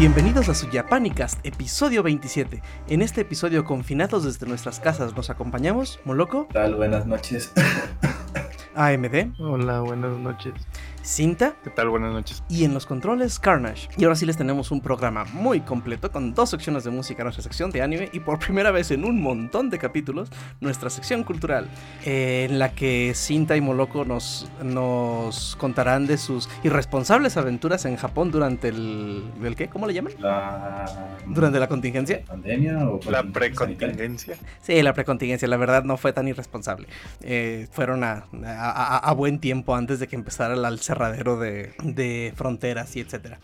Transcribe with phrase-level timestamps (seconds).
[0.00, 2.62] Bienvenidos a su Japanicast, episodio 27.
[2.88, 6.48] En este episodio, confinados desde nuestras casas, nos acompañamos Moloco.
[6.48, 6.76] ¿Qué tal?
[6.76, 7.52] Buenas noches.
[8.74, 9.38] AMD.
[9.38, 10.54] Hola, buenas noches.
[11.02, 11.54] Cinta.
[11.64, 11.88] ¿Qué tal?
[11.88, 12.42] Buenas noches.
[12.50, 13.88] Y en los controles, Carnage.
[13.96, 17.42] Y ahora sí les tenemos un programa muy completo con dos secciones de música, nuestra
[17.42, 20.28] sección de anime y por primera vez en un montón de capítulos,
[20.60, 21.68] nuestra sección cultural,
[22.04, 27.96] eh, en la que Cinta y Moloko nos, nos contarán de sus irresponsables aventuras en
[27.96, 29.24] Japón durante el...
[29.42, 29.68] ¿El qué?
[29.68, 30.12] ¿Cómo le llaman?
[30.18, 31.16] La...
[31.26, 32.22] ¿Durante la contingencia?
[32.26, 34.36] ¿Pandemia o La contingencia precontingencia.
[34.60, 36.88] Sí, la precontingencia, la verdad no fue tan irresponsable.
[37.22, 40.64] Eh, fueron a, a- a- a buen tiempo antes de que empezara el
[41.00, 43.38] cerradero de, de fronteras y etcétera.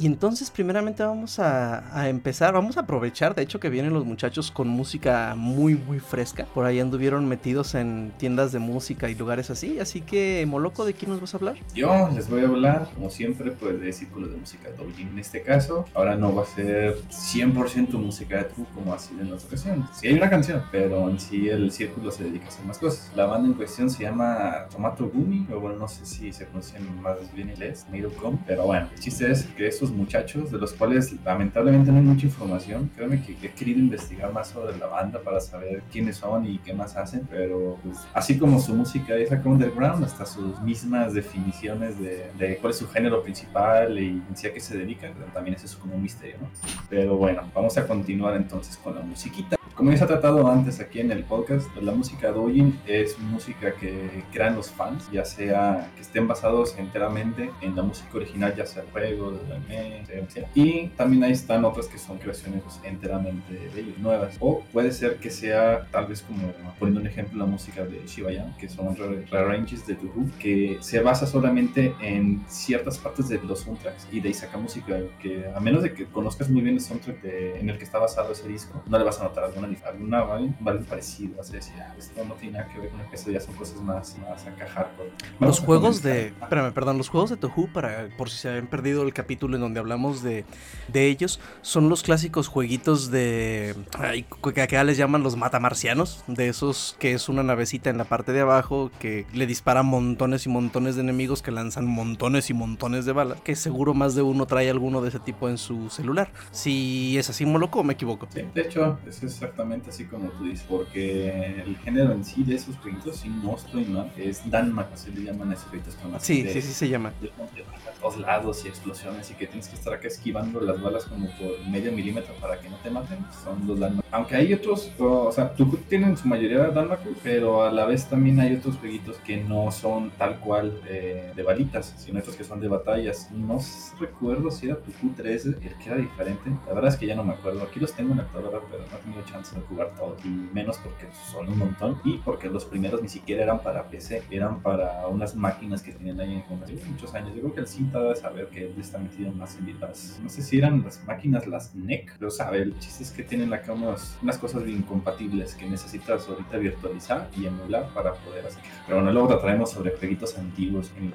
[0.00, 4.06] Y entonces primeramente vamos a, a empezar, vamos a aprovechar, de hecho que vienen los
[4.06, 6.46] muchachos con música muy muy fresca.
[6.54, 9.78] Por ahí anduvieron metidos en tiendas de música y lugares así.
[9.78, 11.56] Así que, Moloco, ¿de quién nos vas a hablar?
[11.74, 15.08] Yo les voy a hablar, como siempre, pues de Círculo de Música Doujin.
[15.08, 19.20] En este caso, ahora no va a ser 100% música de true como ha sido
[19.20, 19.84] en otras ocasiones.
[19.92, 23.12] Sí hay una canción, pero en sí el círculo se dedica a hacer más cosas.
[23.14, 27.02] La banda en cuestión se llama Tomato Gumi, o bueno, no sé si se pronuncian
[27.02, 27.86] más bien en inglés,
[28.20, 32.04] Gum, pero bueno, el chiste es que estos muchachos, de los cuales lamentablemente no hay
[32.04, 36.46] mucha información, créeme que he querido investigar más sobre la banda para saber quiénes son
[36.46, 40.60] y qué más hacen, pero pues, así como su música es acá underground, hasta sus
[40.60, 45.12] mismas definiciones de, cuál es su género principal y en sí a qué se dedican,
[45.32, 46.48] también es como un misterio, ¿no?
[46.88, 49.59] Pero bueno, vamos a continuar entonces con la musiquita.
[49.74, 53.18] Como ya se ha tratado antes aquí en el podcast, pues, la música doujin es
[53.18, 58.54] música que crean los fans, ya sea que estén basados enteramente en la música original,
[58.54, 60.50] ya sea el juego, del anime, sea.
[60.54, 64.36] Y también ahí están otras que son creaciones enteramente de ellos, nuevas.
[64.38, 68.54] O puede ser que sea, tal vez como poniendo un ejemplo, la música de Shibayan,
[68.58, 73.60] que son re- rearranges de Tuhu, que se basa solamente en ciertas partes de los
[73.60, 76.80] soundtracks y de ahí saca música que a menos de que conozcas muy bien el
[76.82, 79.59] soundtrack de- en el que está basado ese disco, no le vas a notar alguna,
[79.68, 80.52] dif- alguna ¿vale?
[80.60, 81.36] valor parecido.
[81.36, 83.80] Vas a decir, "Ah, esto no tiene nada que ver con eso, ya son cosas
[83.80, 85.10] más, más acá hardcore.
[85.38, 86.28] Vamos Los juegos de.
[86.28, 89.62] Espérame, perdón, los juegos de Tohu, para, por si se habían perdido el capítulo en
[89.62, 90.44] donde hablamos de,
[90.88, 93.74] de ellos, son los clásicos jueguitos de.
[93.98, 96.24] ay, que acá les llaman los matamarcianos.
[96.26, 100.46] De esos que es una navecita en la parte de abajo que le dispara montones
[100.46, 103.40] y montones de enemigos que lanzan montones y montones de balas.
[103.42, 106.32] Que seguro más de uno trae alguno de ese tipo en su celular.
[106.50, 108.26] Si es así, Moloco, o me equivoco.
[108.34, 112.54] Sí, de hecho, es exactamente así como tú dices, porque el género en sí de
[112.54, 115.94] esos jueguitos, si no estoy mal, es Danmak, así le llaman a esos jueguitos.
[115.96, 117.12] con las Sí, de- sí, sí se llama.
[117.20, 120.80] de de a todos lados y explosiones y que tienes que estar acá esquivando las
[120.80, 124.06] balas como por medio milímetro para que no te maten, son los Danmaku.
[124.12, 128.38] Aunque hay otros, o, sea, Tuku tienen su mayoría Danmaku, pero a la vez también
[128.40, 132.60] hay otros jueguitos que no son tal cual eh, de balitas, sino estos que son
[132.60, 133.30] de batallas.
[133.32, 133.58] No
[133.98, 136.50] recuerdo si era Tuku 13, el que era diferente.
[136.66, 137.62] La verdad es que ya no me acuerdo.
[137.62, 140.24] Aquí los tengo en la actualidad, pero no he tenido chance de jugar todos.
[140.24, 142.00] Y menos porque son un montón.
[142.04, 146.20] Y porque los primeros ni siquiera eran para PC, eran para unas máquinas que tenían
[146.20, 147.34] ahí en hace muchos años.
[147.34, 150.20] Yo creo que el cinta debe saber que él está metido más en las.
[150.22, 153.52] No sé si eran las máquinas, las NEC, pero sabe, el chiste es que tienen
[153.52, 158.62] acá unos, unas cosas incompatibles que necesitas ahorita virtualizar y emular para poder hacer.
[158.86, 161.14] Pero bueno, luego te traemos sobre jueguitos antiguos en el.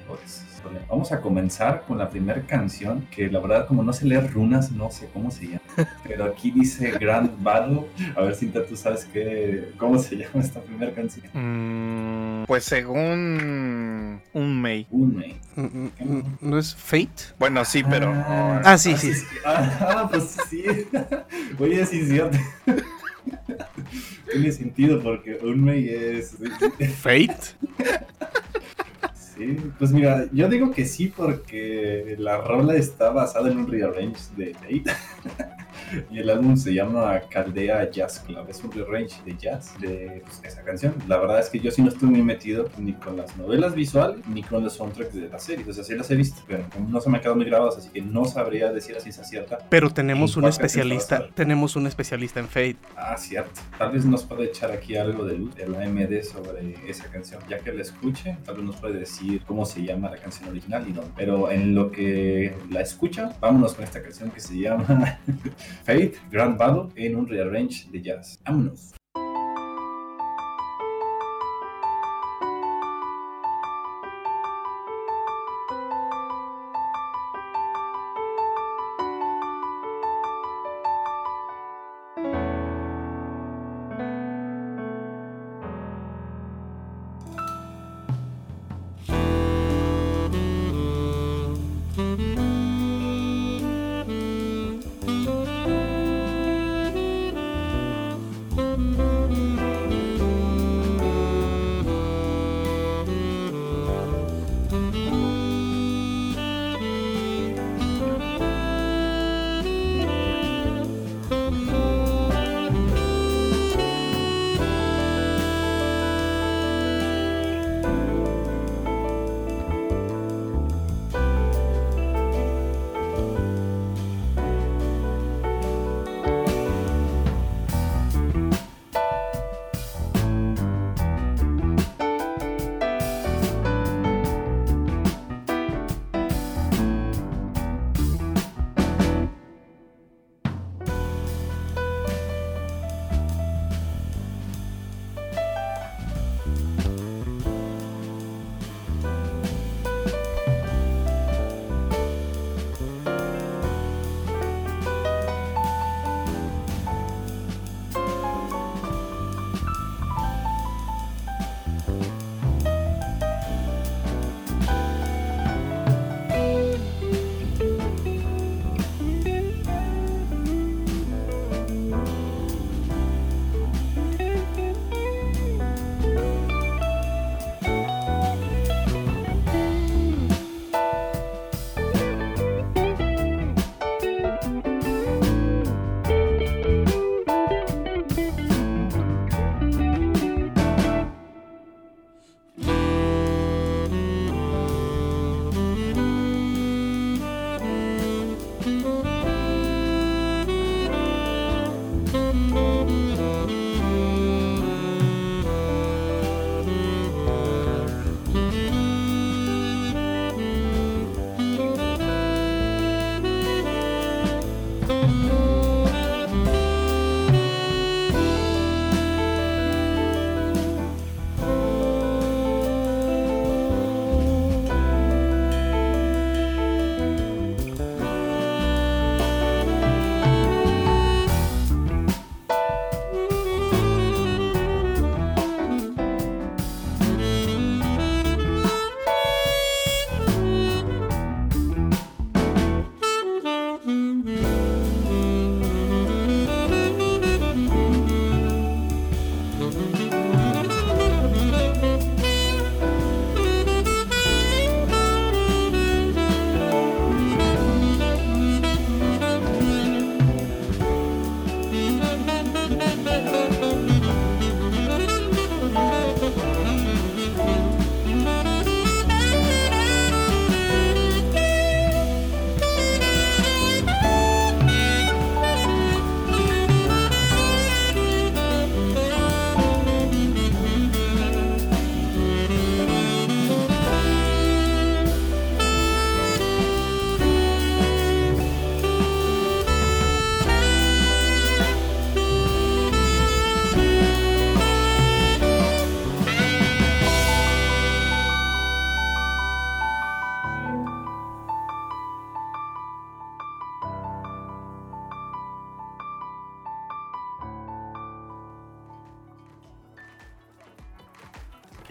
[0.88, 4.72] Vamos a comenzar con la primera canción que la verdad, como no sé leer runas,
[4.72, 5.60] no sé cómo se llama.
[6.04, 7.84] Pero aquí dice Grand Battle.
[8.16, 11.26] A ver, Cinta, tú sabes qué, cómo se llama esta primera canción.
[11.34, 14.86] Mm, pues según un May.
[14.90, 15.36] Unme.
[15.54, 17.34] Mm, mm, mm, ¿No es Fate?
[17.38, 18.10] Bueno, sí, pero.
[18.16, 19.12] Ah, sí, sí.
[19.44, 20.64] Ah, ah, pues sí.
[21.58, 22.38] Oye, sí, es cierto.
[24.32, 26.36] Tiene sentido porque Unmei es.
[26.98, 27.36] ¿Fate?
[29.36, 34.22] Sí, pues mira, yo digo que sí porque la rola está basada en un rearrange
[34.38, 34.84] de Fate.
[36.10, 38.46] Y el álbum se llama Caldea Jazz Club.
[38.48, 40.94] Es un rearrange de jazz de pues, esa canción.
[41.08, 44.26] La verdad es que yo sí no estoy muy metido ni con las novelas visuales
[44.28, 45.64] ni con los soundtracks de la serie.
[45.68, 47.90] O sea, sí las he visto, pero no se me han quedado muy grabadas, así
[47.90, 49.58] que no sabría decir así esa cierta.
[49.68, 52.76] Pero tenemos ¿En un especialista, tenemos un especialista en Fate.
[52.96, 53.60] Ah, cierto.
[53.78, 57.40] Tal vez nos puede echar aquí algo de luz de la AMD sobre esa canción.
[57.48, 60.84] Ya que la escuche, tal vez nos puede decir cómo se llama la canción original
[60.88, 61.10] y dónde.
[61.16, 65.18] Pero en lo que la escucha, vámonos con esta canción que se llama
[65.86, 68.40] Fate Grand Battle en un rearrange de jazz.
[68.44, 69.05] Vámonos.「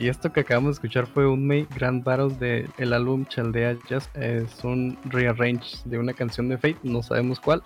[0.06, 3.76] Y esto que acabamos de escuchar fue un May Grand Battle de el álbum Chaldea
[3.90, 4.08] Jazz.
[4.14, 7.64] Es un rearrange de una canción de Fate, no sabemos cuál.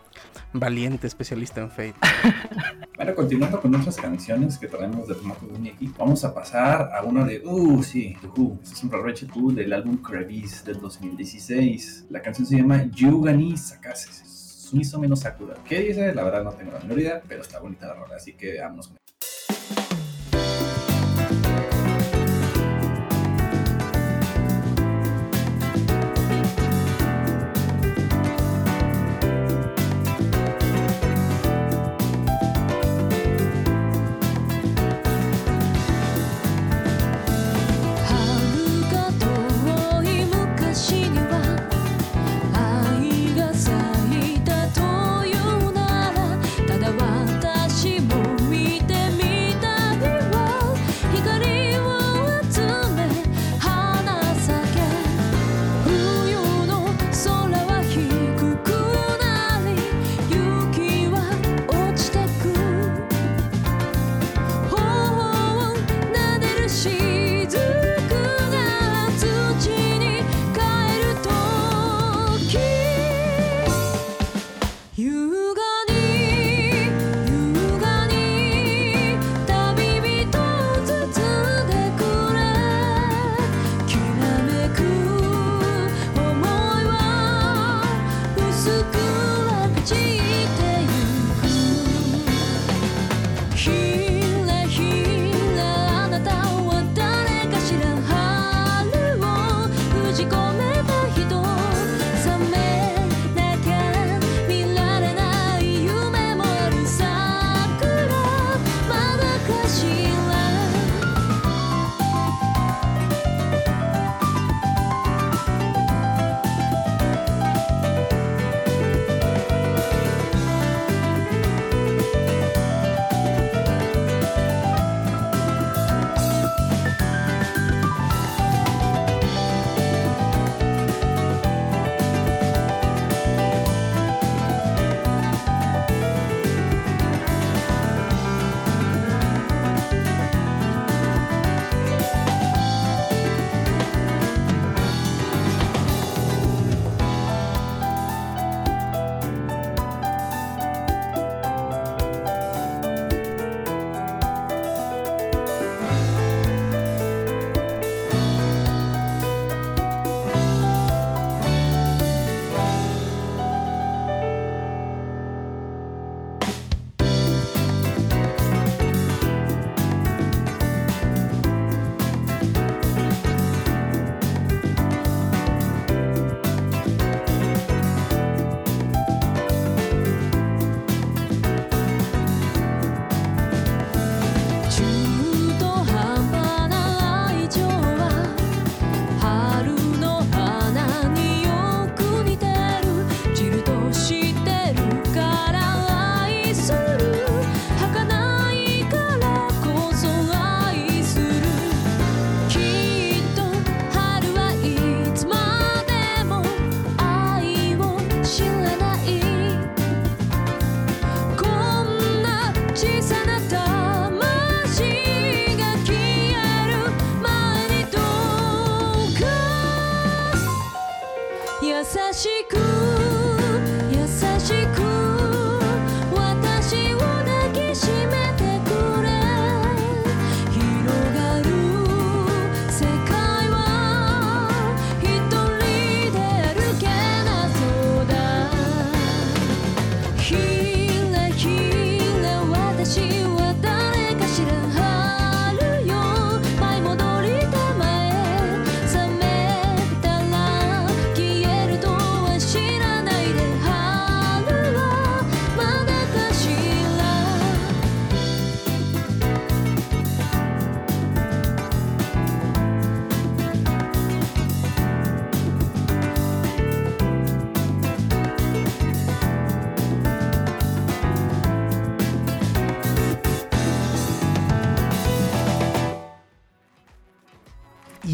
[0.54, 1.96] Valiente especialista en Fate.
[2.96, 7.02] Bueno, continuando con otras canciones que traemos de formato de aquí, vamos a pasar a
[7.04, 8.60] una de, uh, sí, The Who.
[8.62, 12.08] Este es un rearrange Who del álbum Crevice del 2016.
[12.10, 14.26] La canción se llama Yugani Sakase.
[14.26, 15.56] Sumiso menos Sakura.
[15.68, 16.14] ¿Qué dice?
[16.14, 18.88] La verdad no tengo la menor idea, pero está bonita la rola, así que vámonos
[18.88, 18.99] con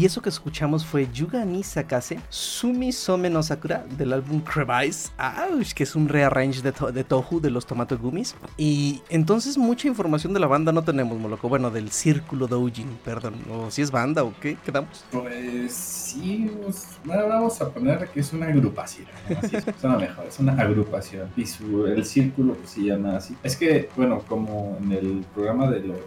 [0.06, 5.72] Eso que escuchamos fue Yuga ni Sakase Sumi Some Sakura del álbum Crevice, ¡Auch!
[5.74, 8.36] que es un rearrange de, to- de Tohu de los Tomato Gummies.
[8.56, 11.48] Y entonces mucha información de la banda no tenemos, Moloco.
[11.48, 13.34] Bueno, del círculo Doujin, perdón.
[13.52, 15.04] O si es banda o qué, quedamos.
[15.10, 19.08] Pues sí, pues, vamos a poner que es una agrupación.
[19.28, 19.38] ¿no?
[19.40, 21.28] Así suena mejor, es una agrupación.
[21.36, 23.34] Y su, el círculo pues, se llama así.
[23.42, 25.98] Es que, bueno, como en el programa de los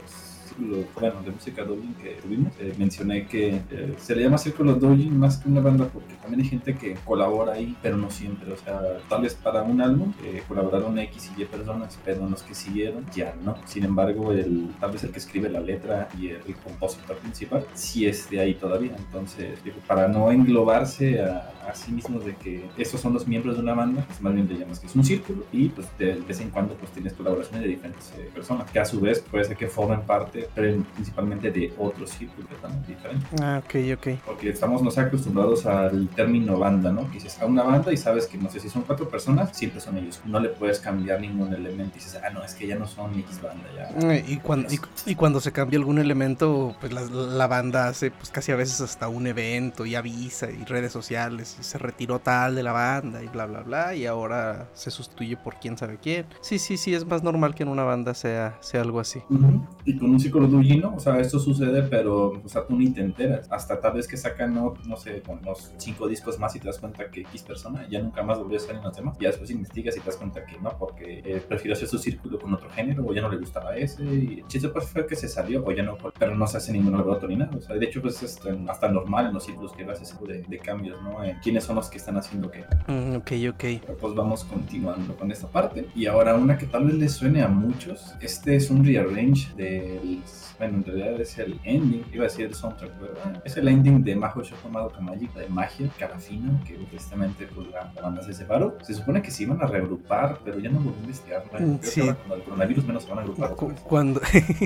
[0.59, 4.75] círculos, bueno, de música doujin que tuvimos, eh, mencioné que eh, se le llama círculo
[4.75, 8.51] doujin más que una banda porque también hay gente que colabora ahí, pero no siempre.
[8.51, 12.43] O sea, tal vez para un álbum eh, colaboraron X y Y personas, pero los
[12.43, 13.55] que siguieron ya no.
[13.65, 17.65] Sin embargo, el, tal vez el que escribe la letra y el, el compositor principal
[17.73, 18.95] sí es de ahí todavía.
[18.97, 23.55] Entonces, digo, para no englobarse a, a sí mismo de que esos son los miembros
[23.55, 26.13] de una banda, pues más bien le llamas que es un círculo y pues de
[26.15, 29.45] vez en cuando pues tienes colaboraciones de diferentes eh, personas que a su vez puede
[29.45, 33.41] ser que formen parte principalmente de otros círculos también diferentes.
[33.41, 34.19] Ah, ok, ok.
[34.25, 37.07] Porque estamos no sé, acostumbrados al término banda, ¿no?
[37.07, 39.79] Que dices a una banda y sabes que no sé si son cuatro personas, siempre
[39.79, 40.21] son ellos.
[40.25, 43.17] No le puedes cambiar ningún elemento y dices, ah, no, es que ya no son
[43.19, 44.15] X banda, ya.
[44.27, 48.29] Y cuando, y, y cuando se cambia algún elemento, pues la, la banda hace pues
[48.29, 52.63] casi a veces hasta un evento y avisa y redes sociales se retiró tal de
[52.63, 56.25] la banda y bla bla bla y ahora se sustituye por quién sabe quién.
[56.41, 59.21] Sí, sí, sí, es más normal que en una banda sea, sea algo así.
[59.29, 59.65] Ujú.
[59.85, 63.01] Y con un círculo doujino, o sea, esto sucede, pero, o sea, tú ni te
[63.01, 63.47] enteras.
[63.51, 66.79] Hasta tal vez que sacan, no, no sé, unos cinco discos más y te das
[66.79, 69.17] cuenta que X persona ya nunca más volvió a salir en los demás.
[69.19, 72.39] Ya después investigas y te das cuenta que no, porque eh, prefirió hacer su círculo
[72.39, 74.03] con otro género, o ya no le gustaba ese.
[74.03, 76.71] Y el chiste pues fue que se salió, o ya no, pero no se hace
[76.71, 77.51] ningún alboroto ni nada.
[77.55, 80.25] O sea, de hecho, pues es hasta, normal en los círculos que hagas ese tipo
[80.25, 81.23] de, de cambios, ¿no?
[81.23, 82.63] En quiénes son los que están haciendo qué.
[82.85, 83.81] Mm, ok, ok.
[83.81, 85.87] Pero, Pues vamos continuando con esta parte.
[85.95, 88.13] Y ahora una que tal vez les suene a muchos.
[88.21, 90.21] Este es un rearrange del...
[90.59, 93.67] Bueno, en realidad es el ending, iba a decir el soundtrack, pero bueno, es el
[93.69, 98.77] ending de Majo Shokomado Kamaji, de Magia, Carafino, que precisamente pues, la, banda se separó.
[98.83, 101.45] Se supone que se iban a reagrupar, pero ya no volví a investigar.
[101.45, 102.01] Mm, creo que sí.
[102.01, 103.55] ahora con el coronavirus menos se van a agrupar.
[103.55, 103.73] Cu-.
[103.85, 104.21] Cuando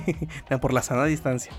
[0.61, 1.53] por la sana distancia.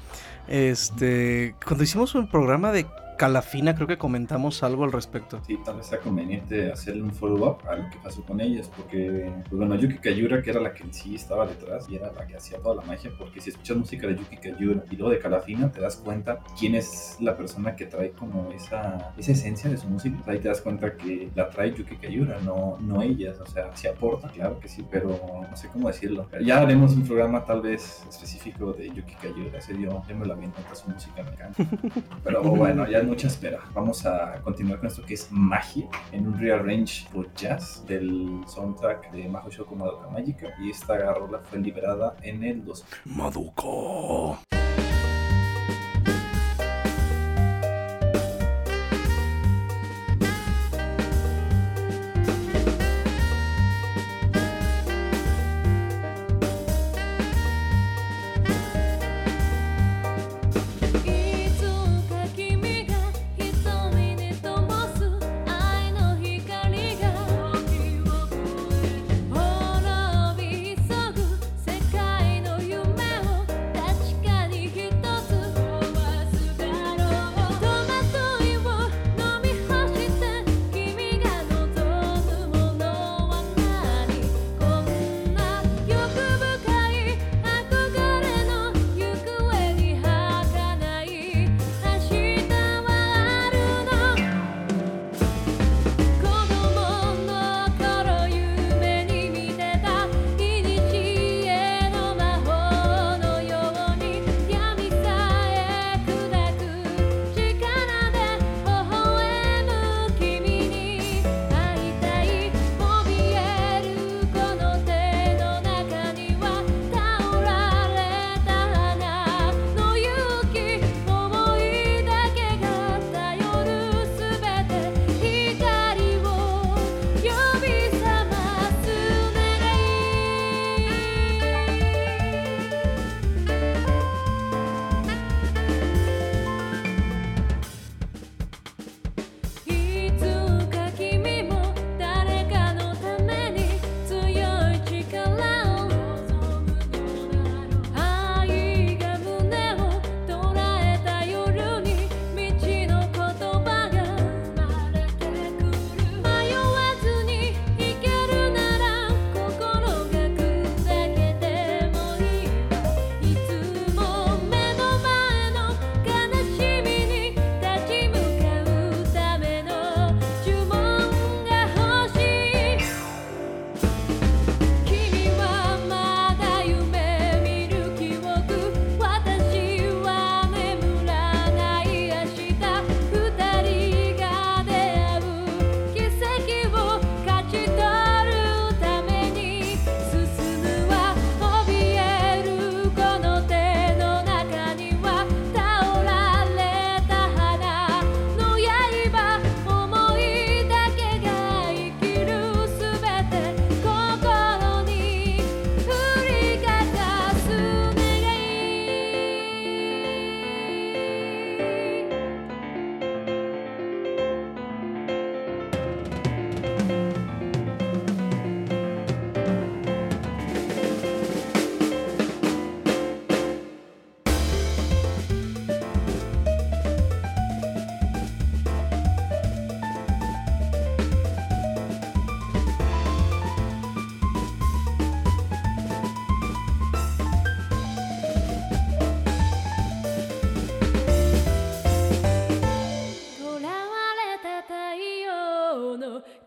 [0.48, 2.84] Este, cuando hicimos un programa de
[3.16, 5.40] Calafina, creo que comentamos algo al respecto.
[5.46, 9.30] Sí, tal vez sea conveniente hacerle un follow-up a lo que pasó con ellas, porque,
[9.48, 12.26] pues bueno, Yuki Kayura, que era la que en sí estaba detrás y era la
[12.26, 15.18] que hacía toda la magia, porque si escuchas música de Yuki Kayura y luego de
[15.18, 19.76] Calafina, te das cuenta quién es la persona que trae como esa, esa esencia de
[19.76, 20.16] su música.
[20.26, 23.86] Ahí te das cuenta que la trae Yuki Kayura, no, no ellas, o sea, sí
[23.86, 25.08] aporta, claro que sí, pero
[25.48, 26.28] no sé cómo decirlo.
[26.44, 30.34] Ya haremos un programa tal vez específico de Yuki Kayura, ese yo, yo me la
[30.34, 31.64] vi su música, me encanta.
[32.24, 33.60] Pero bueno, ya mucha espera.
[33.74, 39.10] Vamos a continuar con esto que es magia en un rearrange por jazz del soundtrack
[39.12, 40.54] de Majo Shoko Madoka Magica.
[40.60, 43.16] Y esta rola fue liberada en el 2000.
[43.16, 44.38] Maduko.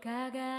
[0.02, 0.57] 輝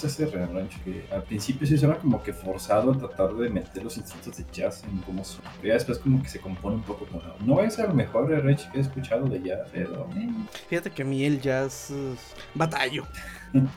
[0.00, 3.82] chistoso ese rearrange que al principio sí suena como que forzado a tratar de meter
[3.82, 5.42] los instrumentos de jazz en cómo son.
[5.60, 7.20] Pero después como que se compone un poco con...
[7.46, 10.08] No ser el mejor rearrange que he escuchado de jazz, pero...
[10.16, 10.28] eh,
[10.68, 11.92] Fíjate que a mí el jazz
[12.54, 13.04] batallo.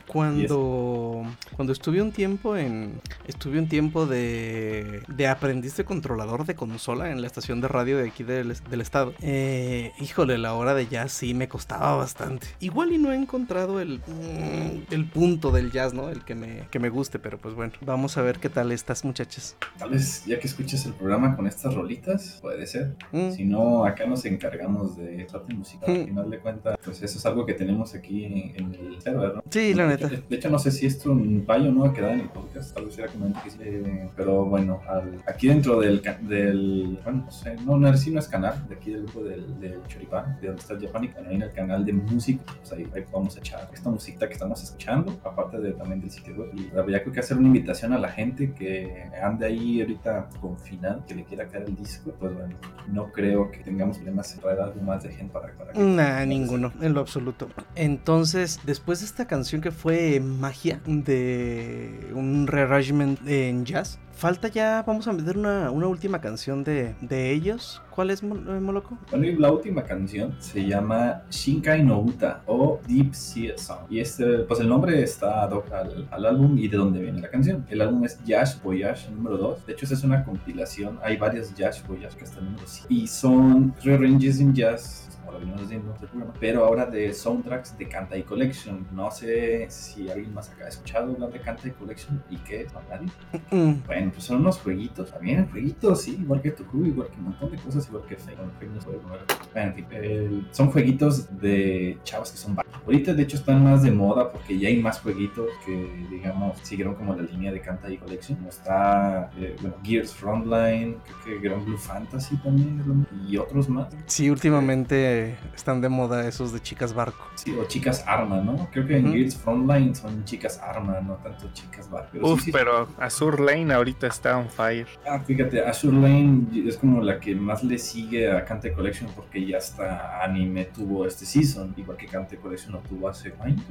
[0.08, 1.24] Cuando,
[1.56, 3.02] cuando estuve un tiempo en.
[3.28, 5.02] Estuve un tiempo de.
[5.08, 8.82] de aprendiz de controlador de consola en la estación de radio de aquí del, del
[8.82, 9.14] estado.
[9.22, 12.48] Eh, híjole, la hora de jazz sí me costaba bastante.
[12.60, 14.00] Igual y no he encontrado el.
[14.00, 16.10] mm, el punto del jazz, ¿no?
[16.10, 17.74] El que me, que me guste, pero pues bueno.
[17.82, 19.56] Vamos a ver qué tal estas muchachas.
[19.78, 22.96] Tal vez ya que escuches el programa con estas rolitas, puede ser.
[23.12, 25.90] Mm, Si no, acá nos encargamos de parte musical.
[25.90, 26.06] Al Mm.
[26.06, 29.44] final de cuentas, pues eso es algo que tenemos aquí en el server, ¿no?
[29.50, 30.08] Sí, la neta.
[30.08, 32.74] De, hecho, no sé si esto un fallo no va a quedar en el podcast.
[32.74, 37.00] Tal vez era como sí, eh, Pero bueno, al- aquí dentro del, del.
[37.04, 38.68] Bueno, no sé, no, no, sí no es canal.
[38.68, 41.16] De aquí del grupo del, del Choripán, de donde está el Japanic.
[41.18, 42.44] Ahí en el canal de música.
[42.60, 45.20] Pues ahí, ahí vamos a echar esta musiquita que estamos escuchando.
[45.24, 46.50] Aparte de, también del sitio web.
[46.56, 50.30] Y la verdad, creo que hacer una invitación a la gente que ande ahí ahorita
[50.40, 52.12] confinado, que le quiera caer el disco.
[52.20, 52.56] Pues bueno,
[52.88, 55.80] no creo que tengamos problemas en traer algo más de gente para, para que.
[55.80, 57.50] Nah, ninguno, en lo absoluto.
[57.76, 64.84] Entonces, después de esta canción que fue magia de un rearrangement en jazz, falta ya,
[64.86, 67.82] vamos a meter una, una última canción de, de ellos.
[67.90, 68.98] ¿Cuál es, eh, Moloco?
[69.10, 73.88] Bueno, la última canción se llama Shinkai no Uta o Deep Sea Song.
[73.90, 77.30] Y este, pues el nombre está ad al, al álbum y de dónde viene la
[77.30, 77.66] canción.
[77.68, 79.66] El álbum es Yash Voyage número 2.
[79.66, 81.00] De hecho, es una compilación.
[81.02, 82.88] Hay varias Yash Voyage que están en 5.
[82.90, 85.01] Y son rearranges en jazz.
[85.42, 88.86] Del programa, pero ahora de soundtracks de Kantai Collection.
[88.94, 92.74] No sé si alguien más acá ha escuchado hablar de Kantai Collection y qué es,
[92.74, 92.82] ¿No?
[92.90, 93.08] nadie.
[93.52, 97.26] Mm, Bueno, pues son unos jueguitos, también jueguitos, sí, igual que Tuku, igual que un
[97.26, 98.38] montón de cosas, igual que Fake.
[98.38, 99.22] Bueno,
[99.56, 103.92] en fin, eh, son jueguitos de chavos que son Ahorita, de hecho, están más de
[103.92, 107.98] moda porque ya hay más jueguitos que, digamos, siguieron como la línea de Canta y
[107.98, 108.38] Collection.
[108.38, 113.88] Como está, eh, bueno, Gears Frontline, creo que Grand Blue Fantasy también, y otros más.
[114.08, 117.26] Sí, últimamente están de moda esos de chicas barco.
[117.36, 118.70] Sí, o chicas arma, ¿no?
[118.72, 119.14] Creo que en Ujú.
[119.16, 122.10] Gears Frontline son chicas arma, no tanto chicas bar.
[122.12, 124.88] Pero Uf, sí, pero Azur Lane ahorita está on fire.
[125.08, 129.46] Ah, fíjate, Azure Lane es como la que más le sigue a Kante Collection porque
[129.46, 133.62] ya hasta anime tuvo este season, igual que Kante Collection lo tuvo hace años,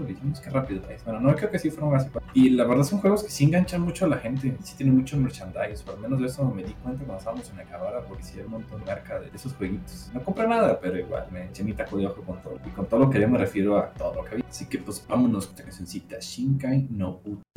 [0.42, 1.04] que rápido es.
[1.04, 2.08] Bueno, no creo que sí fueron así.
[2.34, 5.16] Y la verdad son juegos que sí enganchan mucho a la gente, sí tienen mucho
[5.16, 8.38] merchandise, o al menos de eso me di cuenta cuando estábamos en Acabara porque sí
[8.38, 10.10] hay un montón de marca de esos jueguitos.
[10.14, 12.58] No compré nada, pero igual me eché mi taco de ojo con todo.
[12.66, 14.44] Y con todo lo que yo me refiero a todo lo que había.
[14.48, 17.49] Así que pues vámonos con esta cancioncita, Shinkai no Uta.「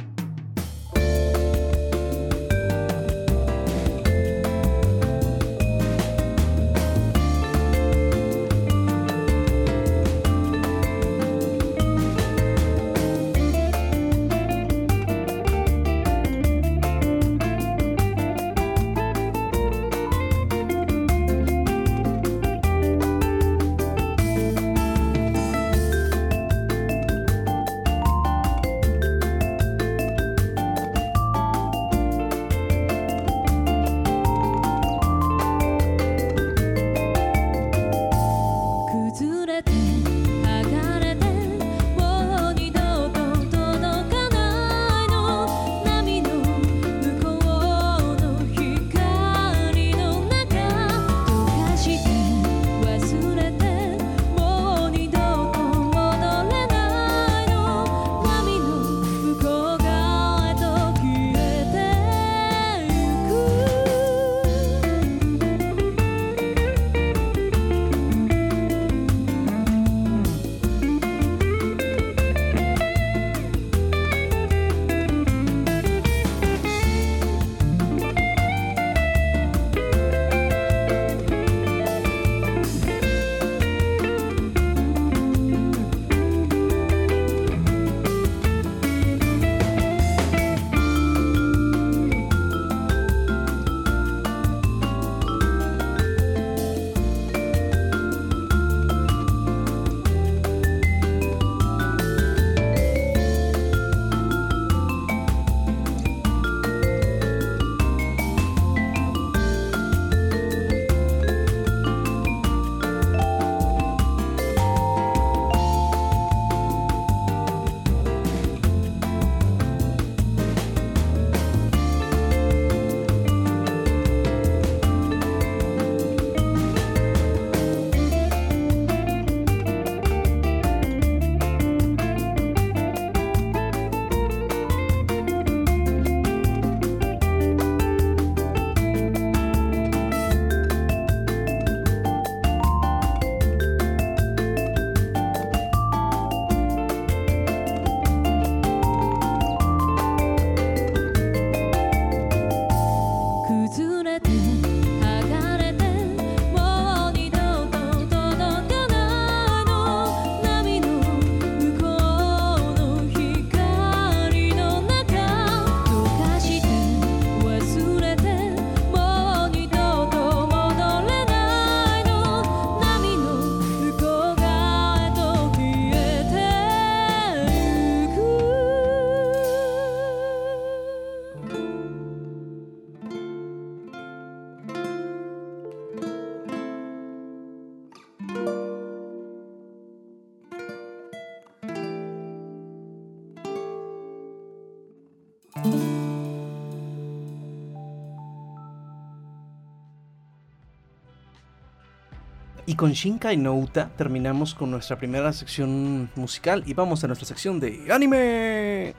[202.73, 207.27] Y con Shinkai no Uta terminamos con nuestra primera sección musical y vamos a nuestra
[207.27, 208.95] sección de anime.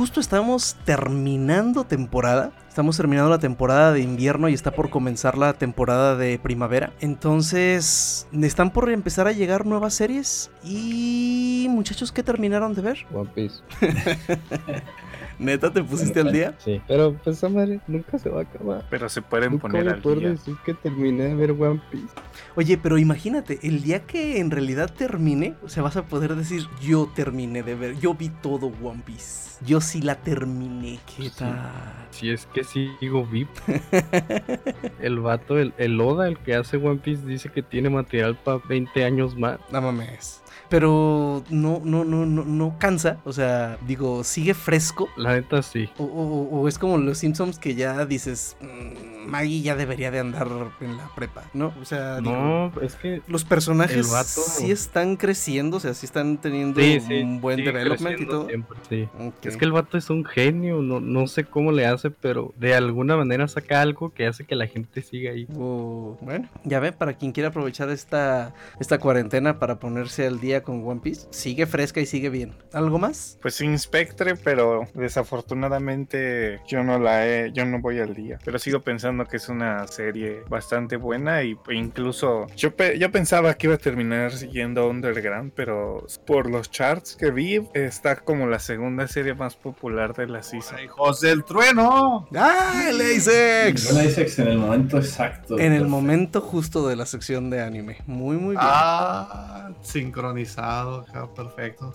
[0.00, 2.52] Justo estamos terminando temporada.
[2.70, 6.94] Estamos terminando la temporada de invierno y está por comenzar la temporada de primavera.
[7.00, 10.50] Entonces, están por empezar a llegar nuevas series.
[10.64, 13.06] Y muchachos, ¿qué terminaron de ver?
[13.12, 13.56] One Piece.
[15.40, 16.54] ¿Neta te pusiste al día?
[16.58, 16.80] Sí.
[16.86, 18.84] Pero pues esa madre nunca se va a acabar.
[18.90, 20.28] Pero se pueden Nunca poner voy a al poder día.
[20.30, 22.08] decir que terminé de ver One Piece.
[22.56, 26.62] Oye, pero imagínate, el día que en realidad termine, o sea, vas a poder decir,
[26.82, 29.50] yo terminé de ver, yo vi todo One Piece.
[29.64, 31.32] Yo sí la terminé, ¿qué Sí.
[31.38, 31.72] tal?
[32.10, 33.48] Si es que sigo VIP.
[35.00, 38.58] el vato, el, el Oda, el que hace One Piece, dice que tiene material para
[38.68, 39.58] 20 años más.
[39.72, 40.39] No mames.
[40.70, 43.18] Pero no, no, no, no, no cansa.
[43.24, 45.08] O sea, digo, sigue fresco.
[45.16, 45.90] La neta sí.
[45.98, 50.20] O, o- o es como los Simpsons que ya dices, "Mm, Maggie ya debería de
[50.20, 50.48] andar
[50.80, 51.74] en la prepa, ¿no?
[51.80, 56.06] O sea, digo, No, es que los personajes vato- sí están creciendo, o sea, sí
[56.06, 58.46] están teniendo Sí, sí, un buen development y todo.
[58.48, 59.08] siempre, sí.
[59.42, 62.74] Es que el vato es un genio, no, no sé cómo le hace, pero de
[62.74, 65.46] alguna manera saca algo que hace que la gente siga ahí.
[65.56, 70.59] Oh, bueno, ya ve, para quien quiera aprovechar esta, esta cuarentena para ponerse al día
[70.62, 72.54] con One Piece, sigue fresca y sigue bien.
[72.72, 73.38] ¿Algo más?
[73.42, 78.38] Pues Inspectre, pero desafortunadamente yo no la he, yo no voy al día.
[78.44, 83.10] Pero sigo pensando que es una serie bastante buena y e incluso yo, pe- yo
[83.10, 88.46] pensaba que iba a terminar siguiendo Underground, pero por los charts que vi está como
[88.46, 90.78] la segunda serie más popular de la season.
[90.80, 92.28] ¡Hijos del trueno!
[92.34, 93.92] ¡Ah, el Asex!
[93.92, 95.58] La hice en el momento exacto.
[95.58, 97.98] En el momento justo de la sección de anime.
[98.06, 98.60] Muy, muy bien.
[98.62, 101.92] Ah, sincronizado, acá, perfecto.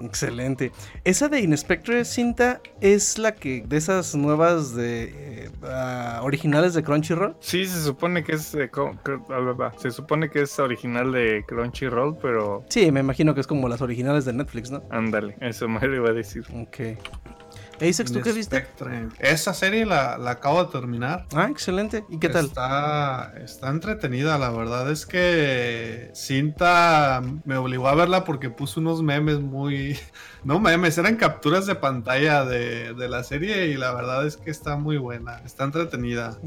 [0.00, 0.72] Excelente.
[1.04, 6.82] Esa de Inspector Cinta es la que de esas nuevas de eh, ah, originales de
[6.82, 7.36] Crunchyroll.
[7.40, 8.68] Sí, se supone que es de
[9.56, 9.72] bla.
[9.78, 13.80] se supone que es original de Crunchyroll, pero Sí, me imagino que es como las
[13.82, 14.82] originales de Netflix, ¿no?
[14.90, 16.44] ándale, eso me lo iba a decir.
[16.54, 16.98] Ok.
[17.80, 18.56] Asex, ¿tú qué viste?
[19.18, 21.26] Esa serie la, la acabo de terminar.
[21.34, 22.04] Ah, excelente.
[22.08, 22.46] ¿Y qué tal?
[22.46, 29.02] Está, está entretenida, la verdad es que Cinta me obligó a verla porque puso unos
[29.02, 29.98] memes muy...
[30.44, 34.52] No memes, eran capturas de pantalla de, de la serie y la verdad es que
[34.52, 36.38] está muy buena, está entretenida.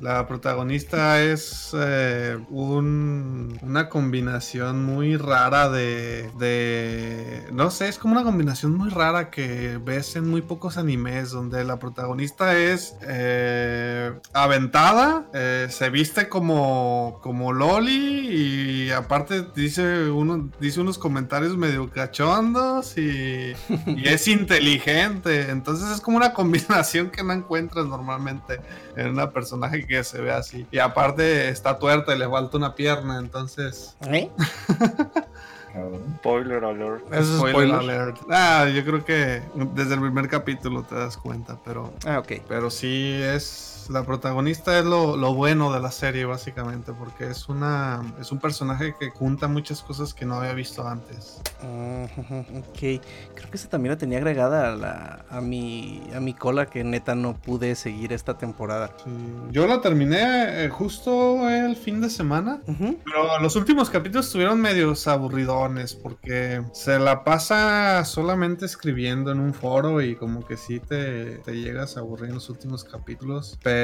[0.00, 7.44] La protagonista es eh, un- una combinación muy rara de, de...
[7.52, 11.64] No sé, es como una combinación muy rara que ves en muy pocos animes, donde
[11.64, 20.50] la protagonista es eh, aventada, eh, se viste como, como Loli y aparte dice, uno,
[20.58, 23.52] dice unos comentarios medio cachondos y,
[23.86, 25.50] y es inteligente.
[25.50, 28.60] Entonces es como una combinación que no encuentras normalmente
[28.96, 30.66] en una personaje que se ve así.
[30.72, 33.96] Y aparte está tuerta y le falta una pierna, entonces...
[34.08, 34.30] ¿Eh?
[35.78, 36.02] Cabrón.
[36.18, 37.12] Spoiler alert.
[37.12, 38.00] ¿Eso es spoiler spoiler?
[38.00, 38.18] alert.
[38.30, 39.42] Ah, yo creo que
[39.74, 41.92] desde el primer capítulo te das cuenta, pero...
[42.06, 42.32] Ah, ok.
[42.48, 43.77] Pero sí es...
[43.88, 48.38] La protagonista es lo, lo bueno de la serie, básicamente, porque es una es un
[48.38, 51.40] personaje que junta muchas cosas que no había visto antes.
[51.62, 56.66] Ok, creo que esa también la tenía agregada a, la, a, mi, a mi cola
[56.66, 58.90] que neta no pude seguir esta temporada.
[59.02, 59.10] Sí,
[59.50, 62.60] Yo la terminé eh, justo el fin de semana.
[62.66, 69.54] Pero los últimos capítulos estuvieron medios aburridones porque se la pasa solamente escribiendo en un
[69.54, 73.58] foro y como que sí te, te llegas a aburrir en los últimos capítulos.
[73.62, 73.77] Pero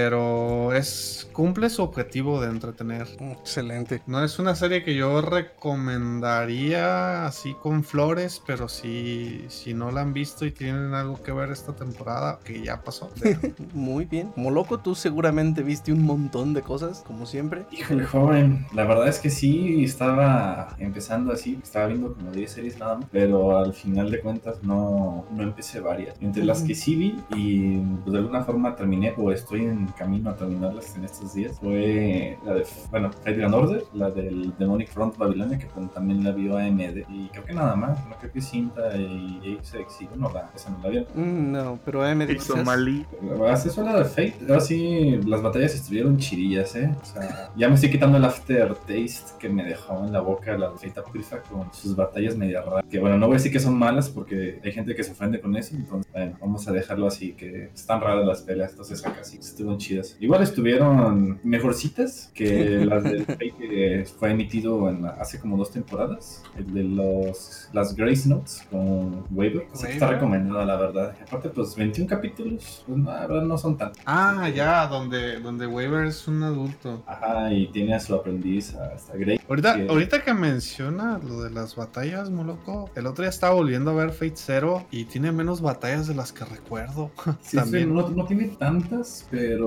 [0.74, 3.09] es cumple su objetivo de entretener.
[3.18, 4.02] Excelente.
[4.07, 10.02] No es una serie que yo recomendaría así con flores, pero si, si no la
[10.02, 13.11] han visto y tienen algo que ver esta temporada, que ya pasó.
[13.74, 14.28] Muy bien.
[14.28, 17.66] Como loco, tú seguramente viste un montón de cosas, como siempre.
[17.72, 18.66] Híjole, joven.
[18.72, 21.59] La verdad es que sí estaba empezando así.
[21.62, 23.07] Estaba viendo como 10 series nada más.
[23.11, 26.14] Pero al final de cuentas no, no empecé varias.
[26.20, 30.31] Entre las que sí vi y pues, de alguna forma terminé o estoy en camino
[30.31, 34.88] a terminarlas en estos días fue la de, bueno, Fate Grand Order, la del Demonic
[34.88, 37.05] Front Babilonia, que pues, también la vio AMD.
[37.09, 37.99] Y creo que nada más.
[38.09, 41.09] No creo que Cinta y Apex y no, la, esa no la vieron.
[41.14, 42.38] Mm, no, pero AMD Y.
[42.38, 43.07] Somalí.
[43.49, 46.94] Hace eso la de Fate, ahora sí las batallas estuvieron chirillas, ¿eh?
[47.01, 50.70] O sea, ya me estoy quitando el aftertaste que me dejó en la boca la
[50.70, 52.85] de Fate Apocrypha con sus batallas media raras.
[52.90, 55.40] Que bueno, no voy a decir que son malas porque hay gente que se ofende
[55.40, 55.75] con eso.
[55.75, 58.70] Entonces, bueno, vamos a dejarlo así, que están raras las peleas.
[58.70, 59.38] Entonces, acá sí
[59.74, 60.16] estuvieron chidas.
[60.20, 66.42] Igual estuvieron mejorcitas que las del que fue emitido en la- hace como dos temporadas.
[66.56, 69.66] El de los, las Grace Notes con Waver.
[69.72, 71.14] Sí, está recomendada, la verdad.
[71.26, 74.02] Aparte, pues 21 capítulos, pues, no, la verdad no son tantos.
[74.06, 77.02] Ah, ya, donde, donde Waver es un adulto.
[77.06, 79.40] Ajá, y tiene a su aprendiz, a esta Grace.
[79.48, 83.90] Ahorita, Que- ahorita que menciona lo de las batallas, Moloco, el otro día estaba volviendo
[83.90, 87.10] a ver Fate Zero y tiene menos batallas de las que recuerdo.
[87.42, 87.88] Sí, También.
[87.88, 89.63] sí, no, no tiene tantas, pero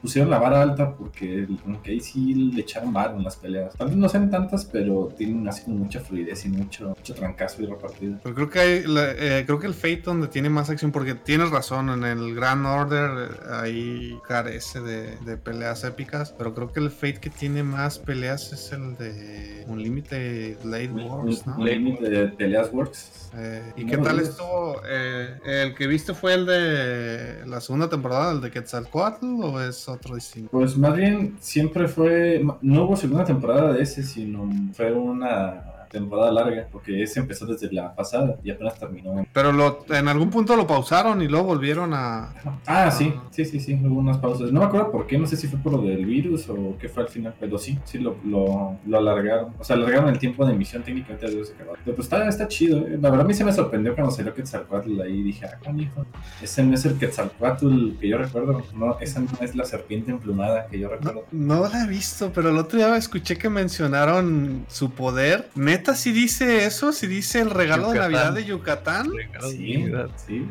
[0.00, 3.76] pusieron la vara alta porque como que ahí sí le echaron vara en las peleas.
[3.78, 7.66] Vez no sean tantas, pero tienen así como mucha fluidez y mucho, mucho trancazo y
[7.66, 8.18] repartido.
[8.22, 11.14] Pero creo que hay, la- eh, creo que el Fate donde tiene más acción, porque
[11.14, 16.72] tienes razón, en el Grand Order eh, ahí carece de, de peleas épicas, pero creo
[16.72, 21.56] que el Fate que tiene más peleas es el de Unlimited Blade Wars, ¿no?
[21.56, 23.30] Un límite de peleas works.
[23.34, 24.80] Eh, ¿Y No qué tal estuvo?
[24.86, 29.88] Eh, ¿El que viste fue el de la segunda temporada, el de Quetzalcoatl, o es
[29.88, 30.50] otro distinto?
[30.50, 36.32] Pues más bien siempre fue, no hubo segunda temporada de ese, sino fue una temporada
[36.32, 39.24] larga, porque ese empezó desde la pasada y apenas terminó.
[39.32, 42.34] Pero lo, en algún punto lo pausaron y luego volvieron a...
[42.66, 44.50] Ah, sí, sí, sí, sí, hubo unas pausas.
[44.50, 46.88] No me acuerdo por qué, no sé si fue por lo del virus o qué
[46.88, 49.54] fue al final, pero sí, sí lo, lo, lo alargaron.
[49.58, 51.52] O sea, alargaron el tiempo de emisión técnicamente de se.
[51.54, 52.98] Pero pues está, está chido, eh.
[53.00, 56.06] La verdad a mí se me sorprendió cuando salió Quetzalcoatl ahí y dije, ah, canijo,
[56.40, 60.66] ese no es el Quetzalcoatl que yo recuerdo, no, esa no es la serpiente emplumada
[60.66, 61.24] que yo recuerdo.
[61.32, 65.50] No la he visto, pero el otro día escuché que mencionaron su poder.
[65.54, 68.12] Neta, si dice eso, si dice el regalo de Yucatán.
[68.12, 69.10] Navidad de Yucatán.
[69.12, 70.10] Regalo de Sí, Navidad.
[70.26, 70.48] sí.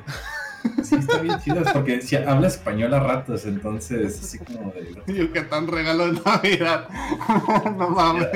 [0.83, 5.13] Sí, está bien chido, porque si habla español a ratos, entonces así como de...
[5.17, 6.87] Yucatán, regalo de Navidad.
[7.77, 8.27] no mames.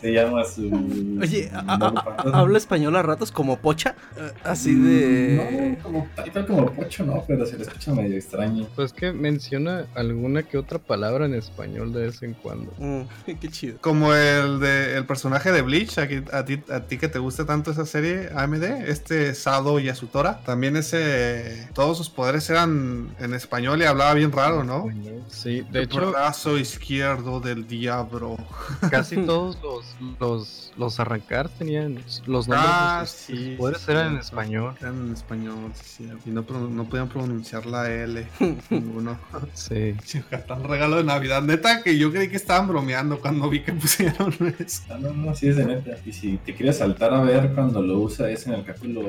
[0.00, 1.18] Se llama su...
[1.20, 3.94] Oye, a- a- no, a- ¿habla español a ratos como pocha?
[4.16, 5.76] Eh, Así de...
[5.78, 8.66] No, como, tal como Pocho, no, pero se le escucha medio extraño.
[8.76, 12.72] Pues que menciona alguna que otra palabra en español de vez en cuando.
[12.78, 13.02] Mm,
[13.40, 13.78] qué chido.
[13.80, 17.70] Como el de el personaje de Bleach, a ti, a ti que te gusta tanto
[17.70, 21.37] esa serie, AMD, este Sado Yasutora, también ese,
[21.74, 24.86] todos sus poderes eran en español y hablaba bien raro, ¿no?
[25.28, 28.36] Sí, de el hecho, brazo izquierdo del diablo.
[28.90, 29.84] casi todos los,
[30.18, 34.18] los, los arrancar tenían los nombres Ah, de sus, sí, sus poderes sí, eran en
[34.18, 34.74] español.
[34.80, 38.26] Eran en español, sí, y no, podían pronunciar la L,
[38.70, 39.18] ninguno.
[39.54, 39.94] Sí.
[40.06, 41.42] Yucatán, regalo de Navidad.
[41.42, 44.82] Neta, que yo creí que estaban bromeando cuando vi que pusieron eso.
[44.90, 45.96] Ah, no, no, sí es de neta.
[46.04, 49.02] Y si te quieres saltar a ver cuando lo usa es en el capítulo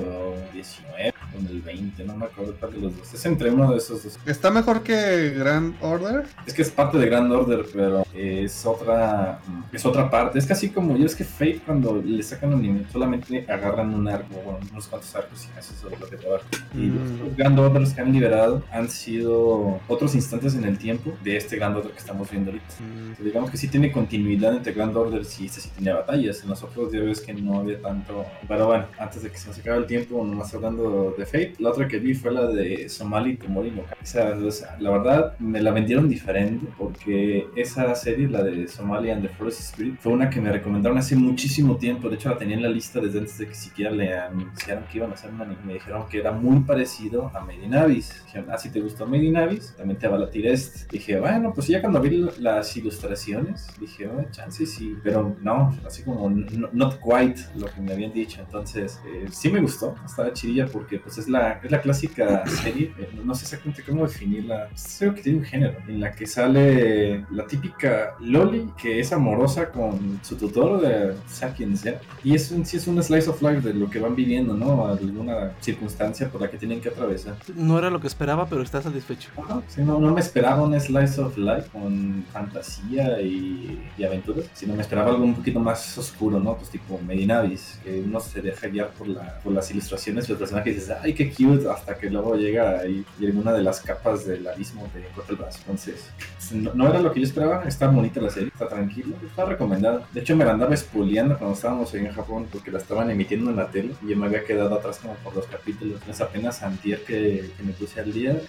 [0.54, 3.14] 19 o en el 20, no me acuerdo cuál de los dos.
[3.14, 4.20] Es entre uno de esos dos.
[4.26, 6.26] Está mejor que Grand Order.
[6.46, 9.40] Es que es parte de Grand Order, pero es otra
[9.72, 10.38] es otra parte.
[10.40, 14.08] Es casi como yo es que Fate cuando le sacan un anime solamente agarran un
[14.08, 16.40] arco, bueno, unos cuantos arcos y eso es lo que te va.
[16.74, 17.20] Y Mm.
[17.28, 21.56] los Grand Orders que han liberado han sido otros instantes en el tiempo de este
[21.56, 22.68] Grand Order que estamos viendo ahorita.
[22.80, 26.42] Mm, Digamos que sí tiene continuidad entre Grand Orders y este sí tiene batallas.
[26.44, 28.26] En los otros ya ves que no había tanto.
[28.48, 31.70] Pero bueno, antes de que se nos acabe el tiempo, nomás hablando de Fate, la
[31.70, 33.84] otra que vi fue la de Somali Tomori no.
[34.02, 39.10] Esa, o sea, la verdad, me la vendieron diferente porque esa serie, la de Somali
[39.12, 42.10] and the Forest Spirit, fue una que me recomendaron hace muchísimo tiempo.
[42.10, 44.98] De hecho, la tenía en la lista desde antes de que siquiera le anunciaron que
[44.98, 45.60] iban a hacer un anime.
[45.66, 48.24] Me dijeron que era muy parecido a Made in Abyss.
[48.26, 50.88] Dijeron, ah, si te gustó Made in Abyss, también te va a latir este.
[50.92, 56.04] Dije, bueno, pues ya cuando vi las ilustraciones, dije, oh, chance sí, pero no, así
[56.04, 58.42] como no- not quite lo que me habían dicho.
[58.42, 62.94] Entonces, eh, sí me gustó, estaba chidilla porque pues es la, es la clásica serie,
[63.24, 67.46] no sé exactamente cómo definirla, creo que tiene un género, en la que sale la
[67.46, 72.66] típica Loli que es amorosa con su tutor, de, sea quien sea, y es un,
[72.66, 74.88] sí es un slice of life de lo que van viviendo, ¿no?
[74.88, 77.36] Alguna circunstancia por la que tienen que atravesar.
[77.56, 79.30] No era lo que esperaba, pero está satisfecho.
[79.38, 84.46] Ajá, sí, no, no me esperaba un slice of life con fantasía y, y aventuras,
[84.54, 86.56] sino me esperaba algo un poquito más oscuro, ¿no?
[86.56, 90.40] Pues tipo Medinavis, que uno se deja guiar por, la, por las ilustraciones y los
[90.40, 93.64] personajes y dices, ay, qué cute, hasta que luego llega ahí y en una de
[93.64, 95.60] las capas del abismo te corta el brazo.
[95.62, 96.10] Entonces,
[96.52, 100.08] no, no era lo que yo esperaba, está bonita la serie, está tranquila, está recomendada.
[100.12, 103.58] De hecho, me la andaba spoileando cuando estábamos en Japón porque la estaban emitiendo en
[103.58, 106.00] la tele y yo me había quedado atrás como por los capítulos.
[106.08, 108.40] Es apenas antier que, que me puse al día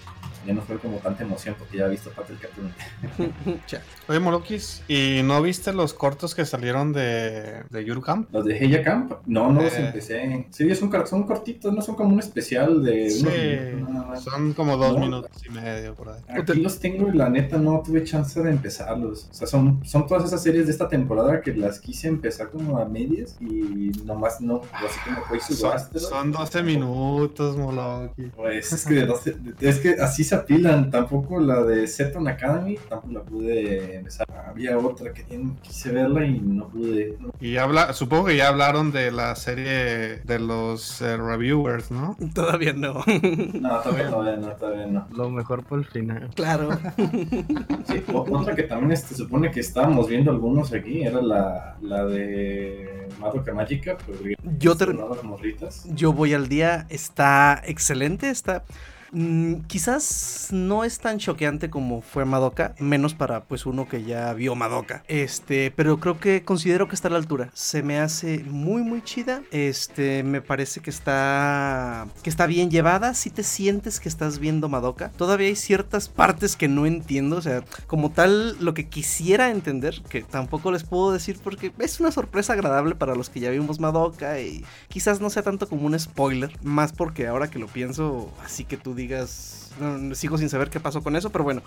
[0.46, 2.70] ya no fue como tanta emoción porque ya he visto parte del capítulo.
[4.08, 8.28] Oye, Molokis, ¿y no viste los cortos que salieron de, de Yuru Camp?
[8.32, 9.86] Los de Heya Camp, no, no los Eh.
[9.86, 10.46] empecé.
[10.50, 13.26] Sí, son, son cortitos, no son como un especial de Sí,
[13.88, 14.22] más.
[14.22, 15.00] son como dos No.
[15.00, 16.20] minutos y medio por ahí.
[16.28, 19.28] Aquí los tengo y la neta no tuve chance de empezarlos.
[19.30, 22.78] O sea, son, son todas esas series de esta temporada que las quise empezar como
[22.78, 28.24] a medias y nomás no, así como fue su Son, son 12 minutos, Moloki.
[28.36, 30.90] Pues es que, de 12 es que así se apilan.
[30.90, 34.26] Tampoco la de Zeton Academy, tampoco la pude empezar.
[34.48, 37.16] Había otra que bien quise verla y no pude.
[37.20, 37.30] No.
[37.40, 42.16] Y habla, supongo que ya hablaron de la serie de los eh, reviewers, ¿no?
[42.34, 43.04] Todavía no.
[43.60, 45.06] No, todavía no, no, todavía no.
[45.14, 46.30] Lo mejor por el final.
[46.34, 46.68] claro.
[47.86, 53.08] Sí, otra que también este, supone que estábamos viendo algunos aquí era la, la de
[53.18, 53.96] Madoka Magica.
[54.06, 54.18] Pero
[54.58, 55.84] Yo te- las morritas.
[55.94, 58.64] Yo voy al día, está excelente, está...
[59.12, 64.32] mm, quizás no es tan choqueante como fue Madoka, menos para pues uno que ya
[64.32, 65.02] vio Madoka.
[65.08, 67.50] Este, pero creo que considero que está a la altura.
[67.54, 69.42] Se me hace muy muy chida.
[69.50, 73.14] Este, me parece que está que está bien llevada.
[73.14, 75.10] Si te sientes que estás viendo Madoka.
[75.10, 80.02] Todavía hay ciertas partes que no entiendo, o sea, como tal lo que quisiera entender,
[80.08, 83.80] que tampoco les puedo decir porque es una sorpresa agradable para los que ya vimos
[83.80, 88.32] Madoka y quizás no sea tanto como un spoiler, más porque ahora que lo pienso,
[88.44, 91.62] así que tú digas, no, sigo sin saber qué pasó con eso, pero bueno,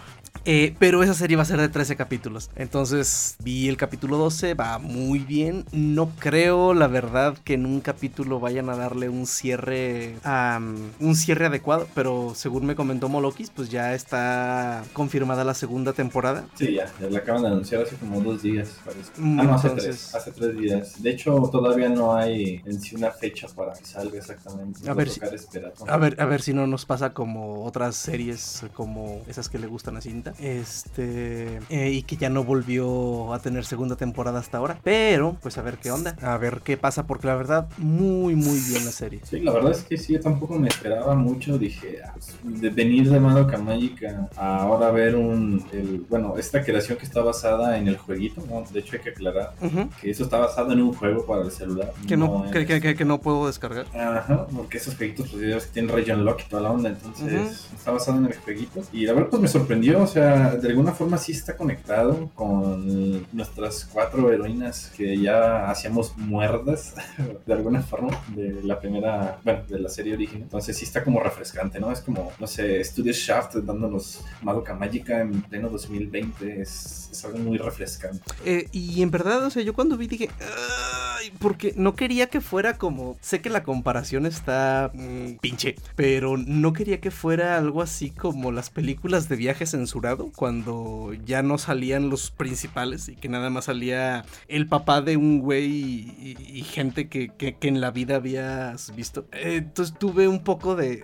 [0.45, 4.55] Eh, pero esa serie va a ser de 13 capítulos, entonces vi el capítulo 12,
[4.55, 9.25] va muy bien, no creo la verdad que en un capítulo vayan a darle un
[9.25, 15.53] cierre, am, un cierre adecuado, pero según me comentó Molokis, pues ya está confirmada la
[15.53, 16.45] segunda temporada.
[16.55, 19.11] Sí, ya, ya la acaban de anunciar hace como dos días, parece.
[19.17, 21.01] Mm, ah, no, hace entonces- tres, hace tres días.
[21.01, 24.89] De hecho, todavía no hay en sí una fecha para que salga exactamente.
[24.89, 25.73] A ver esperar.
[25.87, 29.67] A ver, a ver si no nos pasa como otras series como esas que le
[29.67, 30.33] gustan a Cinta.
[30.39, 31.59] Este.
[31.69, 34.79] eh, y que ya no volvió a tener segunda temporada hasta ahora.
[34.83, 36.15] Pero, pues a ver qué onda.
[36.21, 37.05] A ver qué pasa.
[37.07, 39.19] Porque la verdad, muy, muy bien la serie.
[39.23, 41.57] Sí, la verdad es que sí, yo tampoco me esperaba mucho.
[41.57, 45.65] Dije, ah, de venir de Madoka Mágica a ahora ver un.
[45.71, 48.63] El, bueno, esta creación que está basada en el jueguito, ¿no?
[48.71, 49.53] De hecho, hay que aclarar
[50.01, 51.91] que eso está basado en un juego para el celular.
[52.07, 53.85] Que no, es- que, que- que- que no puedo descargar.
[53.95, 57.67] Ajá, porque esos jueguitos pues tienen region lock y toda la onda, entonces.
[57.83, 58.81] Está basado en el jueguito.
[58.93, 63.27] Y la verdad pues me sorprendió, o sea, de alguna forma sí está conectado con
[63.33, 66.95] nuestras cuatro heroínas que ya hacíamos muerdas,
[67.45, 70.43] de alguna forma, de la primera, bueno, de la serie original.
[70.43, 71.91] Entonces sí está como refrescante, ¿no?
[71.91, 77.39] Es como, no sé, Studio Shaft dándonos Madoka Mágica en pleno 2020, es, es algo
[77.39, 78.21] muy refrescante.
[78.45, 80.29] Eh, y en verdad, o sea, yo cuando vi dije,
[81.39, 86.71] porque no quería que fuera como, sé que la comparación está mm, pinche, pero no
[86.71, 92.09] quería que fuera algo así como las películas de viaje censurado, cuando ya no salían
[92.09, 97.29] los principales y que nada más salía el papá de un güey y, gente que,
[97.29, 99.25] que- que en la vida habías visto.
[99.31, 101.03] Eh, entonces tuve un poco de...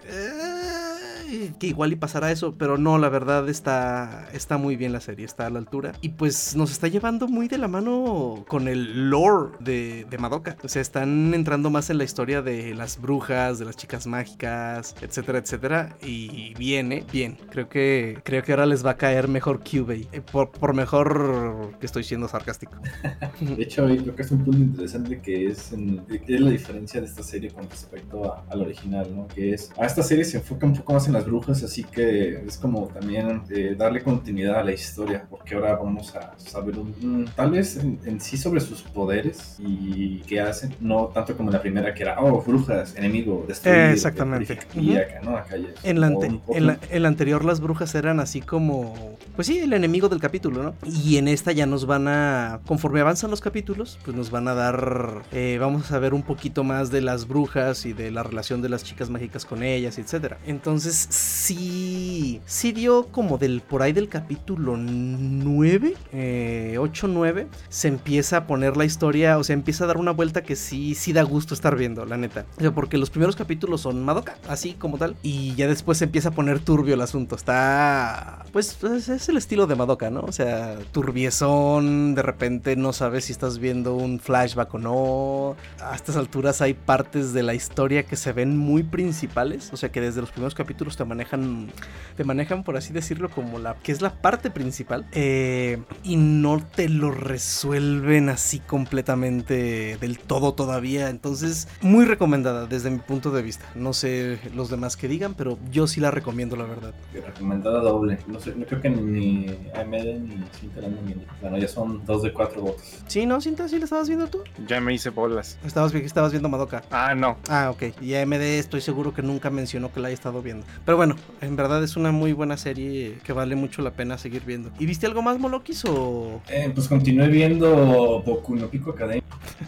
[1.30, 5.00] "Ay", que igual y pasara eso, pero no, la verdad está, está muy bien la
[5.02, 5.94] serie, está a la altura.
[6.02, 10.58] Y pues nos está llevando muy de la mano con el lore de, de Madoka.
[10.64, 14.96] O sea, están entrando más en la historia de las brujas, de las chicas mágicas,
[15.02, 15.96] etcétera, etcétera.
[16.02, 17.38] Y viene, bien.
[17.52, 20.08] Creo que, creo que ahora les va a caer mejor Cubey.
[20.12, 22.74] Eh, por, por mejor que estoy siendo sarcástico.
[23.42, 27.00] De hecho, creo que es un punto interesante que es, en- que es la diferencia
[27.02, 29.28] de esta serie con respecto a- al original, ¿no?
[29.28, 32.44] Que es, a esta serie se enfoca un poco más en las brujas, así que
[32.48, 37.30] es como también eh, darle continuidad a la historia, porque ahora vamos a saber un,
[37.36, 41.62] tal vez en, en sí sobre sus poderes y qué hacen, no tanto como la
[41.62, 44.58] primera que era, oh, brujas, enemigo, destruir, Eh, exactamente.
[44.76, 45.38] Y acá, ¿no?
[45.38, 48.42] Acá ya En la, ante- un en, la, en la anterior las brujas eran así
[48.42, 50.74] como, pues sí, el enemigo del capítulo, ¿no?
[50.88, 54.54] Y en esta ya nos van a, conforme avanzan los capítulos, pues nos van a
[54.54, 58.62] dar, eh, vamos a ver un poquito más de las brujas y de la relación
[58.62, 60.38] de las chicas mágicas con ellas, etcétera.
[60.46, 67.88] Entonces sí, sí dio como del, por ahí del capítulo 9, eh, 8, 9, se
[67.88, 71.12] empieza a poner la historia, o sea, empieza a dar una vuelta que sí, sí
[71.12, 72.46] da gusto estar viendo, la neta.
[72.58, 76.06] O sea, porque los primeros capítulos son Madoka, así como tal, y ya después se
[76.06, 77.36] empieza a poner turbio el asunto.
[77.36, 80.22] Está, pues, es, es el estilo de Madoka, ¿no?
[80.22, 85.56] O sea, turbiezón, de repente no sabes si estás viendo un flashback o no.
[85.82, 89.92] A estas alturas hay partes de la historia que se ven muy principales, o sea,
[89.92, 91.72] que desde los primeros capítulos te manejan,
[92.18, 96.60] te manejan por así decirlo como la que es la parte principal eh, y no
[96.60, 101.10] te lo resuelven así completamente del todo todavía.
[101.10, 103.66] Entonces, muy recomendada desde mi punto de vista.
[103.76, 106.94] No sé los demás que digan, pero yo sí la recomiendo, la verdad.
[107.14, 108.20] Recomendada doble.
[108.28, 111.26] No sé, no creo que ni AMD ni Cinta la andan viendo.
[111.40, 112.84] Bueno, ya son dos de cuatro votos.
[113.08, 113.70] Sí, ¿no, Cinta?
[113.70, 114.40] ¿Sí la estabas viendo tú?
[114.68, 115.58] Ya me hice bolas.
[115.64, 116.84] Estabas, estabas viendo Madoka.
[116.92, 117.38] Ah, no.
[117.48, 118.02] Ah, ok.
[118.02, 120.66] Y AMD estoy seguro que nunca mencionó que la haya estado viendo.
[120.90, 124.42] Pero bueno, en verdad es una muy buena serie que vale mucho la pena seguir
[124.44, 124.72] viendo.
[124.80, 126.42] ¿Y viste algo más, Molokis, o...?
[126.50, 129.22] Eh, pues continué viendo Boku no Pico Academia.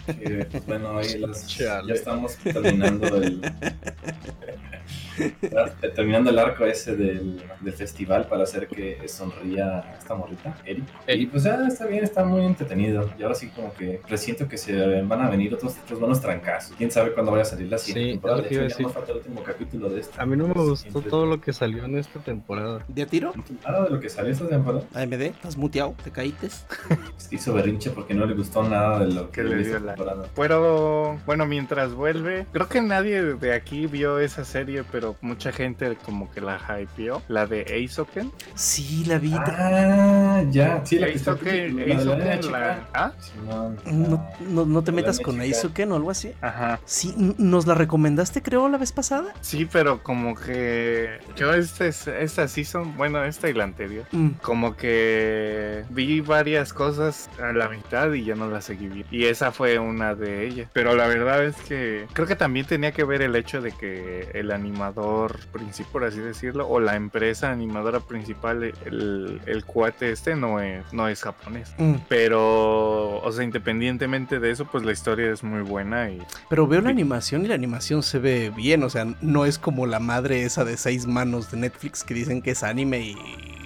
[0.07, 3.39] Que, pues, bueno, ahí las- ya estamos terminando el.
[5.95, 10.83] terminando el arco ese del, del festival para hacer que sonría esta morrita, Eri.
[11.07, 13.11] Y pues ya está bien, está muy entretenido.
[13.19, 16.75] Y ahora sí como que presiento que se van a venir otros, otros buenos trancazos.
[16.77, 18.41] Quién sabe cuándo vaya a salir la siguiente Sí, temporada.
[18.41, 18.89] De hecho, a ya decir.
[18.89, 20.21] falta el último capítulo de esta.
[20.21, 22.83] A mí no me Pues, gustó siempre- todo lo que salió en esta temporada.
[22.87, 23.33] ¿De a tiro?
[23.67, 24.83] Nada de lo que salió esta temporada.
[24.95, 25.93] AMD, ¿estás muteado?
[26.03, 26.65] ¿Te caítes?
[27.17, 30.23] Se hizo berrinche porque no le gustó nada de lo que le dio la- temporada.
[30.35, 35.97] Pero bueno, mientras vuelve, creo que nadie de aquí vio esa serie, pero mucha gente
[36.05, 38.31] como que la hypeó, la de Eisoken.
[38.55, 39.33] Sí, la vi.
[39.35, 40.81] Ah, ya.
[40.85, 41.37] Sí, la que está.
[42.93, 43.11] ¿Ah?
[43.45, 43.75] No,
[44.49, 45.39] no, no te metas con.
[45.41, 46.31] Aizuken o algo así.
[46.41, 46.79] Ajá.
[46.85, 49.33] Sí, nos la recomendaste, creo, la vez pasada.
[49.41, 50.90] Sí, pero como que
[51.35, 57.29] yo este, esta season, bueno, esta y la anterior, Mm, como que vi varias cosas
[57.41, 59.07] a la mitad y ya no las seguí viendo.
[59.11, 60.69] Y esa fue una de ellas.
[60.73, 64.29] Pero la verdad es que creo que también tenía que ver el hecho de que
[64.33, 70.35] el animador principal, por así decirlo, o la empresa animadora principal, el, el cuate este
[70.35, 71.73] no es, no es japonés.
[71.77, 71.95] mm.
[72.07, 76.81] Pero, o sea, independientemente de eso, pues la historia es muy buena y Pero veo
[76.81, 78.83] la animación y la animación se ve bien.
[78.83, 82.41] O sea, no es como la madre esa de seis manos de Netflix que dicen
[82.41, 83.60] que es anime y.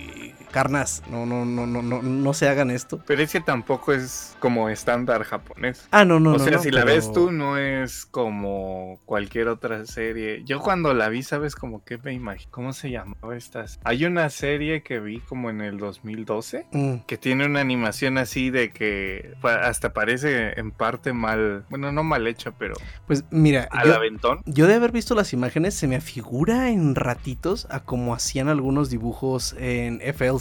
[0.56, 3.04] Carnas, no, no, no, no, no, no se hagan esto.
[3.06, 5.86] Pero ese tampoco es como estándar japonés.
[5.92, 6.40] Ah, no, no, o no.
[6.40, 10.44] sea, no, si la ves tú, no es como cualquier otra serie.
[10.46, 12.50] Yo cuando la vi, ¿sabes como qué me imagino?
[12.52, 13.82] ¿Cómo se llamaba estas?
[13.84, 18.50] Hay una serie que vi como en el 2012 Mm, que tiene una animación así
[18.50, 22.76] de que hasta parece en parte mal, bueno, no mal hecha, pero
[23.08, 24.40] Pues mira, al yo, aventón.
[24.46, 28.90] yo de haber visto las imágenes se me afigura en ratitos a como hacían algunos
[28.90, 30.00] dibujos en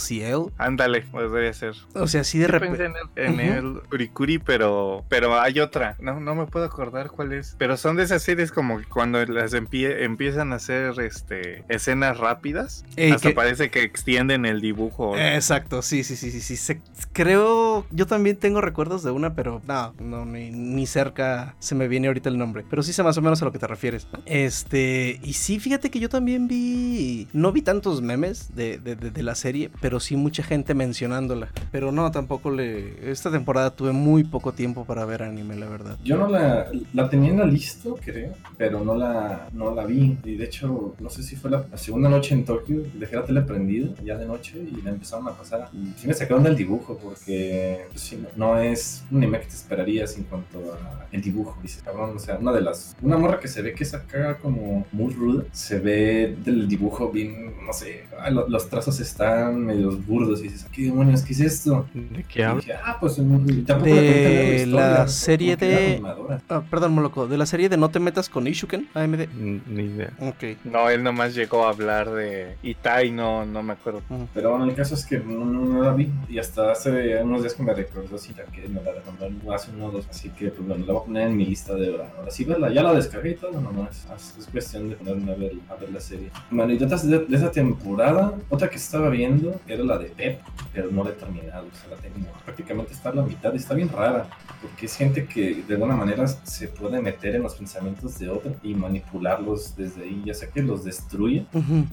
[0.08, 0.52] FLCL.
[0.58, 1.74] Ándale, podría ser.
[1.94, 2.84] O sea, así de Sí repente.
[2.84, 5.96] en el, en el Urikuri, pero, pero hay otra.
[6.00, 7.54] No, no me puedo acordar cuál es.
[7.58, 12.18] Pero son de esas series como que cuando las empie- empiezan a hacer este escenas
[12.18, 15.16] rápidas, Ey, hasta que- parece que extienden el dibujo.
[15.16, 16.56] Exacto, sí, sí, sí, sí, sí.
[16.56, 16.80] se-
[17.12, 21.88] creo, yo también tengo recuerdos de una, pero no, no, ni, ni cerca se me
[21.88, 22.64] viene ahorita el nombre.
[22.68, 24.06] Pero sí sé más o menos a lo que te refieres.
[24.26, 29.10] Este, y sí, fíjate que yo también vi, no vi tantos memes de, de, de-
[29.10, 31.48] de la serie, pero sí mucha gente mencionándola.
[31.72, 35.96] Pero no, tampoco le, esta temporada tuve muy poco tiempo para ver anime, la verdad.
[36.04, 40.16] Yo no la, la tenía en la lista, creo, pero no la, no la vi.
[40.24, 43.24] Y de hecho, no sé si fue la, la segunda noche en Tokio, dejé la
[43.24, 45.68] tele prendida ya de noche y la empezaron a pasar.
[45.72, 49.54] Y sí me sacaron del dibujo porque pues, sí, no, es un anime que te
[49.54, 51.58] esperarías en cuanto a el dibujo.
[51.62, 52.96] Dices, cabrón, o sea, una de las...
[53.02, 57.52] Una morra que se ve que saca como muy ruda, se ve del dibujo bien,
[57.64, 61.22] no sé, ah, lo- los trazos están medios burdos y dices, ¿qué demonios?
[61.22, 61.86] ¿Qué es esto?
[61.94, 62.60] ¿De qué Y habla?
[62.60, 66.02] dije, ah, pues mm, tampoco De la historia, la como serie de-.
[66.48, 69.20] Ah, perdón, Moloco, de la serie de No te metas con Ishuken, AMD.
[69.20, 70.10] N- Ni idea.
[70.20, 70.44] Ok.
[70.64, 74.02] No, él nomás llegó a hablar de Itai, no, no me acuerdo.
[74.32, 77.42] Pero bueno, el caso es que no, no- no la vi y hasta hace unos
[77.42, 80.66] días que me recordó Cita que me la recomendaron hace unos dos, así que pues
[80.66, 82.12] bueno, la voy a poner en mi lista de ahora.
[82.18, 84.06] Ahora sí, verla, ya la descargué y todo, nomás.
[84.16, 86.30] Es, es cuestión de ponerme a ver, a ver la serie.
[86.50, 90.06] Bueno, y de, otras de, de esa temporada, otra que estaba viendo era la de
[90.06, 90.40] Pep,
[90.72, 93.74] pero no la he terminado, o sea, la tengo prácticamente está a la mitad está
[93.74, 94.26] bien rara.
[94.60, 98.54] Porque es gente que de alguna manera se puede meter en los pensamientos de otro
[98.62, 101.44] y manipularlos desde ahí, ya sea que los destruye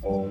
[0.01, 0.28] o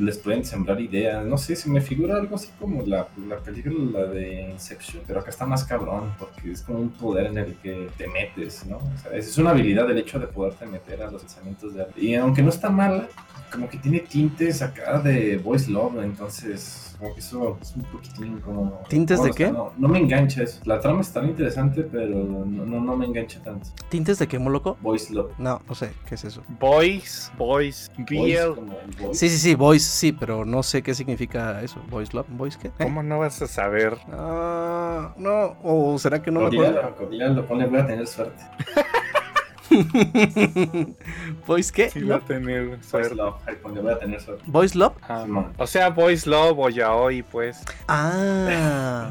[0.00, 1.24] les pueden sembrar ideas.
[1.24, 5.30] No sé, se me figura algo así como la, la película de Inception, pero acá
[5.30, 8.78] está más cabrón porque es como un poder en el que te metes, ¿no?
[8.78, 12.06] O sea, es una habilidad el hecho de poderte meter a los pensamientos de alguien.
[12.08, 13.08] Y aunque no está mala,
[13.50, 18.40] como que tiene tintes acá de voice love, entonces como que eso es un poquitín
[18.40, 18.82] como...
[18.88, 19.52] ¿Tintes de o sea, qué?
[19.52, 20.60] No, no me engancha eso.
[20.64, 23.68] La trama está interesante, pero no, no, no me engancha tanto.
[23.88, 24.76] ¿Tintes de qué, Moloco?
[24.80, 25.30] Voice love.
[25.38, 26.42] No, no sé, ¿qué es eso?
[26.58, 28.54] Boys, Boys, Voice BL.
[28.56, 29.14] como el voice.
[29.14, 31.80] Sí, sí, sí, voice, sí, pero no sé qué significa eso.
[31.88, 32.68] Voice love, voice qué?
[32.68, 32.72] ¿Eh?
[32.78, 33.96] ¿Cómo no vas a saber?
[34.12, 36.40] Ah, no, o será que no.
[36.40, 38.42] Coordinalo, coordinalo, ponle voy a tener suerte.
[41.46, 41.90] ¿Boys qué?
[41.90, 42.26] Sí va a Love?
[42.28, 43.14] tener Pues suerte.
[43.14, 43.34] Love,
[43.82, 44.42] voy a tener suerte.
[44.46, 44.94] ¿Boys Love?
[45.02, 45.24] Ajá.
[45.24, 45.52] Simón.
[45.56, 47.62] O sea, Boys Love o Yaoi, pues.
[47.86, 49.10] Ah.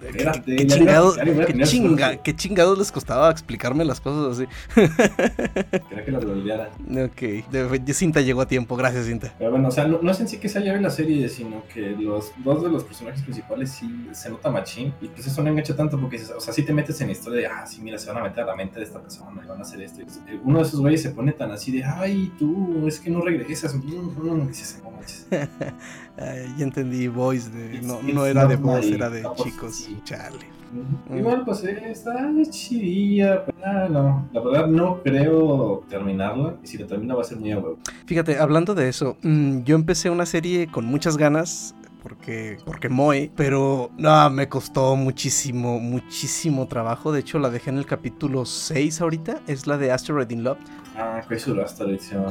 [0.00, 4.48] ¿Qué, Espérate, qué a qué, chinga- qué chingados les costaba explicarme las cosas así?
[4.74, 6.70] Quería que lo olvidara.
[7.04, 9.32] Ok, de, Cinta llegó a tiempo, gracias Cinta.
[9.38, 11.62] Pero bueno, o sea, no, no es en sí que se haya la serie, sino
[11.72, 14.92] que los dos de los personajes principales sí se nota machín.
[15.00, 17.40] Y pues eso no engancha tanto porque, o sea, sí te metes en la historia
[17.40, 19.46] de, ah, sí, mira, se van a meter a la mente de esta persona y
[19.46, 20.02] van a hacer esto.
[20.02, 23.10] Y, eh, uno de esos güeyes se pone tan así de, ay, tú, es que
[23.10, 23.74] no regresas.
[23.80, 25.26] Dices, no manches.
[26.16, 29.88] Ay, ya entendí, Boys, de, no, no era de my era de chicos.
[30.04, 30.46] Chale.
[30.72, 31.18] Ujú.
[31.18, 34.28] Igual, pues eh, está chidilla, pero ah, no.
[34.32, 36.56] La verdad, no creo terminarla.
[36.62, 37.62] Y si la termino, va a ser muy a.
[38.06, 41.74] Fíjate, hablando de eso, mm, yo empecé una serie con muchas ganas.
[42.02, 47.12] Porque, porque Moe, pero no, me costó muchísimo, muchísimo trabajo.
[47.12, 49.40] De hecho, la dejé en el capítulo 6 ahorita.
[49.46, 50.58] Es la de Asteroid in Love.
[50.96, 52.24] Ah, Koizuru hasta la edición.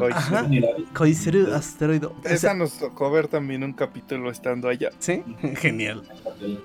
[0.94, 1.54] Koizuru.
[1.54, 2.06] Asteroid.
[2.06, 4.90] o sea, Esa nos tocó ver también un capítulo estando allá.
[5.00, 5.24] Sí,
[5.56, 6.04] genial.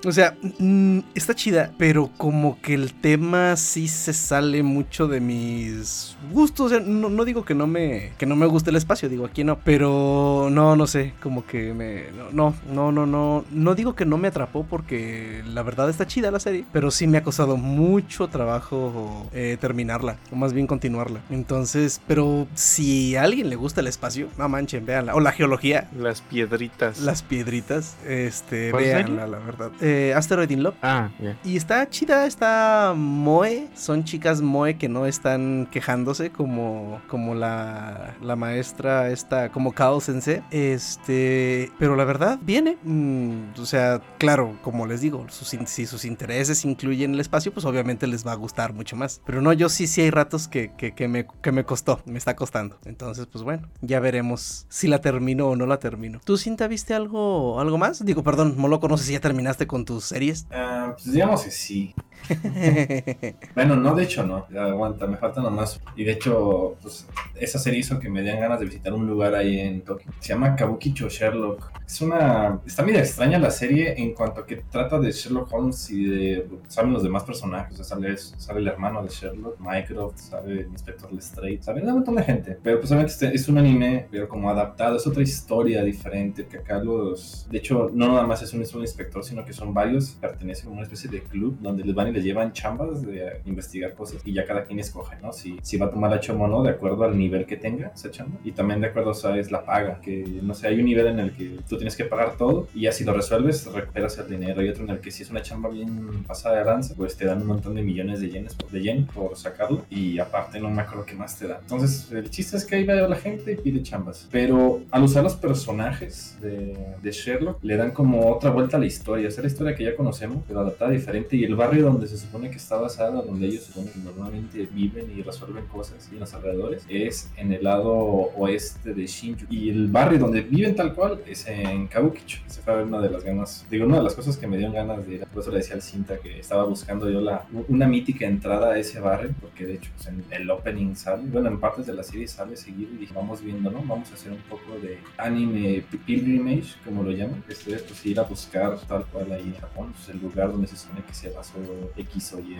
[0.05, 5.19] O sea, mm, está chida, pero como que el tema sí se sale mucho de
[5.19, 6.67] mis gustos.
[6.67, 9.25] O sea, no, no digo que no me que no me guste el espacio, digo
[9.25, 13.95] aquí no, pero no, no sé, como que me no, no, no, no, no digo
[13.95, 17.23] que no me atrapó porque la verdad está chida la serie, pero sí me ha
[17.23, 21.21] costado mucho trabajo eh, terminarla, o más bien continuarla.
[21.29, 25.89] Entonces, pero si a alguien le gusta el espacio, no manchen, véanla, o la geología,
[25.97, 26.99] Las piedritas.
[26.99, 29.71] las piedritas, este, ¿Cuál véanla, la verdad.
[29.81, 30.75] Eh, Asteroid in Love.
[30.81, 31.37] Ah, ya.
[31.43, 33.67] Y está chida, está Moe.
[33.75, 39.99] Son chicas Moe que no están quejándose como, como la, la maestra esta, como Kao
[40.01, 40.41] Sensei.
[40.51, 42.77] Este, pero la verdad, viene.
[42.83, 47.65] Mm, o sea, claro, como les digo, sus si sus intereses incluyen el espacio, pues
[47.65, 49.21] obviamente les va a gustar mucho más.
[49.25, 52.17] Pero no, yo sí, sí hay ratos que, que, que me, que me costó, me
[52.17, 52.79] está costando.
[52.85, 56.19] Entonces, pues bueno, ya veremos si la termino o no la termino.
[56.23, 58.03] ¿Tú, Cinta, viste algo, algo más?
[58.03, 60.47] Digo, perdón, Moloco, no sé si ya terminaste con tus series.
[60.51, 61.93] Ah, pues digamos que sí.
[63.55, 64.45] Bueno, no, de hecho no.
[64.57, 65.79] Aguanta, me falta nomás.
[65.95, 69.35] Y de hecho, pues esa serie hizo que me dieran ganas de visitar un lugar
[69.35, 70.11] ahí en Tokio.
[70.19, 71.71] Se llama Kabukicho Sherlock.
[71.85, 72.59] Es una.
[72.65, 76.47] Está medio extraña la serie en cuanto a que trata de Sherlock Holmes y de.
[76.67, 77.73] Saben los demás personajes.
[77.79, 81.93] O sea, sale, sale el hermano de Sherlock, Mycroft, sale el inspector Lestrade, sale un
[81.93, 82.57] montón de gente.
[82.61, 84.97] Pero pues obviamente este es un anime, pero como adaptado.
[84.97, 86.45] Es otra historia diferente.
[86.45, 87.47] Que acá los.
[87.49, 90.11] De hecho, no nada más es un solo inspector, sino que son varios.
[90.21, 93.93] Pertenecen a una especie de club donde les van y les llevan chambas de investigar
[93.93, 95.33] cosas y ya cada quien escoge, ¿no?
[95.33, 97.91] Si, si va a tomar la chamba o no, de acuerdo al nivel que tenga
[97.93, 98.37] esa chamba.
[98.43, 99.51] Y también de acuerdo, ¿sabes?
[99.51, 102.37] La paga, que no sé, hay un nivel en el que tú tienes que pagar
[102.37, 104.61] todo y ya si lo resuelves, recuperas el dinero.
[104.63, 107.25] Y otro en el que si es una chamba bien pasada de lanza, pues te
[107.25, 110.69] dan un montón de millones de yenes por, de yen por sacarlo y aparte no
[110.69, 111.59] me acuerdo qué más te dan.
[111.61, 114.27] Entonces, el chiste es que ahí va la gente y pide chambas.
[114.31, 118.85] Pero al usar los personajes de, de Sherlock, le dan como otra vuelta a la
[118.85, 119.27] historia.
[119.27, 121.35] O sea, la historia que ya conocemos, pero adaptada diferente.
[121.35, 125.11] Y el barrio donde se supone que está basada, donde ellos supone que normalmente viven
[125.17, 129.51] y resuelven cosas y en los alrededores, es en el lado oeste de Shinjuku.
[129.53, 132.41] Y el barrio donde viven tal cual es en Kabukicho.
[132.45, 135.05] Esa fue una de las ganas, digo, una de las cosas que me dieron ganas
[135.07, 135.25] de ir.
[135.25, 138.77] Por eso le decía al Cinta que estaba buscando yo la, una mítica entrada a
[138.77, 142.03] ese barrio, porque de hecho pues, en el opening sale, bueno, en partes de la
[142.03, 143.81] serie sale seguido y dije, vamos viendo, ¿no?
[143.83, 147.43] Vamos a hacer un poco de anime pilgrimage, como lo llaman.
[147.47, 150.67] Esto es pues ir a buscar tal cual ahí en Japón, pues, el lugar donde
[150.67, 151.57] se supone que se basó
[151.95, 152.57] X o Y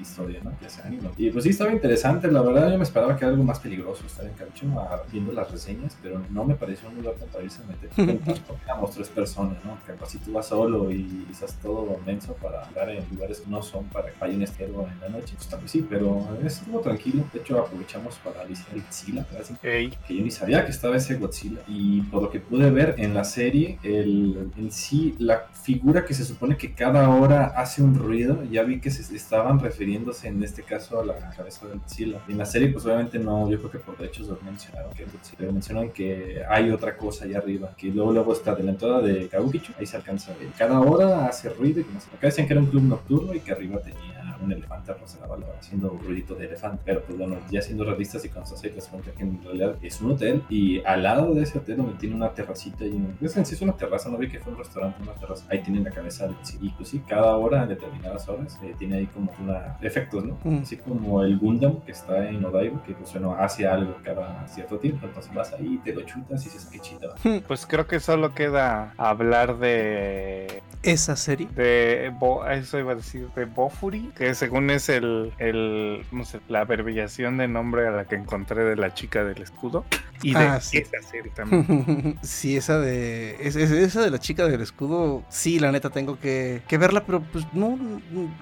[0.00, 0.52] historia, ¿no?
[0.60, 1.10] Ya sea anime.
[1.16, 4.04] Y pues sí, estaba interesante, la verdad yo me esperaba que era algo más peligroso
[4.06, 7.44] estar en Kabukicho ah, viendo las reseñas, pero no me pareció un lugar tan para
[7.44, 7.90] irse a meter.
[8.64, 9.78] Éramos tres personas, ¿no?
[9.86, 13.62] Que si tú vas solo y estás todo menso para andar en lugares que no
[13.62, 17.24] son para que vaya un estero en la noche, pues vez sí, pero estuvo tranquilo.
[17.32, 19.26] De hecho, aprovechamos para visitar el Godzilla,
[19.60, 21.60] que yo ni sabía que estaba ese Godzilla.
[21.66, 26.14] Y por lo que pude ver en la serie, el, en sí, la figura que
[26.14, 30.42] se supone que cada hora hace un ruido, ya vi que se estaban refiriéndose en
[30.42, 32.20] este caso a la cabeza del Godzilla.
[32.28, 35.52] En la serie, pues obviamente no, yo creo que por derechos lo mencionaron que Godzilla,
[35.52, 39.28] mencionan que hay otra cosa allá arriba, que luego, luego está de la entrada de
[39.28, 40.48] Kabukicho, ahí se alcanza a ver.
[40.56, 42.08] Cada hora hace ruido y que no sé.
[42.14, 45.26] Acá decían que era un club nocturno y que arriba tenía un elefante rosa la
[45.26, 46.82] bala haciendo un ruidito de elefante.
[46.84, 49.76] Pero pues bueno, ya siendo realistas y cuando se te das cuenta que en realidad
[49.82, 53.16] es un hotel y al lado de ese hotel donde tiene una terracita y un...
[53.20, 55.44] Es en sí es una terraza, no vi que fue un restaurante, una terraza.
[55.50, 58.96] Ahí tienen la cabeza del Y pues sí, cada hora, en determinadas horas, eh, tiene
[58.98, 59.76] ahí como una...
[59.80, 60.38] efectos, ¿no?
[60.44, 60.62] Mm.
[60.62, 64.78] Así como el Gundam que está en Odaiba, que pues bueno, hace algo cada cierto
[64.78, 65.06] tiempo.
[65.06, 67.14] Entonces vas ahí, te lo chutas y dices, qué chido.
[67.46, 71.48] pues creo que solo queda hablar de Esa serie.
[71.54, 76.24] de Bo- eso iba a decir de Bofuri, que que según es el, el no
[76.24, 79.84] sé, la abreviación de nombre a la que encontré de la chica del escudo.
[80.22, 80.78] Y de Ah, sí.
[80.78, 82.18] esa serie también.
[82.22, 83.36] sí, esa de.
[83.40, 85.22] es- es- esa de la chica del escudo.
[85.28, 87.78] Sí, la neta tengo que, que verla, pero pues no,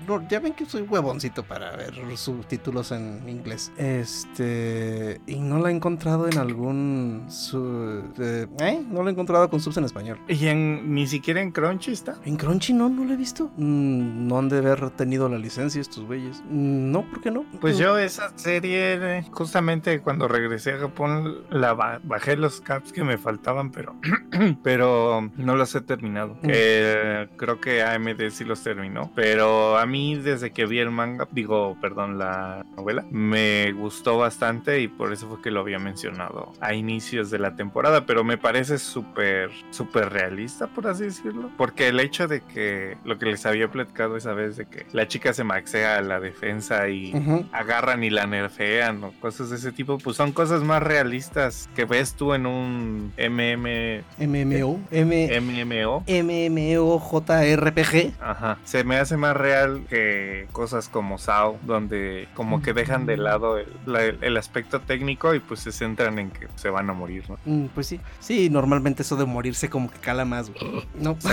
[0.09, 0.27] no.
[0.29, 3.71] Ya ven que soy huevoncito para ver subtítulos en inglés.
[3.77, 5.21] Este.
[5.27, 7.27] Y no la he encontrado en algún.
[7.29, 8.83] su- eh, ¿eh?
[8.91, 10.19] No la he encontrado con subs en español.
[10.29, 12.17] y en, ni siquiera en Crunchy está.
[12.25, 13.51] En Crunchy no, no la he visto.
[13.57, 16.43] Mm, no han de haber tenido la licencia estos güeyes.
[16.49, 17.45] No, ¿por qué no?
[17.61, 23.05] Pues yo esa serie, justamente cuando regresé a Japón, la ba- bajé los caps que
[23.05, 23.95] me faltaban, pero,
[24.63, 26.35] pero no los he terminado.
[26.43, 26.49] Mm.
[26.49, 31.29] Eh, creo que AMD sí los terminó, pero a mí desde que vi el manga,
[31.33, 36.53] digo, perdón, la novela, me gustó bastante y por eso fue que lo había mencionado
[36.61, 41.89] a inicios de la temporada, pero me parece súper, súper realista, por así decirlo, porque
[41.89, 45.33] el hecho de que lo que les había platicado esa vez de que la chica
[45.33, 47.13] se maxea a la defensa y
[47.53, 51.85] agarran y la nerfean o cosas de ese tipo, pues son cosas más realistas que
[51.85, 54.81] ves tú en un MM, MMO.
[54.91, 56.05] M MMO.
[56.07, 58.13] MMOJRPG.
[58.21, 63.17] Ajá, se me hace más real que cosas como SAO, donde como que dejan de
[63.17, 66.93] lado el, la- el aspecto técnico y pues se centran en que se van a
[66.93, 67.39] morir, ¿no?
[67.45, 68.01] Mm, Pues sí.
[68.21, 70.85] Sí, normalmente eso de morirse como que cala más, güey.
[71.01, 71.17] No.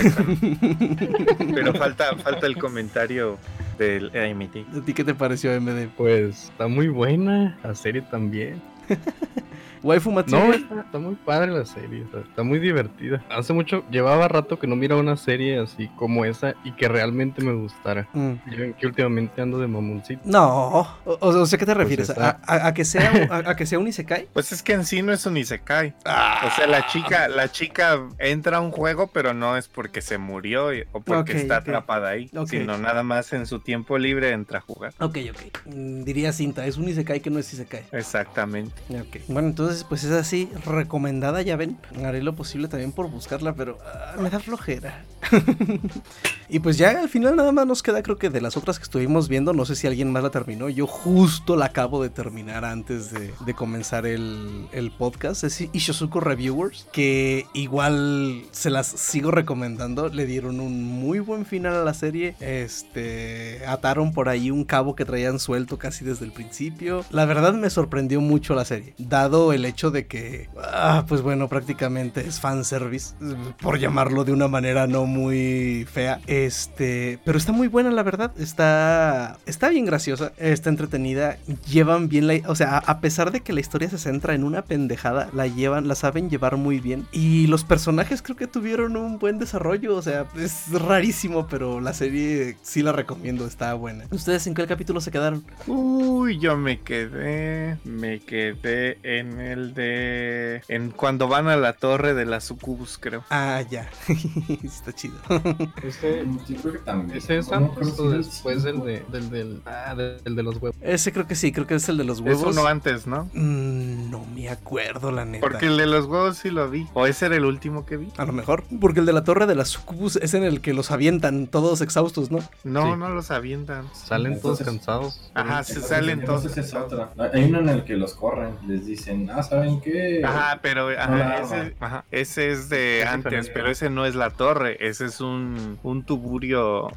[1.54, 3.38] Pero falta, falta el comentario
[3.76, 4.56] del AMT.
[4.76, 5.88] ¿A ti qué te pareció MD?
[5.96, 8.60] Pues está muy buena la serie también.
[9.84, 10.56] Waifu No, Matsuri.
[10.56, 13.22] está, está muy padre la serie, está, está muy divertida.
[13.30, 17.42] Hace mucho, llevaba rato que no miraba una serie así como esa y que realmente
[17.44, 18.08] me gustara.
[18.14, 18.32] Mm.
[18.46, 20.22] Ven que últimamente ando de mamoncito.
[20.24, 22.08] No, o, o sea, ¿qué te refieres?
[22.08, 22.40] está.
[22.46, 24.28] ¿A, a- a que sea, a, a que sea un Isekai?
[24.32, 25.94] Pues es que en sí no es un Isekai.
[26.00, 30.16] O sea, la chica, la chica entra a un juego, pero no es porque se
[30.18, 34.58] murió y- o porque está atrapada ahí, sino nada más en su tiempo libre entra
[34.58, 34.94] a jugar.
[35.00, 35.66] Ok, ok.
[35.74, 37.82] Mm, Diría cinta, es un Isekai que no es Isekai.
[37.92, 38.72] Exactamente.
[38.90, 39.22] Ok.
[39.28, 41.78] Bueno, entonces, pues es así, recomendada, ya ven.
[42.04, 45.04] Haré lo posible también por buscarla, pero ah, me da flojera.
[46.48, 48.84] y pues ya al final nada más nos queda, creo que de las otras que
[48.84, 50.68] estuvimos viendo, no sé si alguien más la terminó.
[50.68, 55.44] Yo justo la acabo de terminar antes de, comenzar el, el podcast.
[55.44, 60.08] Es Ishizuku Reviewers, que igual se las sigo recomendando.
[60.08, 62.36] Le dieron un muy buen final a la serie.
[62.40, 67.04] Este, ataron por ahí un cabo que traían suelto casi desde el principio.
[67.10, 71.48] La verdad me sorprendió mucho la serie, dado el hecho de que, ah, pues bueno,
[71.48, 73.14] prácticamente es fanservice,
[73.60, 76.20] por llamarlo de una manera no muy fea.
[76.26, 78.32] Este, pero está muy buena, la verdad.
[78.38, 81.38] Está, está bien graciosa, está entretenida.
[81.70, 84.44] Llevan bien la, o sea, a- a pesar de que la historia se centra en
[84.44, 87.06] una pendejada, la llevan, la saben llevar muy bien.
[87.12, 89.96] Y los personajes creo que tuvieron un buen desarrollo.
[89.96, 94.04] O sea, es rarísimo, pero la serie sí la recomiendo, está buena.
[94.10, 95.44] ¿Ustedes en qué capítulo se quedaron?
[95.66, 102.14] Uy, yo me quedé, me quedé en el de, en cuando van a la torre
[102.14, 103.24] de la sucubus, creo.
[103.30, 103.88] Ah, ya.
[104.64, 105.14] está chido.
[105.82, 106.24] Ese,
[106.60, 107.16] creo que también.
[107.18, 110.76] ese es No, antes o después del, de, del, del, ah, del de los huevos.
[110.80, 112.56] Ese creo que sí, creo que es el de los Es huevos.
[112.56, 113.24] uno antes, ¿no?
[113.32, 115.46] Mm, no me acuerdo, la neta.
[115.46, 116.86] Porque el de los huevos sí lo vi.
[116.94, 118.08] O ese era el último que vi.
[118.16, 118.64] A lo mejor.
[118.80, 121.80] Porque el de la torre de las sucubus es en el que los avientan todos
[121.80, 122.38] exhaustos, ¿no?
[122.64, 122.98] No, Sí.
[122.98, 123.88] no los avientan.
[123.94, 125.30] Salen todos cansados.
[125.34, 126.44] Ajá, se Entonces, salen todos.
[126.44, 127.12] entonces es otra.
[127.32, 130.22] Hay uno en el que los corren, les dicen, ah, ¿saben qué?
[130.24, 131.72] Ajá, pero ajá, ese, arma.
[131.80, 135.78] ajá, ese es de Es antes, pero ese no es la torre, ese es un,
[135.82, 136.88] un tuburio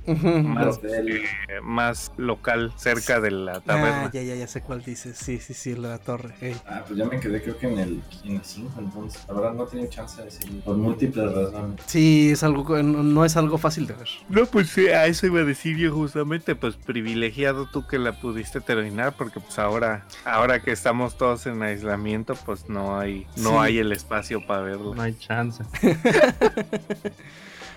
[0.44, 1.22] más, eh,
[1.62, 4.12] más local, cerca de la Ah, taberna.
[4.12, 5.18] ya, ya, ya sé cuál dices.
[5.18, 6.34] Sí, sí, sí, el de la torre.
[6.68, 8.02] Ah, pues ya me quedé creo que en el
[8.44, 9.24] 5, entonces.
[9.28, 10.62] La verdad no he tenido chance de seguir.
[10.62, 11.82] Por múltiples razones.
[11.86, 14.08] Sí, es algo, que no no es algo fácil de ver.
[14.30, 18.14] No, pues sí, a eso iba a decir yo justamente, pues privilegiado tú que la
[18.14, 23.50] pudiste terminar, porque pues ahora, ahora que estamos todos en aislamiento, pues no hay, no
[23.52, 23.56] Sí.
[23.60, 24.94] hay el espacio para verlo.
[24.96, 25.64] No hay chance.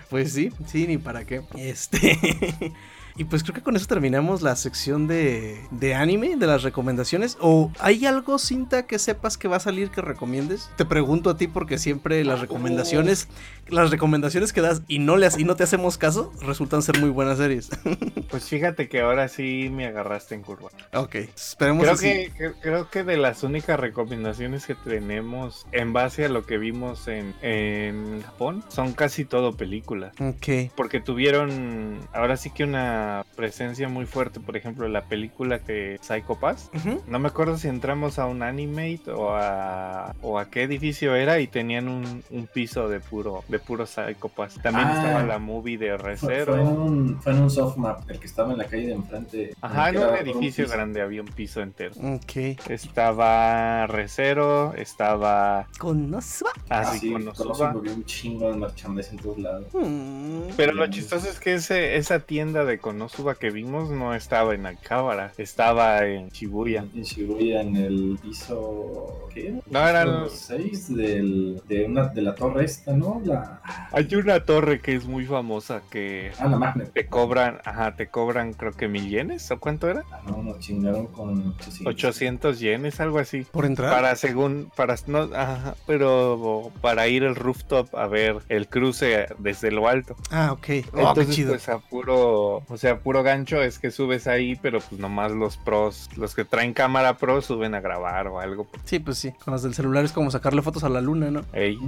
[0.08, 1.40] Pues sí, sí, ni para qué.
[1.56, 2.18] Este.
[3.20, 7.36] Y pues creo que con eso terminamos la sección de, de anime, de las recomendaciones.
[7.38, 10.70] ¿O hay algo, cinta, que sepas que va a salir que recomiendes?
[10.76, 13.28] Te pregunto a ti porque siempre las recomendaciones,
[13.68, 17.10] las recomendaciones que das y no, le, y no te hacemos caso, resultan ser muy
[17.10, 17.68] buenas series.
[18.30, 20.68] Pues fíjate que ahora sí me agarraste en curva.
[20.94, 22.06] ok, esperemos Creo así.
[22.06, 26.56] que, cre- creo que de las únicas recomendaciones que tenemos en base a lo que
[26.56, 30.12] vimos en, en Japón son casi todo películas.
[30.20, 30.70] Ok.
[30.76, 36.38] Porque tuvieron ahora sí que una presencia muy fuerte, por ejemplo, la película que Psycho
[36.38, 36.70] Pass.
[37.06, 41.38] No me acuerdo si entramos a un animate o a, o a qué edificio era
[41.40, 44.58] y tenían un, un piso de puro de puro Psycho Pass.
[44.62, 44.94] También Ah.
[45.02, 46.54] estaba la movie de Recero.
[46.54, 48.92] fue en un, fue en un soft map, el que estaba en la calle de
[48.94, 49.54] enfrente.
[49.60, 51.94] Ajá, en que un edificio grande había un piso entero.
[52.02, 52.58] Ok.
[52.68, 56.50] Estaba Recero, estaba Con Nosua.
[56.68, 57.72] Ah, así sí, con Konosuba Nosuba.
[57.72, 59.66] volvió un chingo de merchandise en todos lados.
[59.72, 60.50] Mm.
[60.56, 64.66] Pero lo chistoso es que ese, esa tienda de Konosuba que vimos no estaba en
[64.66, 66.84] Akihabara, estaba en Shibuya.
[66.92, 69.28] En Shibuya, en el piso.
[69.32, 69.60] ¿Qué?
[69.70, 73.22] No, era Piso el- 6 del, de, una, de la torre esta, ¿no?
[73.24, 73.62] La,
[73.92, 76.92] Hay una torre que es muy famosa que ah, la Magnet.
[76.92, 80.02] te cobran, ajá, te cobran creo que mil yenes, ¿o cuánto era?
[80.10, 81.86] Ah, no, nos chingaron con 800.
[81.86, 83.46] 800 yenes, algo así.
[83.52, 83.92] Por entrar.
[83.92, 89.70] Para según, para, no, ajá, pero para ir al rooftop a ver el cruce desde
[89.70, 90.16] lo alto.
[90.32, 90.66] Ah, ok.
[90.94, 91.50] Oh, qué chido.
[91.52, 95.56] pues a puro, o sea, puro gancho es que subes ahí, pero pues nomás los
[95.58, 98.68] pros, los que traen cámara pro suben a grabar o algo.
[98.84, 99.32] Sí, pues sí.
[99.44, 101.44] Con las del celular es como sacarle fotos a la luna, ¿no?
[101.52, 101.78] Ey.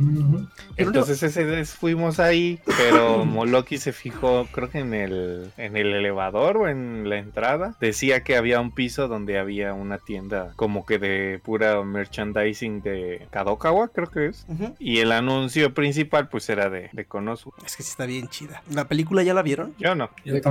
[0.77, 5.95] Entonces ese vez fuimos ahí, pero Moloki se fijó, creo que en el, en el
[5.95, 10.85] elevador o en la entrada, decía que había un piso donde había una tienda como
[10.85, 14.45] que de pura merchandising de Kadokawa, creo que es.
[14.49, 14.75] Ujú.
[14.79, 17.57] Y el anuncio principal pues era de, de Konosuba.
[17.65, 18.63] Es que sí está bien chida.
[18.71, 19.75] ¿La película ya la vieron?
[19.79, 20.11] Yo no.
[20.25, 20.43] Yo ¿De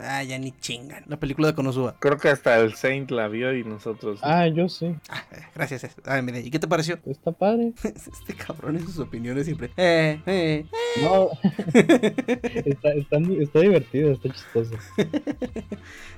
[0.00, 1.04] Ah, ya ni chingan.
[1.06, 1.96] La película de Konosuba.
[1.98, 4.20] Creo que hasta el Saint la vio y nosotros.
[4.22, 4.94] Ah, yo sí.
[5.08, 5.84] Ah, eh, gracias.
[5.84, 5.90] eh.
[6.04, 6.36] AMD.
[6.44, 6.98] ¿Y qué te pareció?
[7.06, 7.72] Está padre.
[7.84, 9.70] Este cabrón en sus opiniones siempre.
[9.76, 10.66] Eh, eh.
[11.02, 11.28] No.
[11.74, 14.74] está, está, está divertido, está chistoso.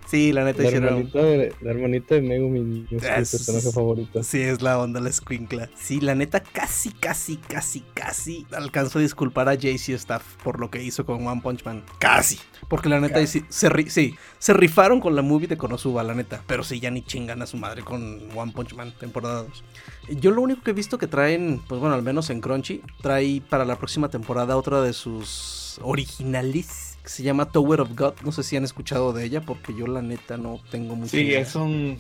[0.07, 0.89] Sí, la neta La hicieron.
[0.89, 2.59] hermanita de, la hermanita de Megumi
[2.91, 4.23] es mi Es- personaje favorito.
[4.25, 5.71] Sí, es la onda, la escuincla.
[5.77, 10.69] Sí, la neta casi, casi, casi, casi alcanzo a disculpar a JC Staff por lo
[10.71, 11.85] que hizo con One Punch Man.
[12.01, 12.39] Casi.
[12.69, 13.45] Porque la neta Casi.
[13.61, 16.43] Se, sí, se rifaron con la movie de Konosuba, la neta.
[16.47, 19.65] Pero sí, ya ni chingan a su madre con One Punch Man, temporada 2.
[20.19, 23.43] Yo lo único que he visto que traen, pues bueno, al menos en Crunchy, trae
[23.47, 26.90] para la próxima temporada otra de sus originales.
[27.11, 28.13] Que se llama Tower of God.
[28.25, 31.23] No sé si han escuchado de ella, porque yo la neta no tengo mucha Sí,
[31.23, 31.41] idea.
[31.41, 31.99] es un.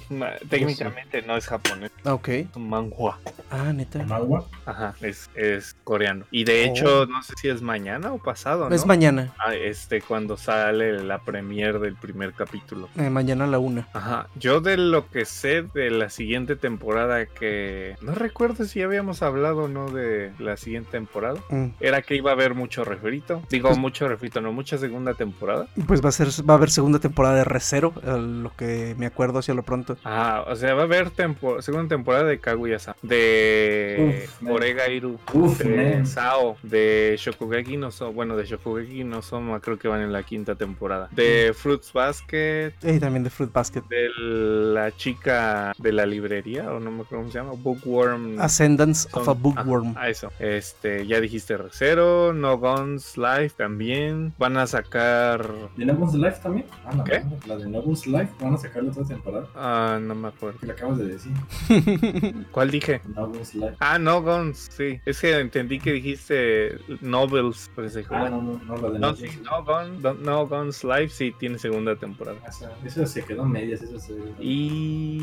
[0.49, 2.29] Técnicamente no es japonés, Ah, ok.
[2.29, 3.19] es un manhua.
[3.51, 4.05] Ah, neta.
[4.05, 4.47] Manhwa.
[4.67, 6.27] Ajá, es, es coreano.
[6.31, 6.65] Y de Oh.
[6.71, 8.75] hecho, no sé si es mañana o pasado, ¿no?
[8.75, 9.35] Es mañana.
[9.45, 12.89] Ah, este, cuando sale la premiere del primer capítulo.
[12.97, 13.89] Eh, mañana a la una.
[13.93, 19.23] Ajá, yo de lo que sé de la siguiente temporada que no recuerdo si habíamos
[19.23, 21.41] hablado o no de la siguiente temporada.
[21.51, 21.67] Mm.
[21.81, 23.43] Era que iba a haber mucho refrito.
[23.51, 25.67] Digo, mucho refrito, no, mucha segunda temporada.
[25.87, 29.39] Pues va a ser, va a haber segunda temporada de Recero, lo que me acuerdo
[29.41, 29.97] hacia lo pronto.
[30.05, 34.53] Ajá, o sea, va a haber tempo- segunda temporada de Kaguya-sama, de Uf, man.
[34.55, 36.07] Oregairu, Uf, de man.
[36.07, 40.23] Sao, de Shokugeki no Soma, bueno, de Shokugeki no Soma creo que van en la
[40.23, 41.09] quinta temporada.
[41.13, 43.83] De Fruits Basket, Y también de Fruit Basket.
[43.89, 48.41] de la chica de la librería, o no me acuerdo cómo se llama, Bookworm.
[48.41, 49.95] Ascendance son- of a Bookworm.
[49.97, 50.31] Ah, eso.
[50.39, 54.33] Este, ya dijiste Recero, No Guns Life también.
[54.39, 54.89] Van a sacar.
[54.91, 56.66] ¿De No One's Life también?
[56.84, 57.22] Ah, la ¿Qué?
[57.47, 59.47] La de No One's Life van a sacar la otra temporada.
[59.55, 60.59] Ah, no me acuerdo.
[60.59, 61.32] Que le acabas de decir.
[62.51, 63.01] ¿Cuál dije?
[63.14, 63.76] No One's Life.
[63.80, 65.01] Ah, No Guns, sí.
[65.07, 67.70] Es que entendí que dijiste Novels.
[67.74, 70.47] Pues dijo, Ah, no, no, no, la de No, No sí, no, Gun- no, No
[70.47, 72.38] Guns Live sí tiene segunda temporada.
[72.47, 72.66] Life.
[72.84, 74.14] Eso se quedó en medias, eso se...
[74.41, 75.20] Y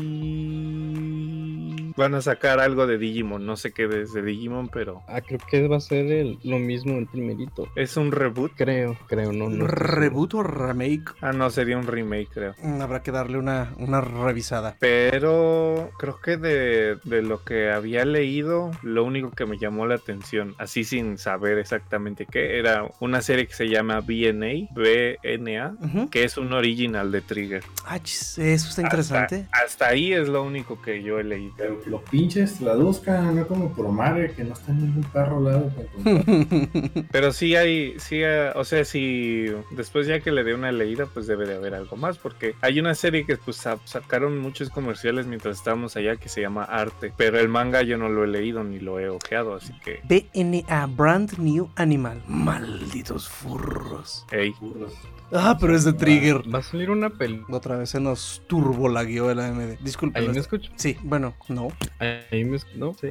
[1.98, 5.68] van a sacar algo de Digimon, no sé qué desde Digimon, pero Ah, creo que
[5.68, 7.68] va a ser el- lo mismo el primerito.
[7.76, 8.52] es un reboot.
[8.56, 9.66] Creo, creo, no.
[9.66, 11.10] Reboot o remake.
[11.20, 12.54] Ah, no, sería un remake, creo.
[12.62, 14.76] Mm, Habrá que darle una, una revisada.
[14.78, 19.96] Pero creo que de, de lo que había leído, lo único que me llamó la
[19.96, 26.10] atención, así sin saber exactamente qué, era una serie que se llama BNA, BNA, Ujú.
[26.10, 27.62] que es un original de Trigger.
[27.84, 29.46] Ah, chis, eso está interesante.
[29.50, 31.52] Hasta, hasta ahí es lo único que yo he leído.
[31.88, 35.72] Que lo pinches, traduzcan, no como por madre, que no está en ningún perro lado.
[37.10, 41.06] Pero sí hay, sí, eh, o sea, si después ya que le dé una leída,
[41.06, 44.68] pues debe de haber algo más, porque hay una serie que pues sa- sacaron muchos
[44.70, 48.28] comerciales mientras estábamos allá que se llama Arte, pero el manga yo no lo he
[48.28, 52.22] leído ni lo he ojeado, así que, BNA, Brand New Animal.
[52.26, 54.26] Malditos furros.
[54.30, 54.92] hey, Burros.
[55.32, 56.42] Ah, pero es de Trigger.
[56.52, 57.42] Va a salir una peli.
[57.50, 59.78] Otra vez se nos turbolagueó el AMD.
[59.80, 60.18] Disculpe.
[60.18, 60.70] Ahí me escucho.
[60.76, 61.68] Sí, bueno, no.
[61.98, 62.76] Ahí me escucho.
[62.78, 63.08] No, sí.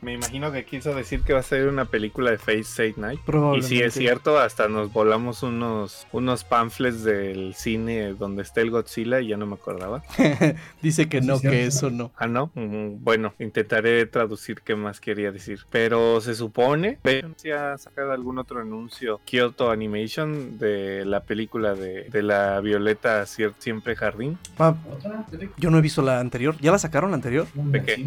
[0.00, 3.20] me imagino que quiso decir que va a ser una película de Face State Night.
[3.20, 3.68] Y Probablemente.
[3.68, 9.20] si es cierto, hasta nos volamos unos, unos pamphlets del cine donde está el Godzilla
[9.20, 10.02] y ya no me acordaba.
[10.82, 12.12] Dice que no, que eso no.
[12.16, 12.50] Ah, no.
[12.54, 15.60] Mm, Bueno, intentaré traducir qué más quería decir.
[15.70, 16.98] Pero se supone.
[17.04, 19.20] ¿ven si ha sacado algún otro anuncio?
[19.24, 24.38] Kyoto Animation de la película película de, de la Violeta Siempre Jardín.
[24.58, 24.74] Ah,
[25.58, 26.56] yo no he visto la anterior.
[26.60, 27.46] ¿Ya la sacaron la anterior?
[27.54, 28.06] ¿De qué?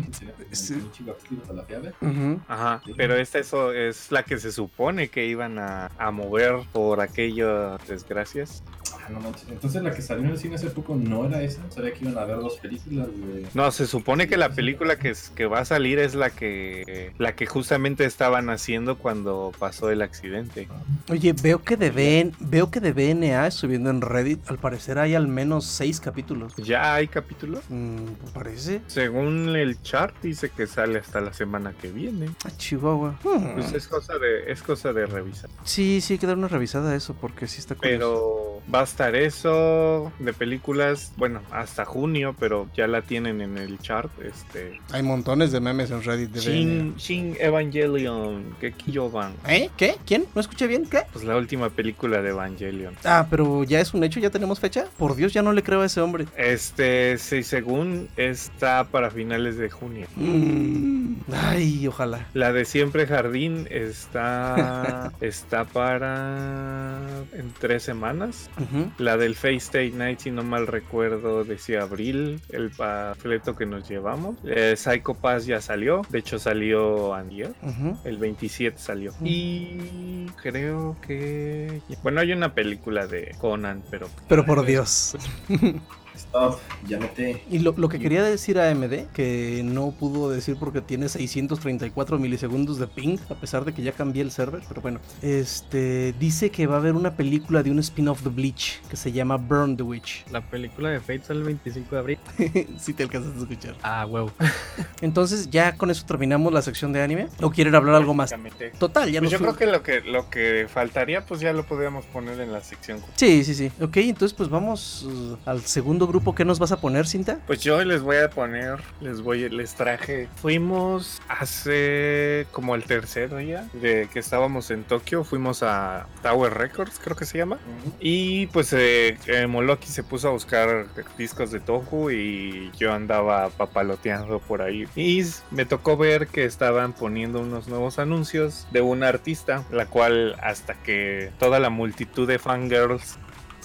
[0.51, 1.93] Sí, fiable.
[2.01, 2.41] Ujú.
[2.47, 6.99] Ajá, pero esta eso es la que se supone que iban a, a mover por
[6.99, 8.63] aquellas desgracias.
[9.07, 9.47] Ah, no manches.
[9.49, 11.61] Entonces la que salió en el cine hace poco no era esa.
[11.71, 13.47] Sabía que iban a ver dos películas de.
[13.53, 17.13] No, se supone que la película que, es- que va a salir es la que
[17.17, 20.67] la que justamente estaban haciendo cuando pasó el accidente.
[21.09, 25.15] Oye, veo que de BN veo que de BNA subiendo en Reddit, al parecer hay
[25.15, 26.53] al menos seis capítulos.
[26.57, 27.61] ¿Ya hay capítulo?
[27.69, 28.81] Mm, parece.
[28.87, 32.29] Según el chart dice que sale hasta la semana que viene.
[32.45, 33.17] Ah, Chihuahua.
[33.23, 33.53] Hmm.
[33.55, 35.49] Pues es cosa de es cosa de revisar.
[35.63, 37.97] Sí, sí, hay que dar una revisada a eso porque sí está curioso.
[37.97, 43.57] Pero va a estar eso de películas, bueno, hasta junio, pero ya la tienen en
[43.57, 44.11] el chart.
[44.21, 49.33] Este Hay montones de memes en Reddit de Shin, Shin Evangelion, que Kiyoban.
[49.47, 49.69] ¿Eh?
[49.77, 49.95] ¿Qué?
[50.05, 50.25] ¿Quién?
[50.35, 50.85] ¿No escuché bien?
[50.85, 51.03] ¿Qué?
[51.11, 52.95] Pues la última película de Evangelion.
[53.03, 54.85] Ah, pero ya es un hecho, ya tenemos fecha.
[54.97, 56.25] Por Dios, ya no le creo a ese hombre.
[56.35, 60.07] Este, sí, según está para finales de junio.
[60.15, 62.27] Mm, Ay, ojalá.
[62.33, 66.99] La de Siempre Jardín está está para
[67.33, 68.49] en tres semanas.
[68.97, 73.87] La del Face State Night, si no mal recuerdo, decía abril, el panfleto que nos
[73.87, 74.37] llevamos.
[74.45, 77.53] Eh, Psycho Pass ya salió, de hecho salió ayer.
[77.61, 77.97] ujú.
[78.03, 79.13] El 27 salió.
[79.23, 81.81] Y creo que...
[82.03, 84.09] Bueno, hay una película de Conan, pero...
[84.27, 85.15] Pero por Dios.
[86.17, 87.43] Stop, ya noté.
[87.49, 92.19] Y lo, lo que quería decir a AMD, que no pudo decir porque tiene 634
[92.19, 96.49] milisegundos de ping, a pesar de que ya cambié el server, pero bueno, este dice
[96.49, 99.77] que va a haber una película de un spin-off de Bleach que se llama Burn
[99.77, 100.25] the Witch.
[100.31, 102.19] La película de Fate sale el 25 de abril.
[102.79, 103.75] si te alcanzas a escuchar.
[103.83, 104.31] Ah, huevo.
[105.01, 107.27] Entonces, ya con eso terminamos la sección de anime.
[107.41, 108.33] ¿O quieren hablar algo más?
[108.79, 112.05] Total, ya Pues yo creo que lo que lo que faltaría pues ya lo podríamos
[112.05, 112.99] poner en la sección.
[113.15, 113.71] Sí, sí, sí.
[113.81, 116.35] Ok, entonces pues vamos uh, al segundo grupo.
[116.35, 117.39] ¿Qué nos vas a poner, Cinta?
[117.47, 120.27] Pues yo les voy a poner, les voy, les traje.
[120.37, 126.99] Fuimos hace como el tercer día de que estábamos en Tokio, fuimos a Tower Records,
[127.03, 127.59] creo que se llama.
[127.99, 130.87] Y pues eh, eh, Moloki se puso a buscar
[131.17, 134.87] discos de Toku y yo andaba papaloteando por ahí.
[134.95, 140.35] Y me tocó ver que estaban poniendo unos nuevos anuncios de una artista, la cual
[140.41, 143.17] hasta que toda la multitud de fangirls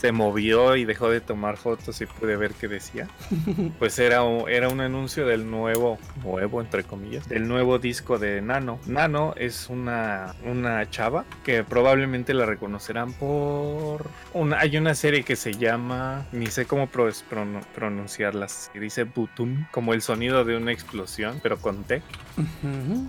[0.03, 3.07] se movió y dejó de tomar fotos y pude ver qué decía.
[3.79, 8.41] Pues era un, era un anuncio del nuevo, nuevo entre comillas, del nuevo disco de
[8.43, 8.81] Nano.
[8.87, 14.07] Nano es una, una chava que probablemente la reconocerán por...
[14.35, 19.05] Una, hay una serie que se llama, ni sé cómo pro- pronu- pronunciarla, se dice
[19.05, 22.03] Butum, como el sonido de una explosión, pero con T.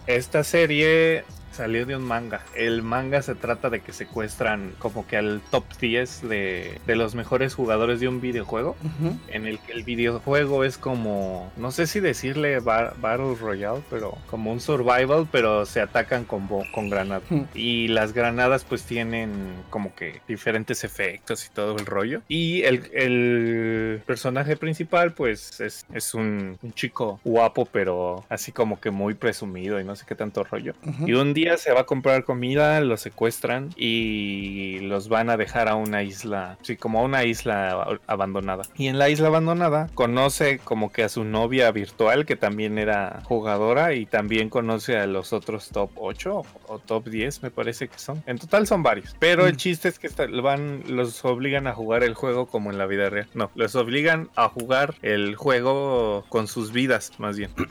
[0.08, 1.24] Esta serie
[1.54, 2.42] salió de un manga.
[2.56, 7.16] El manga se trata de que secuestran como que al top 10 de, de los
[7.16, 8.76] mejores jugadores de un videojuego.
[8.84, 9.18] Ujú.
[9.28, 14.18] En el que el videojuego es como, no sé si decirle bar- Battle Royale, pero
[14.30, 17.24] como un survival, pero se atacan con, con granadas.
[17.30, 17.44] Hmm.
[17.54, 19.32] Y las granadas pues tienen
[19.70, 22.22] como que diferentes efectos y todo el rollo.
[22.28, 28.80] Y el, el personaje principal pues es, es un, un chico guapo, pero así como
[28.80, 30.74] que muy presumido y no sé qué tanto rollo.
[30.86, 31.08] Ujú.
[31.08, 35.68] Y un día se va a comprar comida, los secuestran y los van a dejar
[35.70, 38.64] a una isla, sí, como a una isla abandonada.
[38.76, 43.22] Y en la isla abandonada conoce como que a su novia virtual, que también era
[43.24, 48.00] jugadora, y también conoce a los otros top 8 o, top 10, me parece que
[48.00, 48.24] son.
[48.26, 49.16] En total son varios.
[49.20, 49.58] Pero el Mm.
[49.58, 50.10] chiste es que
[50.42, 53.28] van, los obligan a jugar el juego como en la vida real.
[53.34, 57.52] No, los obligan a jugar el juego con sus vidas, más bien.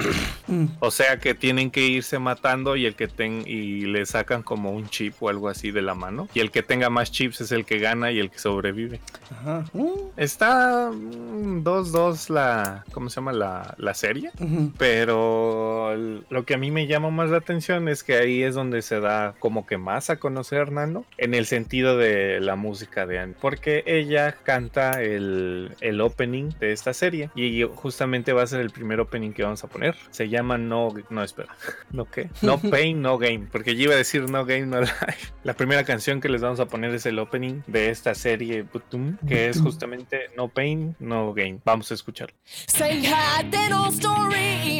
[0.48, 0.66] Mm.
[0.80, 4.72] O sea que tienen que irse matando y el que ten y le sacan como
[4.72, 6.28] un chip o algo así de la mano.
[6.34, 9.00] Y el que tenga más chips es el que gana y el que sobrevive.
[9.30, 9.64] Ajá.
[9.72, 9.90] Mm.
[10.16, 12.84] Está mm, 2-2 la.
[12.92, 14.30] ¿Cómo se llama la, la serie?
[14.78, 18.82] Pero lo que a mí me llama más la atención es que ahí es donde
[18.82, 23.18] se da como que más a conocer Nano en el sentido de la música de
[23.18, 23.34] Anne.
[23.40, 28.70] Porque ella canta el, el opening de esta serie y justamente va a ser el
[28.70, 29.96] primer opening que vamos a poner.
[30.10, 31.54] Se llama No, no espera,
[31.90, 35.33] no qué, No Pain, No Game Porque yo iba a decir No Game, No Life.
[35.43, 39.17] La primera canción que les vamos a poner es el opening de esta serie Butum,
[39.27, 41.59] que es justamente No Pain, No Game.
[41.65, 42.35] Vamos a escucharlo.
[42.67, 44.35] 最果てのストーリ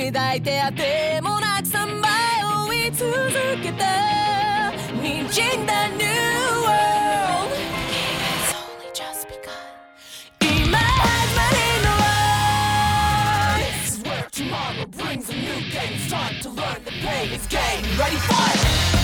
[0.09, 2.07] ー抱いてあてもなくさま
[2.68, 3.11] よい続
[3.63, 3.86] けた
[5.01, 6.05] 滲んだ New
[6.63, 7.70] World It's
[16.12, 17.82] time to learn the pain is game.
[17.98, 19.01] Ready for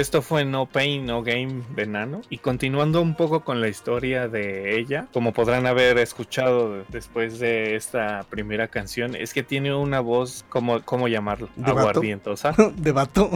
[0.00, 2.22] esto fue No Pain, No Game de Nano.
[2.30, 7.76] Y continuando un poco con la historia de ella, como podrán haber escuchado después de
[7.76, 11.48] esta primera canción, es que tiene una voz, como, ¿cómo llamarlo?
[11.56, 11.80] ¿De vato?
[11.80, 12.54] Aguardientosa.
[12.76, 13.30] De vato.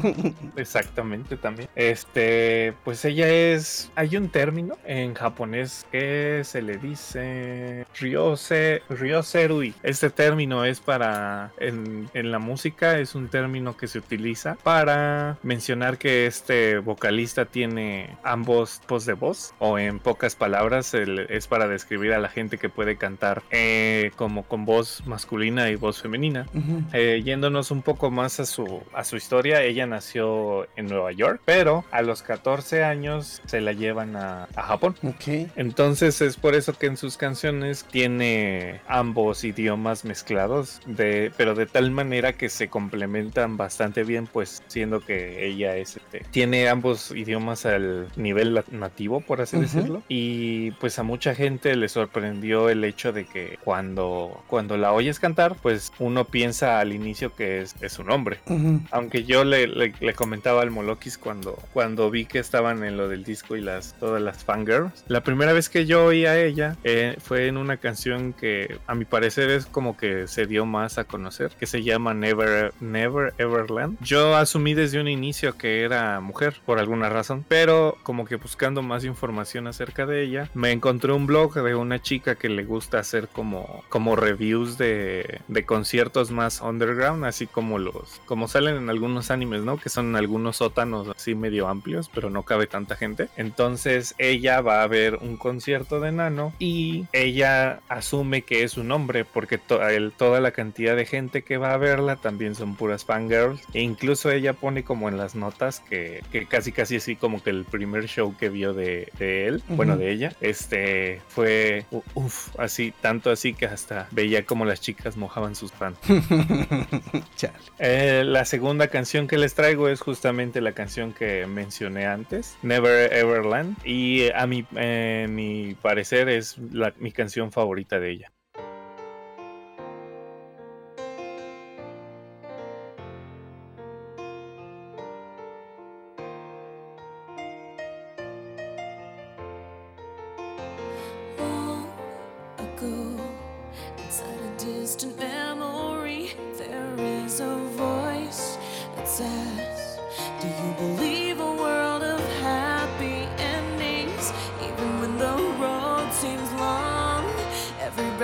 [0.57, 1.69] Exactamente, también.
[1.75, 3.91] Este, pues ella es.
[3.95, 9.75] Hay un término en japonés que se le dice Ryose, Ryoserui.
[9.83, 11.53] Este término es para.
[11.59, 16.54] En, en la música es un término que se utiliza para mencionar que este
[16.85, 19.53] vocalista tiene ambos tipos de voz.
[19.59, 24.11] O en pocas palabras, el- es para describir a la gente que puede cantar eh,
[24.17, 26.47] como con voz masculina y voz femenina.
[26.55, 26.83] Ujú.
[26.93, 31.41] Eh, yéndonos un poco más a su, a su historia, ella nació en Nueva York,
[31.45, 34.95] pero a los 14 años se la llevan a, a Japón.
[35.03, 35.49] Ok.
[35.57, 41.67] Entonces es por eso que en sus canciones tiene ambos idiomas mezclados, de, pero de
[41.67, 47.11] tal manera que se complementan bastante bien, pues siendo que ella es, este, tiene ambos
[47.11, 49.63] idiomas al nivel nativo, por así Ujú.
[49.65, 50.03] decirlo.
[50.09, 55.19] Y pues a mucha gente le sorprendió el hecho de que cuando, cuando la oyes
[55.21, 58.41] cantar, pues uno piensa al inicio que es, es un hombre.
[58.47, 58.81] Ujú.
[58.91, 63.09] Aunque yo le, le- le comentaba al Molokis cuando, cuando vi que estaban en lo
[63.09, 65.05] del disco y las todas las fangirls.
[65.09, 68.95] La primera vez que yo oí a ella eh, fue en una canción que a
[68.95, 73.33] mi parecer es como que se dio más a conocer, que se llama Never, Never
[73.39, 73.97] Everland.
[74.01, 76.34] Yo asumí desde un inicio que era mujer
[76.65, 81.27] por alguna razón, pero como que buscando más información acerca de ella, me encontré un
[81.27, 86.61] blog de una chica que le gusta hacer como, como reviews de, de conciertos más
[86.61, 89.79] underground, así como los, como salen en algunos animes, ¿no?
[89.79, 93.29] Que son algunos sótanos así medio amplios, pero no cabe tanta gente.
[93.37, 98.91] Entonces ella va a ver un concierto de Nano y ella asume que es un
[98.93, 103.63] hombre porque toda la cantidad de gente que va a verla también son puras fangirls.
[103.73, 107.51] E incluso ella pone como en las notas que, que casi casi así como que
[107.51, 112.49] el primer show que vio de, de él, bueno, de ella, este fue u- uf,
[112.59, 115.73] así, tanto así que hasta veía como las chicas mojaban sus.
[117.37, 117.55] Chale.
[117.79, 123.13] Eh, la segunda canción que les traigo es justamente la canción que mencioné antes, Never
[123.13, 128.33] Everland, y eh, a mi, eh, mi parecer es la- mi canción favorita de ella.「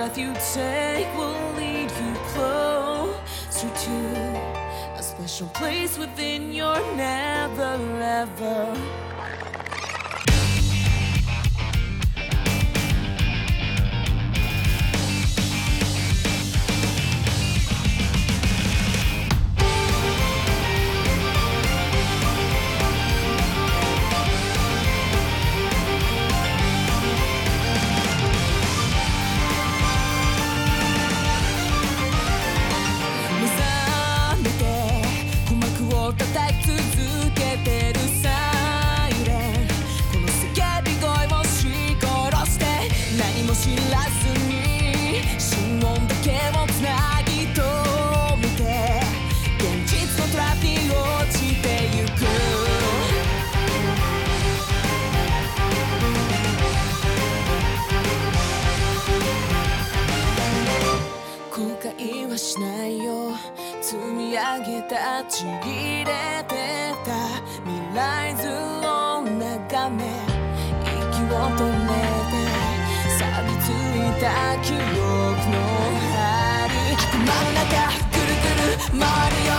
[0.01, 3.97] breath you take will lead you closer to
[4.97, 9.10] a special place within your never ever.
[64.35, 67.51] 上げたちぎれてた。
[67.63, 70.01] 未来図を眺め
[70.81, 71.91] 息を止め
[72.31, 72.39] て
[73.19, 74.81] 錆びついた記憶
[75.51, 75.59] の
[76.15, 79.51] 針頭の中ぐるぐる回るよ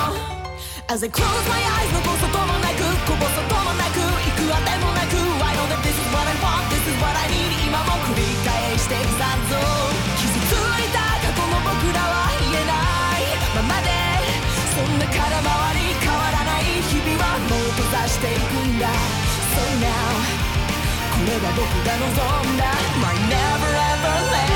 [0.89, 6.83] As I close my eyes 残すこともなくこぼすこともなく行くあてもなく I know that this is what I want This
[6.83, 9.22] is what I need 今も繰り返していく
[18.22, 19.90] していくんだ So now
[21.14, 22.64] これが僕が望んだ
[23.02, 24.51] My never ever land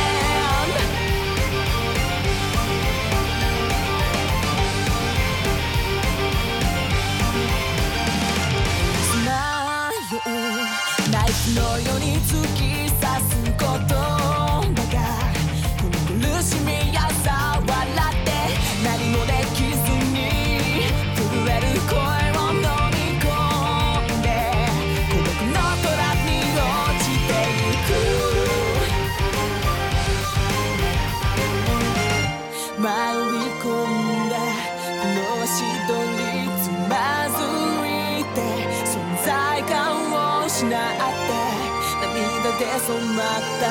[42.87, 43.67] 染まった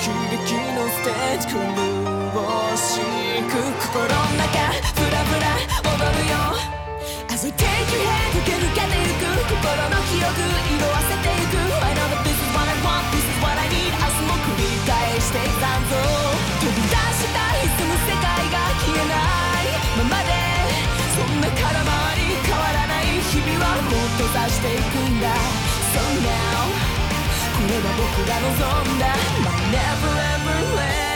[0.00, 1.60] 悲劇のステージ苦
[2.72, 2.96] し
[3.44, 3.52] く
[3.84, 6.56] 心の中フラフラ踊るよ。
[7.28, 9.60] As I take your hand 駆け抜けてゆく心
[9.92, 10.40] の記憶
[10.72, 11.60] 色あせてゆく。
[11.84, 13.92] I know that this is what I want this is what I need.
[13.92, 16.00] 明日も繰り返していたんぞ。
[16.64, 19.20] 飛び出した潜む世界が消えな
[19.60, 19.84] い。
[20.00, 20.32] ままで
[21.12, 25.28] そんな空回り変わらない日々はもっとさしていくんだ。
[25.92, 26.79] So now
[27.69, 29.03] れは僕が望んだ
[29.43, 31.08] My never ever land「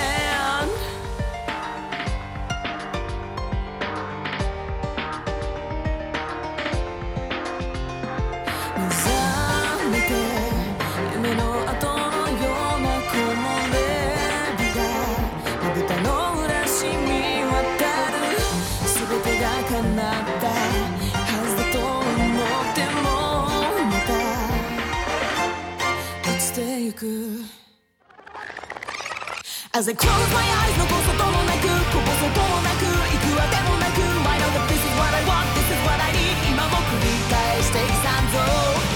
[29.74, 35.66] As I close my eyes 残すこともなくこぼすこともなく行くあてもなく I know that this is what I want this
[35.66, 38.38] is what I need 今も繰り返していさんぞ。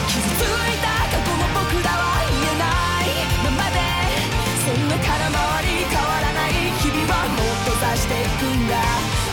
[0.06, 2.70] 傷ついた過去の僕らは言えな
[3.02, 3.10] い。
[3.42, 3.82] ままで
[4.62, 6.70] そんな空回り変わらない。
[6.78, 8.78] 日々はもっとさしていくんだ。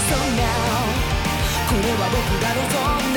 [0.10, 0.50] So now
[1.70, 3.15] これは僕が望ん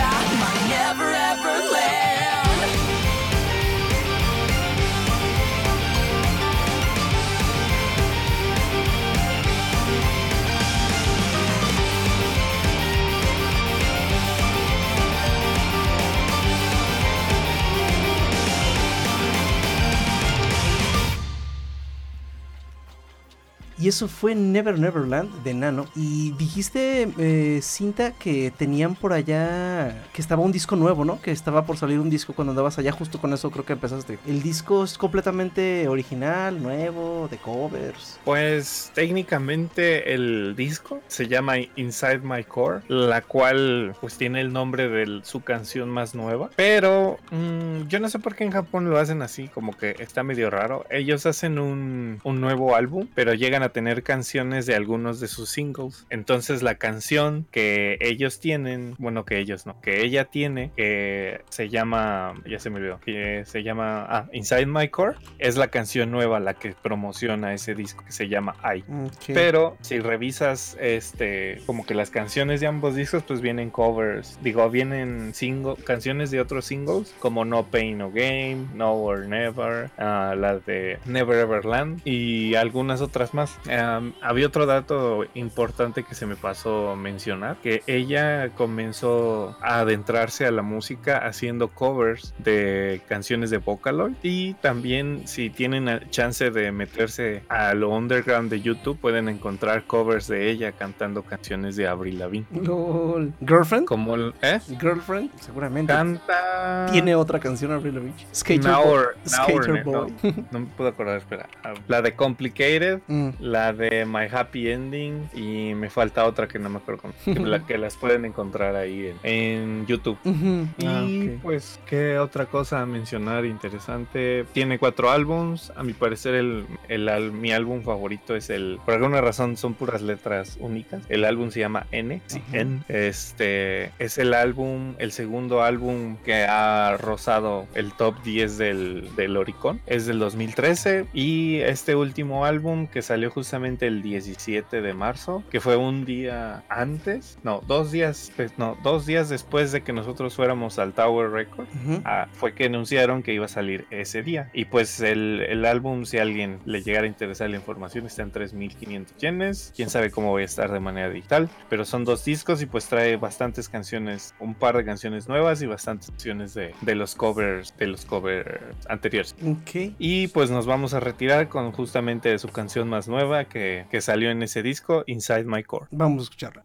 [23.80, 25.86] Y eso fue Never Neverland de Nano.
[25.94, 31.20] Y dijiste, eh, Cinta, que tenían por allá, que estaba un disco nuevo, ¿no?
[31.22, 34.18] Que estaba por salir un disco cuando andabas allá, justo con eso creo que empezaste.
[34.26, 38.18] ¿El disco es completamente original, nuevo, de covers?
[38.24, 44.88] Pues técnicamente el disco se llama Inside My Core, la cual pues tiene el nombre
[44.88, 46.50] de su canción más nueva.
[46.56, 50.24] Pero mm, yo no sé por qué en Japón lo hacen así, como que está
[50.24, 50.84] medio raro.
[50.90, 55.50] Ellos hacen un, un nuevo álbum, pero llegan a tener canciones de algunos de sus
[55.50, 56.06] singles.
[56.10, 61.68] Entonces la canción que ellos tienen, bueno que ellos no, que ella tiene, que se
[61.68, 66.10] llama, ya se me olvidó, que se llama ah, Inside My Core, es la canción
[66.10, 68.84] nueva la que promociona ese disco que se llama I.
[69.26, 74.68] Pero si revisas este como que las canciones de ambos discos pues vienen covers, digo,
[74.70, 80.34] vienen single, canciones de otros singles como No Pain No Game, No or Never, ah,
[80.36, 83.57] la de Never Ever Land y algunas otras más.
[83.70, 90.46] Am, había otro dato importante que se me pasó mencionar, que ella comenzó a adentrarse
[90.46, 96.72] a la música haciendo covers de canciones de Vocaloid y también si tienen chance de
[96.72, 102.18] meterse a lo underground de YouTube pueden encontrar covers de ella cantando canciones de Avril
[102.18, 102.46] Lavigne.
[102.62, 103.32] Lol.
[103.46, 103.86] ¿Girlfriend?
[103.86, 104.60] Como el- ¿eh?
[104.80, 105.92] Girlfriend, seguramente.
[105.92, 108.26] Canta Tiene otra canción Avril Lavigne.
[108.34, 108.92] Skater Now Boy.
[108.92, 110.12] or- now or Skater Boy.
[110.22, 111.48] No, no me puedo acordar, espera.
[111.86, 113.28] La de Complicated, Mm.
[113.48, 117.14] La de My Happy Ending y me falta otra que no me acuerdo cómo.
[117.24, 120.18] Que, la- que las pueden encontrar ahí en, en YouTube.
[120.24, 121.40] Y Ah, ok.
[121.42, 124.44] pues, ¿qué otra cosa a mencionar interesante?
[124.52, 125.72] Tiene cuatro álbums.
[125.76, 128.78] A mi parecer, el, el al- mi álbum favorito es el.
[128.84, 131.02] Por alguna razón, son puras letras únicas.
[131.08, 132.20] El álbum se llama N.
[132.26, 132.42] sí.
[132.52, 132.82] N.
[132.88, 139.36] Este es el álbum, el segundo álbum que ha rozado el top 10 del, del
[139.36, 139.80] Oricon.
[139.86, 141.06] Es del 2013.
[141.14, 146.64] Y este último álbum que salió justamente el 17 de marzo, que fue un día
[146.68, 151.30] antes, no, dos días, pues, no, dos días después de que nosotros fuéramos al Tower
[151.30, 151.68] Record.
[151.84, 152.02] Ujú.
[152.04, 154.50] Ah, fue que anunciaron que iba a salir ese día.
[154.52, 158.22] Y pues el, el álbum, si a alguien le llegara a interesar la información, está
[158.22, 159.72] en 3.500 yenes.
[159.76, 161.48] Quién sabe cómo voy a estar de manera digital.
[161.68, 165.66] Pero son dos discos y pues trae bastantes canciones, un par de canciones nuevas y
[165.66, 168.58] bastantes canciones de, de los covers, de los covers
[168.88, 169.36] anteriores.
[169.46, 169.94] Ok.
[170.00, 174.42] Y pues nos vamos a retirar con justamente su canción más nueva que, salió en
[174.42, 175.86] ese disco, Inside My Core.
[175.90, 176.64] Vamos a escucharla.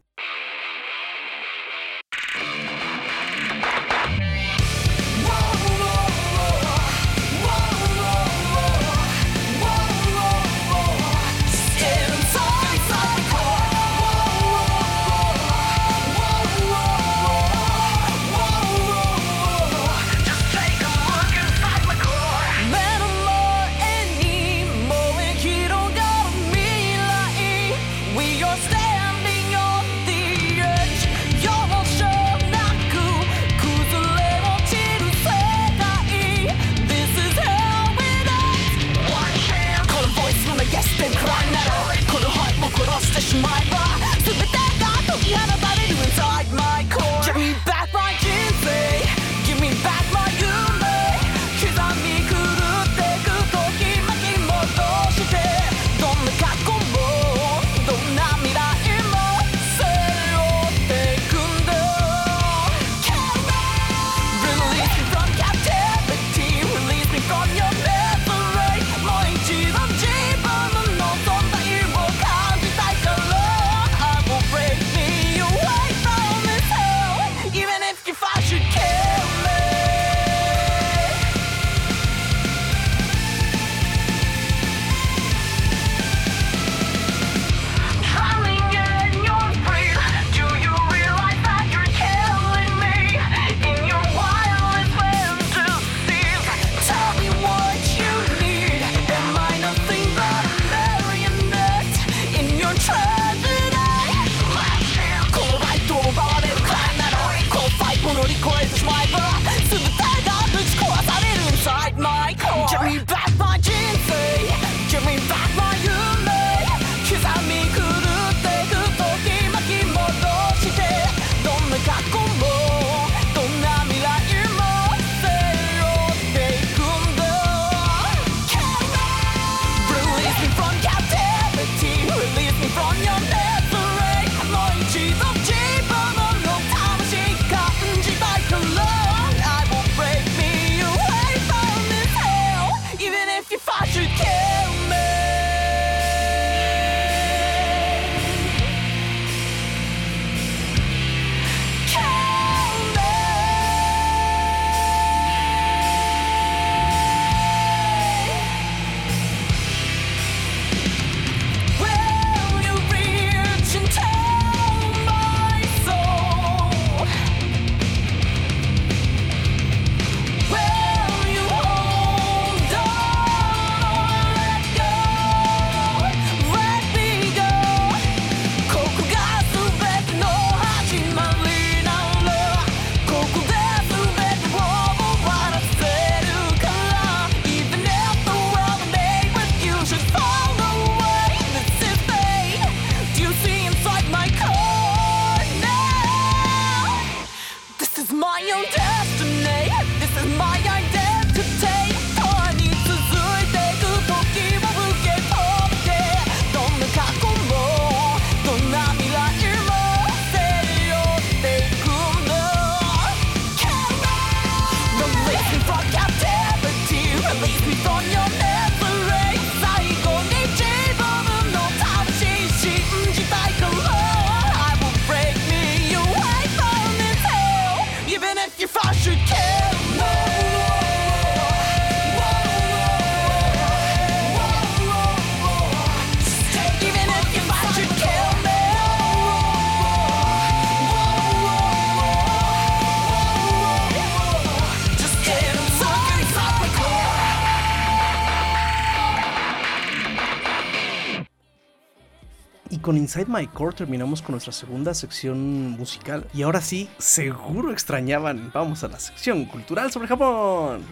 [253.03, 256.25] Inside My Core terminamos con nuestra segunda sección musical.
[256.33, 258.49] Y ahora sí, seguro extrañaban.
[258.53, 260.85] Vamos a la sección cultural sobre Japón.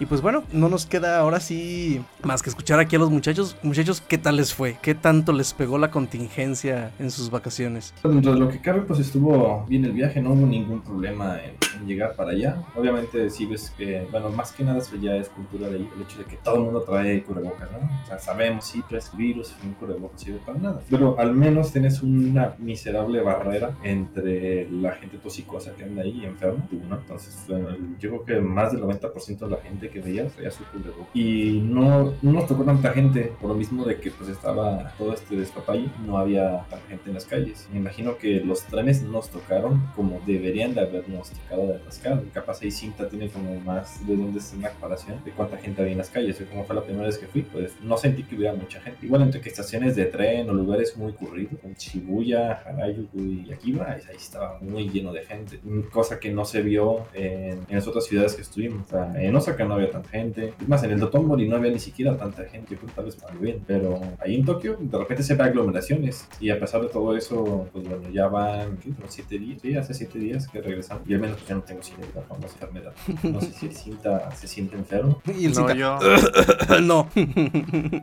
[0.00, 3.54] Y pues bueno, no nos queda ahora sí más que escuchar aquí a los muchachos.
[3.62, 4.78] Muchachos, ¿qué tal les fue?
[4.80, 7.92] ¿Qué tanto les pegó la contingencia en sus vacaciones?
[8.02, 11.86] Dentro de lo que cabe, pues estuvo bien el viaje, no hubo ningún problema en,
[11.86, 12.62] llegar para allá.
[12.74, 16.02] Obviamente, sí ves que, bueno, más que nada eso ya es cultura de ahí, el
[16.02, 17.78] hecho de que todo el mundo trae cubrebocas, ¿no?
[18.02, 20.80] O sea, sabemos, sí, traes virus, un cubrebocas sirve para nada.
[20.88, 26.66] Pero al menos tienes una miserable barrera entre la gente tosicosa que anda ahí enferma,
[26.70, 26.96] tú, ¿no?
[26.96, 27.68] Entonces, bueno,
[27.98, 31.08] yo creo que más del 90% de la gente que veía traía su cubrebocas.
[31.14, 35.14] Y no, no nos tocó tanta gente, por lo mismo de que pues estaba todo
[35.14, 37.68] este despapalle, no había tanta gente en las calles.
[37.72, 42.22] Me imagino que los trenes nos tocaron como deberían de habernos tocado de atascar.
[42.32, 45.92] Capaz ahí cinta tiene como más de dónde es una comparación de cuánta gente había
[45.92, 46.42] en las calles.
[46.50, 49.06] Como fue la primera vez que fui, pues no sentí que hubiera mucha gente.
[49.06, 53.90] Igual entre que estaciones de tren o lugares muy curridos, en Shibuya, Harajuku y Akiba,
[53.90, 55.60] ahí estaba muy lleno de gente.
[55.90, 58.86] Cosa que no se vio en, en las otras ciudades que estuvimos.
[58.86, 60.54] O sea, en Osaka no había tanta gente.
[60.60, 62.74] Es más, en el Dotonbori no había ni siquiera tanta gente.
[62.74, 63.62] Yo que tal vez para bien.
[63.66, 66.26] Pero ahí en Tokio, de repente se ve aglomeraciones.
[66.40, 68.90] Y a pesar de todo eso, pues bueno, ya van, ¿qué?
[68.90, 69.60] Como siete días.
[69.62, 71.08] Sí, hace siete días que regresamos.
[71.08, 72.92] Y al menos ya no tengo cine de la enfermedad.
[73.22, 75.20] No sé si el cinta se siente enfermo.
[75.38, 75.98] Y el No, cita- yo.
[76.82, 77.08] no.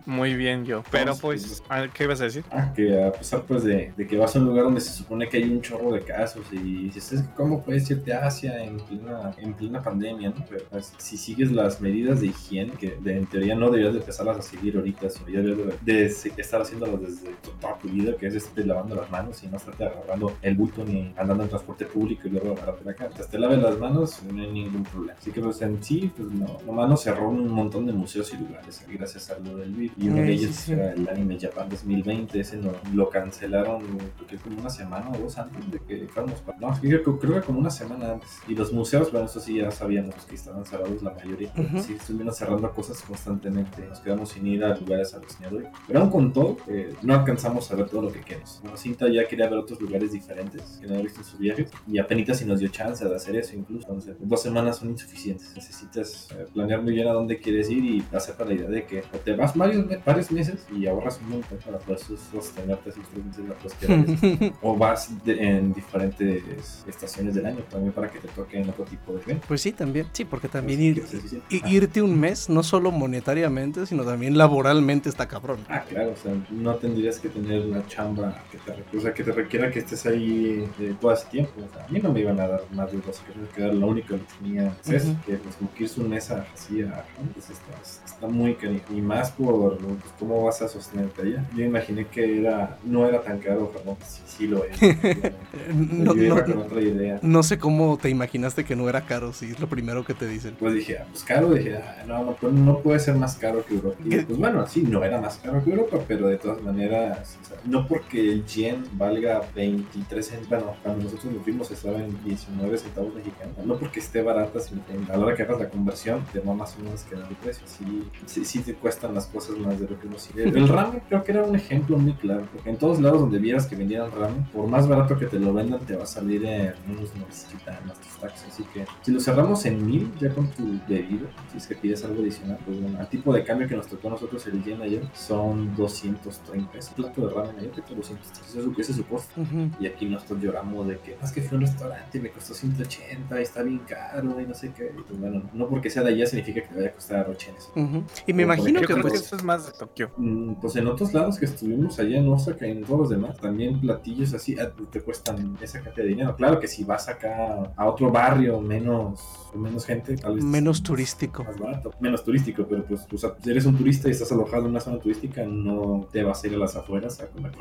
[0.05, 0.83] Muy bien, yo.
[0.91, 2.43] Pero pues, a ver, ¿qué ibas a decir?
[2.51, 5.27] Ah, que a pesar pues de, de que vas a un lugar donde se supone
[5.29, 9.31] que hay un chorro de casos y dices, ¿cómo puedes irte a Asia en plena,
[9.37, 10.29] en plena pandemia?
[10.29, 10.45] ¿no?
[10.49, 13.99] Pero pues, si sigues las medidas de higiene, que de- en teoría no deberías de
[13.99, 17.89] empezarlas a seguir ahorita, sino ya deberías de, de se- estar haciéndolas desde toda tu
[17.89, 21.43] vida, que es este, lavando las manos y no estarte agarrando el bulto ni andando
[21.43, 23.09] en transporte público y luego agarrarte la cara.
[23.09, 25.17] Mientras te laves las manos, no hay ningún problema.
[25.19, 28.37] Así que pues en sí, pues no, nomás nos cerró un montón de museos y
[28.37, 29.97] lugares gracias a lo del virus.
[29.97, 30.73] Y uno de sí.
[30.73, 33.81] era el Anime Japan 2020, ese no, lo cancelaron
[34.17, 36.57] creo que como una semana o dos antes de que fuéramos para...
[36.59, 38.29] No, creo que como una semana antes.
[38.47, 41.46] Y los museos, bueno, eso sí ya sabíamos que estaban cerrados la mayoría.
[41.81, 43.85] Sí, estuvieron cerrando cosas constantemente.
[43.87, 45.65] Nos quedamos sin ir a lugares a diseñador.
[45.87, 48.61] Pero aún con todo, eh, no alcanzamos a ver todo lo que queremos.
[48.75, 51.67] Cinta ya quería ver otros lugares diferentes que no había visto en su viaje.
[51.87, 53.87] Y apenas si nos dio chance de hacer eso incluso.
[53.87, 55.53] Entonces, dos semanas son insuficientes.
[55.55, 58.99] Necesitas eh, planear muy bien a dónde quieres ir y hacerte la idea de que
[59.13, 63.03] o te vas varios, varios meses y ahorras un montón para poder sos- sostenerte esos
[63.09, 64.03] tres meses próxima
[64.41, 64.53] vez.
[64.61, 69.13] o vas de- en diferentes estaciones del año también para que te toquen otro tipo
[69.13, 69.45] de evento.
[69.47, 70.07] Pues sí, también.
[70.11, 71.17] Sí, porque también ir, que,
[71.49, 71.69] sí, Ah.
[71.69, 75.59] irte un mes, no solo monetariamente, sino también laboralmente está cabrón.
[75.69, 79.23] Ah, claro, o sea, no tendrías que tener una chamba que te, o sea, que
[79.23, 81.51] te requiera que estés ahí eh, todo ese tiempo.
[81.69, 83.73] O sea, a mí no me iban a dar más de dos años, que era
[83.73, 87.03] lo único que tenía acceso, que pues como que irse un mes a- así a
[87.33, 88.81] pues está, está muy cariño.
[88.95, 91.45] Y más por pues, cómo vas a sostenerte allá.
[91.55, 94.77] Yo imaginé que era, no era tan caro Japón, sí, sí lo es.
[95.73, 97.19] No, no- con otra idea.
[97.21, 100.27] no sé cómo te imaginaste que no era caro, si es lo primero que te
[100.27, 100.55] dicen.
[100.59, 103.63] Pues dije, ah, pues caro, dije, ah, no, no, pues, no puede ser más caro
[103.65, 103.97] que Europa.
[104.03, 107.45] Y pues bueno, sí, no era más caro que Europa, pero de todas maneras, o
[107.45, 112.23] sea, no porque el yen valga 23 centavos, bueno, cuando nosotros nos fuimos estaba en
[112.23, 115.69] 19 centavos mexicanos, no porque esté barata, sino que a la hora que hagas la
[115.69, 117.63] conversión, te va más o menos quedar el precio.
[117.67, 120.43] Sí, sí, sí te cuestan las cosas más de lo que uno sigue.
[120.57, 123.67] El ramen creo que era un ejemplo muy claro, porque en todos lados donde vieras
[123.67, 126.73] que vendieran ramen, por más barato que te lo vendan, te va a salir en
[126.89, 128.47] unos 900 más tus taxes.
[128.47, 131.16] Así que si lo cerramos en 1000 ya con tu bebida,
[131.51, 134.07] si es que pides algo adicional, pues bueno, al tipo de cambio que nos tocó
[134.07, 136.93] a nosotros el yen ayer son 230 pesos.
[136.97, 139.41] Un plato de ramen ayer costó 230, ese es su- ese es su costo.
[139.41, 139.69] Ujú.
[139.79, 142.29] Y aquí nosotros lloramos de que "Ah, es que fui a un restaurante y me
[142.31, 144.93] costó 180 y está bien caro y no sé qué.
[144.97, 147.61] Y pues bueno, no porque sea de allá significa que te vaya a costar 80.
[147.75, 148.03] Ujú.
[148.25, 150.11] Y me Como imagino que creo pues, que eso es más de Tokio.
[150.17, 153.37] Mm, Pues en otros lados que estuvimos allá en Osaka y en todos los demás,
[153.37, 156.35] también platillos así ah, te cuestan esa cantidad de dinero.
[156.35, 161.43] Claro que si vas acá a otro barrio menos, menos gente, tal vez menos turístico.
[161.43, 164.63] Más barato, menos turístico, pero pues o sea, si eres un turista y estás alojado
[164.63, 167.51] en una zona turística, no te vas a ir a las afueras a comer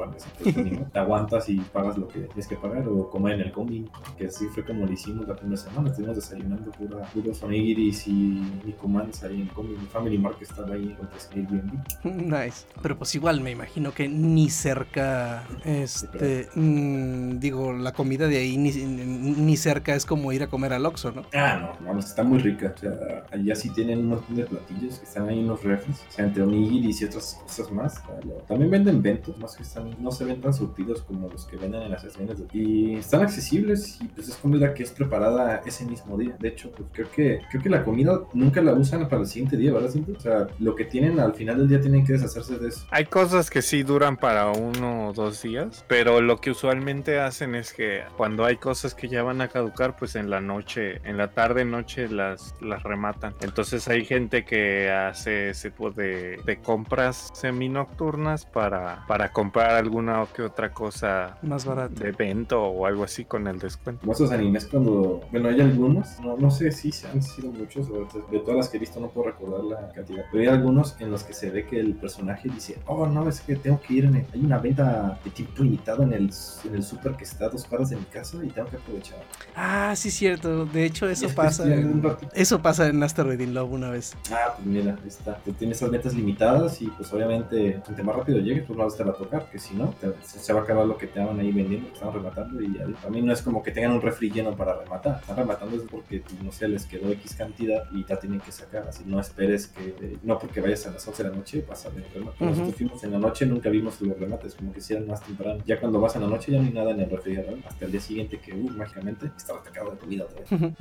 [0.45, 3.53] ni modo, te aguantas y pagas lo que tienes que pagar o comer en el
[3.53, 5.91] combi, que así fue como lo hicimos la primera semana.
[5.91, 9.77] Estuvimos desayunando pura, puros onigiris y nikumans ahí en el combi.
[9.77, 11.73] Mi Family que estaba ahí con Airbnb.
[12.27, 12.67] Nice.
[12.83, 18.57] Pero pues igual me imagino que ni cerca, este, mm, digo, la comida de ahí
[18.57, 21.23] ni, ni cerca es como ir a comer al Oxxo, ¿no?
[21.35, 22.73] Ah, no, vamos, está muy rica.
[22.75, 26.05] O sea, allá sí tienen un montón de platillos que están ahí en los refres,
[26.09, 28.03] o sea, entre onigiris y otras cosas más.
[28.47, 31.83] También venden ventos, más que están, no se ven tan surtidos como los que venden
[31.83, 36.17] en las de Y están accesibles y pues es comida que es preparada ese mismo
[36.17, 36.37] día.
[36.39, 39.57] De hecho, pues creo que, creo que la comida nunca la usan para el siguiente
[39.57, 39.91] día, ¿verdad?
[40.17, 42.87] O sea, lo que tienen al final del día tienen que deshacerse de eso.
[42.91, 47.55] Hay cosas que sí duran para uno o dos días, pero lo que usualmente hacen
[47.55, 51.17] es que cuando hay cosas que ya van a caducar, pues en la noche, en
[51.17, 53.35] la tarde, noche las, las rematan.
[53.41, 60.23] Entonces hay gente que hace ese tipo de, de compras semi-nocturnas para, para comprar alguna
[60.23, 61.95] o que otra cosa Más barato.
[62.03, 64.11] de evento o algo así con el descuento.
[64.11, 68.39] Esos animes cuando, bueno, hay algunos, no, no sé si se han sido muchos, de
[68.41, 71.25] todas las que he visto no puedo recordar la cantidad, pero hay algunos en los
[71.25, 74.41] que se ve que el personaje dice, oh no, es que tengo que irme, hay
[74.41, 76.31] una venta de tiempo limitado en el,
[76.65, 79.19] en el súper que está a dos cuadras de mi casa y tengo que aprovechar.
[79.55, 80.65] Ah, sí, cierto.
[80.67, 81.75] De hecho, eso es que pasa.
[81.75, 82.03] en.
[82.35, 84.17] Eso pasa en Asteroid in Love una vez.
[84.31, 85.37] Ah, pues mira, ahí está.
[85.45, 89.05] Tú tienes esas ventas limitadas y pues obviamente, entre más rápido llegues, pues más te
[89.05, 91.21] va a tocar, que si no, te- se, se va a acabar lo que te
[91.21, 92.87] van ahí vendiendo, que están rematando y ya.
[93.07, 95.19] A mí no es como que tengan un refri lleno para rematar.
[95.21, 98.53] Están rematando es porque, pues, no sé, les quedó X cantidad y ya tienen que
[98.53, 98.87] sacar.
[98.89, 101.91] Así no esperes que, no porque vayas a las 11 de la noche, vas a
[101.91, 102.45] ver remate.
[102.45, 105.63] Nosotros fuimos en la noche, nunca vimos los remates, como que hicieran más temprano.
[105.67, 107.59] Ya cuando vas en la noche ya no hay nada en el refrigerador.
[107.67, 110.73] Hasta el día siguiente que, uh, mágicamente, estaba atacado de comida otra vez.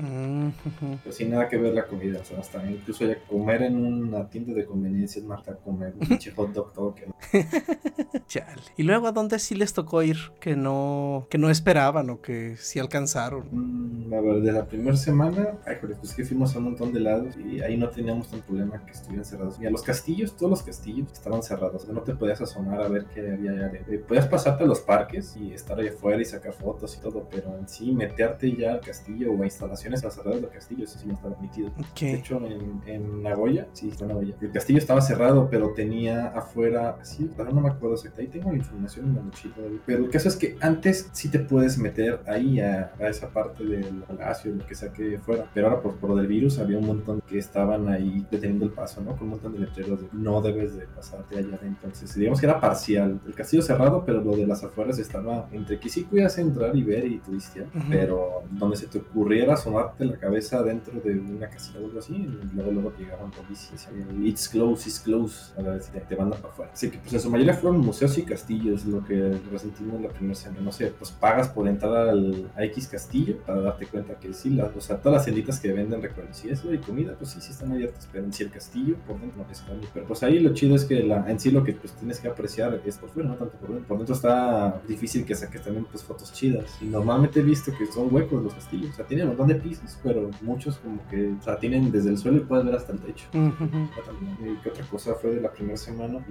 [0.66, 0.98] Ujú.
[1.04, 4.28] Pero sin nada que ver la comida, o sea, hasta incluso ya comer en una
[4.30, 7.06] tienda de conveniencia es que comer un pinche hot dog todo que
[8.28, 8.62] Chale.
[8.78, 12.56] Y luego, ¿a dónde sí les tocó ir que no, que no esperaban o que
[12.58, 13.48] sí alcanzaron?
[13.52, 17.00] Mm, a ver, de la primera semana, ay, pues que fuimos a un montón de
[17.00, 19.60] lados y ahí no teníamos tan problema que estuvieran cerrados.
[19.60, 22.82] Y a los castillos, todos los castillos estaban cerrados, o sea, no te podías asomar
[22.82, 23.72] a ver qué había allá.
[23.88, 27.28] eh, podías pasarte a los parques y estar ahí afuera y sacar fotos y todo,
[27.30, 31.14] pero en sí, meterte ya al castillo o a instalaciones cerradas castillo, eso sí no
[31.14, 31.70] estaba permitido.
[31.70, 32.02] De Ok.
[32.02, 34.36] hecho, en, en Nagoya, sí, fue en Nagoya.
[34.42, 38.16] El castillo estaba cerrado, pero tenía afuera, sí, ahora no me acuerdo exactamente.
[38.38, 39.56] Ahí tengo la información en la mochila.
[39.86, 43.64] Pero el caso es que antes sí te puedes meter ahí a, a esa parte
[43.64, 45.46] del palacio, lo que sea que fuera.
[45.54, 48.72] Pero ahora, por, por lo del virus, había un montón que estaban ahí deteniendo el
[48.72, 49.12] paso, ¿no?
[49.14, 51.60] Con un montón de letreros de no debes de pasarte allá.
[51.64, 53.20] Entonces, digamos que era parcial.
[53.26, 56.84] El castillo cerrado, pero lo de las afueras estaba entre que sí podías entrar y
[56.84, 57.86] ver y turistear, Ujú.
[57.90, 62.14] pero donde se te ocurriera asomarte la cabeza dentro de una casita o algo así,
[62.14, 63.88] y luego luego llegaron policías.
[64.24, 65.54] It's close, it's close.
[65.58, 66.72] A ver te, te mandan para afuera.
[66.74, 70.36] Así que pues en su mayoría fueron museos y castillos lo que resentimos la primera
[70.36, 70.62] semana.
[70.62, 74.66] No sé, pues pagas por entrar al, X castillo para darte cuenta que sí, la,
[74.66, 77.52] o sea, todas las tienditas que venden recuerdos y eso y comida, pues sí, sí
[77.52, 79.88] están abiertas, pero en sí el castillo por dentro no es grande.
[79.94, 82.28] Pero pues ahí lo chido es que la, en sí lo que pues tienes que
[82.28, 83.88] apreciar es por fuera, no tanto por dentro.
[83.88, 86.78] Por dentro está difícil que saques también pues fotos chidas.
[86.82, 89.56] Y normalmente he visto que son huecos los castillos, o sea, tienen un montón de
[89.56, 92.94] pisos, pero muchos como que, o sea, tienen desde el suelo y puedes ver hasta
[92.94, 93.26] el techo.
[93.34, 96.26] ¿Y qué otra cosa fue de la primera semana?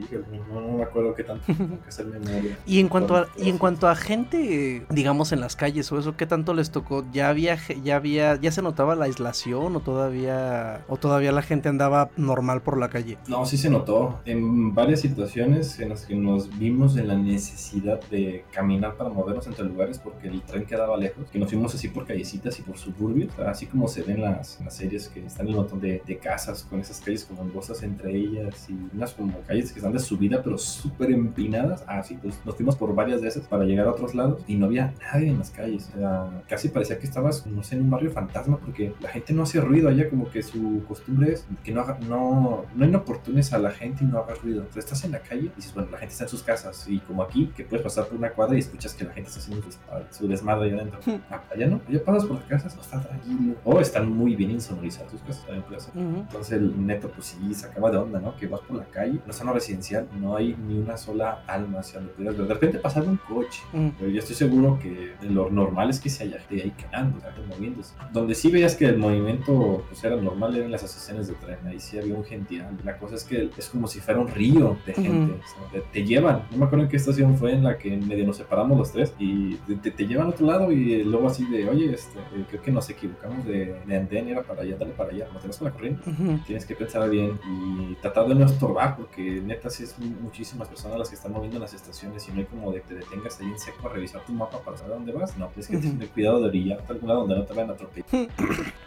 [0.49, 1.45] No, no me acuerdo qué tanto.
[1.47, 2.59] Que hacer memoria.
[2.67, 6.17] Y en cuanto a, y en cuanto a gente, digamos en las calles o eso,
[6.17, 7.05] ¿qué tanto les tocó?
[7.13, 11.69] ¿Ya había, ya había, ya se notaba la aislación o todavía, o todavía la gente
[11.69, 13.19] andaba normal por la calle?
[13.29, 14.21] No, sí se notó.
[14.25, 19.47] En varias situaciones en las que nos vimos en la necesidad de caminar para movernos
[19.47, 22.77] entre lugares porque el tren quedaba lejos, que nos fuimos así por callecitas y por
[22.79, 26.65] suburbios, así como se ven las, series que están en un montón de, de casas
[26.69, 30.43] con esas calles como angostas entre ellas y unas como calles que están de subida
[30.43, 31.85] pero súper empinadas.
[31.87, 34.67] Así pues nos fuimos por varias de esas para llegar a otros lados y no
[34.67, 35.91] había nadie en las calles.
[35.95, 39.33] O sea, casi parecía que estabas, no sé, en un barrio fantasma porque la gente
[39.33, 43.53] no hace ruido allá, como que su costumbre es que no haga, no, no inoportunes
[43.53, 44.61] a la gente y no hagas ruido.
[44.61, 46.99] Entonces estás en la calle y dices, bueno, la gente está en sus casas y
[47.01, 49.67] como aquí, que puedes pasar por una cuadra y escuchas que la gente está haciendo
[50.11, 51.01] su, desmadre allá adentro.
[51.31, 53.55] Ah, allá no, allá pasas por las casas, no está tranquilo.
[53.65, 55.91] O están muy bien insonorizadas sus casas plaza.
[55.95, 56.19] Ujú.
[56.21, 58.35] Entonces el neto pues sí sacaba de onda, ¿no?
[58.37, 61.99] Que vas por la calle, no zona residencial, no hay ni una sola alma hacia
[62.01, 62.47] donde pudieras ver.
[62.49, 63.89] De repente pasaba un coche, Mm.
[63.99, 67.21] pero yo estoy seguro que lo normal es que se haya gente ahí caminando, o
[67.21, 67.95] sea, moviéndose.
[68.13, 71.81] Donde sí veías que el movimiento pues era normal eran las estaciones de tren, ahí
[71.81, 72.77] sí había un gential.
[72.85, 75.41] La cosa es que es como si fuera un río de gente, Ujú.
[75.43, 76.43] o sea, te, te llevan.
[76.51, 79.15] No me acuerdo en qué estación fue en la que medio nos separamos los tres
[79.19, 82.45] y te, te- te llevan a otro lado y luego así de, oye, este, eh,
[82.49, 85.47] creo que nos equivocamos de, de andén, era para allá, dale para allá, no te
[85.49, 86.39] vas con la corriente Ujú.
[86.47, 90.99] tienes que pensar bien y tratar de no estorbar porque neta sí es muchísimas personas
[90.99, 93.47] las que están moviendo las estaciones y no hay como de que te detengas ahí
[93.47, 95.37] en seco a revisar tu mapa para saber dónde vas.
[95.37, 95.89] No, tienes que Ujú.
[95.91, 98.29] tener cuidado de brillar a algún lado donde no te vayan a atropellar.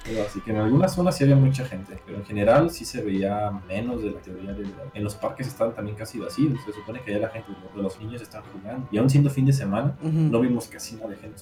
[0.05, 3.01] Pero así que en algunas zonas sí había mucha gente, pero en general sí se
[3.01, 4.85] veía menos de la teoría de verdad.
[4.93, 8.21] En los parques estaban también casi vacíos, se supone que ya la gente, los niños
[8.21, 8.87] están jugando.
[8.91, 10.11] Y aún siendo fin de semana, Ujú.
[10.11, 11.37] no vimos casi nada de gente,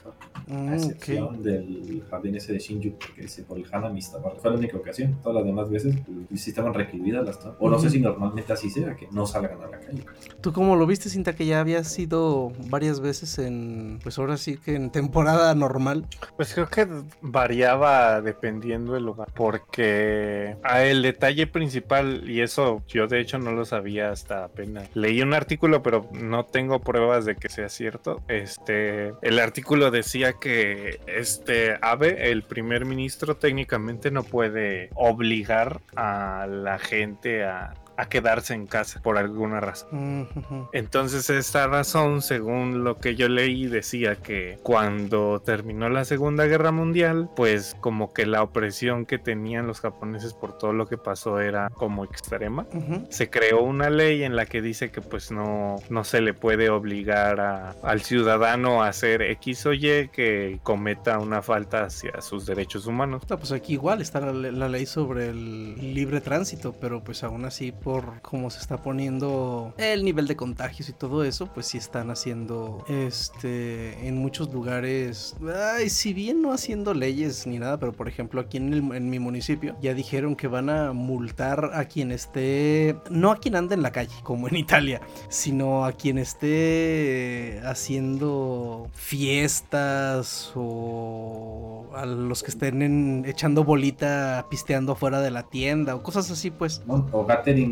[0.47, 4.31] Mm, a excepción del jardín ese de Shinjuku, que ese por el Hanami estaba.
[4.35, 5.19] Fue la única ocasión.
[5.21, 5.95] Todas las demás veces
[6.29, 7.39] pues, sí estaban recluidas las.
[7.59, 10.03] O no sé si normalmente así sea, que no salgan a la calle.
[10.41, 14.57] ¿Tú cómo lo viste, Cinta, que ya habías ido varias veces en, pues ahora sí
[14.57, 16.05] que en temporada normal?
[16.35, 16.87] Pues creo que
[17.21, 23.51] variaba dependiendo del lugar, porque a el detalle principal, y eso yo de hecho no
[23.51, 24.89] lo sabía hasta apenas.
[24.93, 28.21] Leí un artículo, pero no tengo pruebas de que sea cierto.
[28.27, 33.05] Este, el artículo decía que este Abe, el primer ministro,
[33.37, 40.27] técnicamente no puede obligar a la gente a a quedarse en casa por alguna razón.
[40.73, 46.71] Entonces esta razón, según lo que yo leí, decía que cuando terminó la Segunda Guerra
[46.71, 51.39] Mundial, pues como que la opresión que tenían los japoneses por todo lo que pasó
[51.39, 52.65] era como extrema.
[53.09, 56.69] Se creó una ley en la que dice que pues no, no se le puede
[56.69, 62.45] obligar a- al ciudadano a hacer X o Y que cometa una falta hacia sus
[62.45, 63.23] derechos humanos.
[63.29, 67.45] No, pues aquí igual está la, la ley sobre el libre tránsito, pero pues aún
[67.45, 71.77] así por cómo se está poniendo el nivel de contagios y todo eso, pues sí
[71.77, 75.35] están haciendo este en muchos lugares,
[75.77, 79.19] ay, si bien no haciendo leyes ni nada, pero por ejemplo aquí en, el- mi
[79.19, 83.83] municipio ya dijeron que van a multar a quien esté, no a quien ande en
[83.83, 84.99] la calle, como en Italia,
[85.29, 95.21] sino a quien esté haciendo fiestas o a los que estén echando bolita pisteando afuera
[95.21, 96.81] de la tienda o cosas así pues.
[96.87, 97.07] ¿no?
[97.11, 97.25] O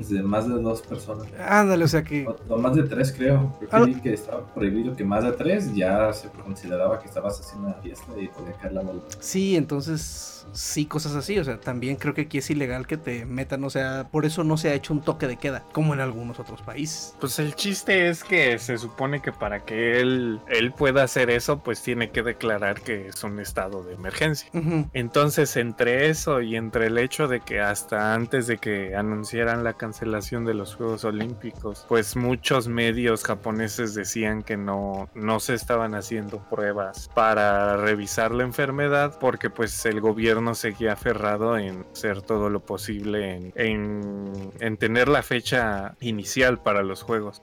[0.09, 1.27] de más de dos personas.
[1.39, 2.27] Ándale, o sea que...
[2.27, 3.53] O, o más de tres, creo.
[3.69, 4.01] Creo que Ah.
[4.01, 8.05] que estaba prohibido que más de tres ya se consideraba que estabas haciendo una fiesta
[8.19, 9.15] y podía caer la multa.
[9.19, 11.39] Sí, entonces sí, cosas así.
[11.39, 13.63] O sea, también creo que aquí es ilegal que te metan.
[13.63, 16.39] O sea, por eso no se ha hecho un toque de queda, como en algunos
[16.39, 17.15] otros países.
[17.19, 21.59] Pues el chiste es que se supone que para que él, él pueda hacer eso,
[21.59, 24.49] pues tiene que declarar que es un estado de emergencia.
[24.93, 29.73] Entonces, entre eso y entre el hecho de que hasta antes de que anunciaran la
[29.73, 35.95] cancelación de los Juegos Olímpicos, pues muchos medios japoneses decían que no, no se estaban
[35.95, 42.49] haciendo pruebas para revisar la enfermedad porque pues el gobierno seguía aferrado en hacer todo
[42.49, 47.41] lo posible en, en, en tener la fecha inicial para los Juegos.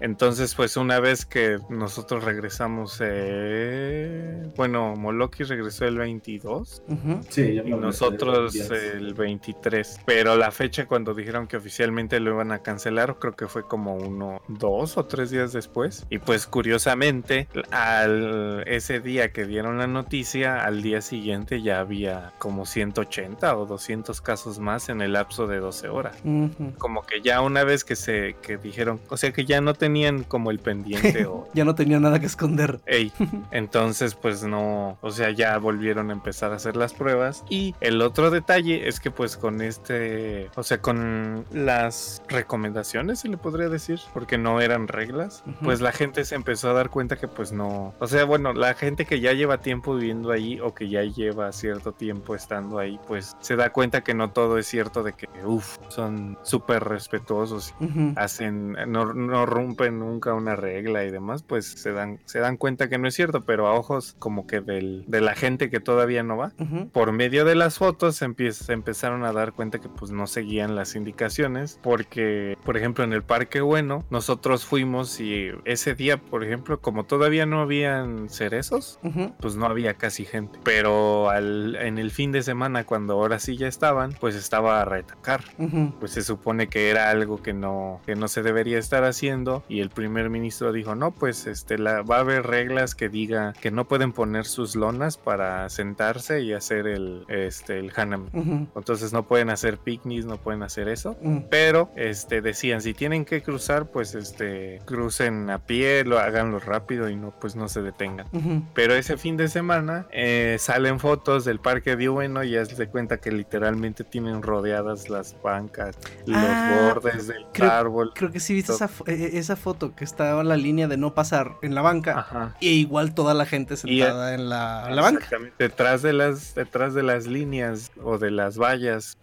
[0.00, 7.20] Entonces, pues una vez que nosotros regresamos, eh, bueno, Moloki regresó el 22 Ujú.
[7.28, 10.00] Sí, y nosotros el 23.
[10.04, 13.94] Pero la fecha cuando dijeron que oficialmente lo iban a cancelar, creo que fue como
[13.94, 16.06] uno, dos o tres días después.
[16.10, 22.31] Y pues curiosamente, al ese día que dieron la noticia, al día siguiente ya había
[22.38, 26.72] como 180 o 200 casos más en el lapso de 12 horas Ujú.
[26.78, 30.24] como que ya una vez que se que dijeron, o sea que ya no tenían
[30.24, 32.80] como el pendiente o Ya no tenía nada que esconder.
[32.86, 33.12] Ey,
[33.52, 38.00] entonces pues no, o sea, ya volvieron a empezar a hacer las pruebas y el
[38.02, 43.68] otro detalle es que pues con este, o sea, con las recomendaciones se le podría
[43.68, 45.64] decir, porque no eran reglas, Ujú.
[45.64, 48.74] pues la gente se empezó a dar cuenta que pues no, o sea, bueno, la
[48.74, 52.98] gente que ya lleva tiempo viviendo ahí o que ya lleva cierto tiempo estando ahí,
[53.06, 57.74] pues se da cuenta que no todo es cierto de que, uff, son súper respetuosos
[57.80, 58.12] Ujú.
[58.16, 62.88] hacen, no, no rompen nunca una regla y demás, pues se dan, se dan cuenta
[62.88, 66.22] que no es cierto, pero a ojos como que del, de la gente que todavía
[66.22, 66.52] no va.
[66.58, 66.88] Ujú.
[66.90, 70.26] Por medio de las fotos se, empieza- se empezaron a dar cuenta que pues no
[70.26, 76.16] seguían las indicaciones porque, por ejemplo, en el Parque Bueno, nosotros fuimos y ese día,
[76.18, 79.32] por ejemplo, como todavía no habían cerezos, Ujú.
[79.40, 80.58] pues no había casi gente.
[80.64, 84.84] Pero al, en el fin de semana, cuando ahora sí ya estaban, pues estaba a
[84.84, 85.94] retacar Ujú.
[85.98, 89.80] pues se supone que era algo que no que no se debería estar haciendo y
[89.80, 93.70] el primer ministro dijo no pues este la, va a haber reglas que diga que
[93.70, 98.68] no pueden poner sus lonas para sentarse y hacer el este el hanami Ujú.
[98.76, 101.44] entonces no pueden hacer picnics no pueden hacer eso Ujú.
[101.50, 107.08] pero este decían si tienen que cruzar pues este crucen a pie lo háganlo rápido
[107.08, 108.26] y no pues no se detengan
[108.74, 112.86] pero ese fin de semana eh, salen fotos del parque de Ueno y ya se
[112.88, 115.96] cuenta que literalmente tienen rodeadas las bancas,
[116.26, 118.12] los Ah, bordes del creo- árbol.
[118.14, 121.14] Creo que sí viste esa, fo- eh, esa foto que estaba la línea de no
[121.14, 122.18] pasar en la banca.
[122.18, 122.56] Ajá.
[122.60, 125.26] E igual toda la gente sentada en la, la banca.
[125.58, 129.16] Detrás de las, detrás de las líneas o de las vallas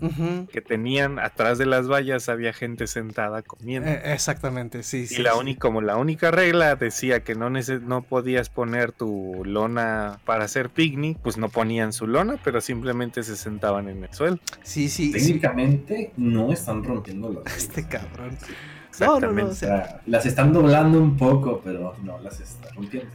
[0.51, 3.89] que tenían, atrás de las vallas había gente sentada comiendo.
[3.89, 5.15] Eh, exactamente, sí, sí.
[5.19, 5.39] y la sí.
[5.39, 10.69] única, como la única regla decía que no, no podías poner tu lona para hacer
[10.69, 14.37] picnic, pues no ponían su lona, pero simplemente se sentaban en el suelo.
[14.61, 15.11] Sí, sí, sí.
[15.11, 17.57] Técnicamente no están rompiendo las reglas.
[17.57, 18.37] Este cabrón.
[18.99, 23.09] No, no, no, o sea, las están doblando un poco, pero no las están rompiendo.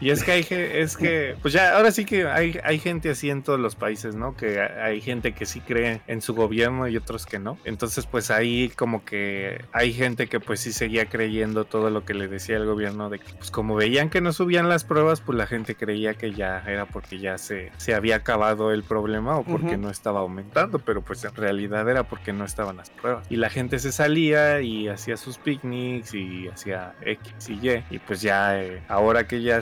[0.00, 3.30] Y es que hay es que, pues ya, ahora sí que hay, hay gente así
[3.30, 4.36] en todos los países, ¿no?
[4.36, 7.58] Que ha- hay gente que sí cree en su gobierno y otros que no.
[7.64, 12.14] Entonces, pues ahí como que hay gente que pues sí seguía creyendo todo lo que
[12.14, 15.36] le decía el gobierno de que, pues como veían que no subían las pruebas, pues
[15.38, 19.44] la gente creía que ya era porque ya se, se había acabado el problema o
[19.44, 19.78] porque Ujú.
[19.78, 23.26] no estaba aumentando, pero pues en realidad era porque no estaban las pruebas.
[23.30, 27.84] Y la gente se salía y hacía sus picnics y hacía X y Y.
[27.90, 29.56] Y pues ya, eh, ahora que ya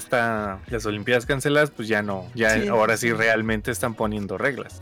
[0.68, 2.68] las Olimpiadas canceladas, pues ya no, ya Sí.
[2.68, 4.80] ahora sí realmente están poniendo reglas.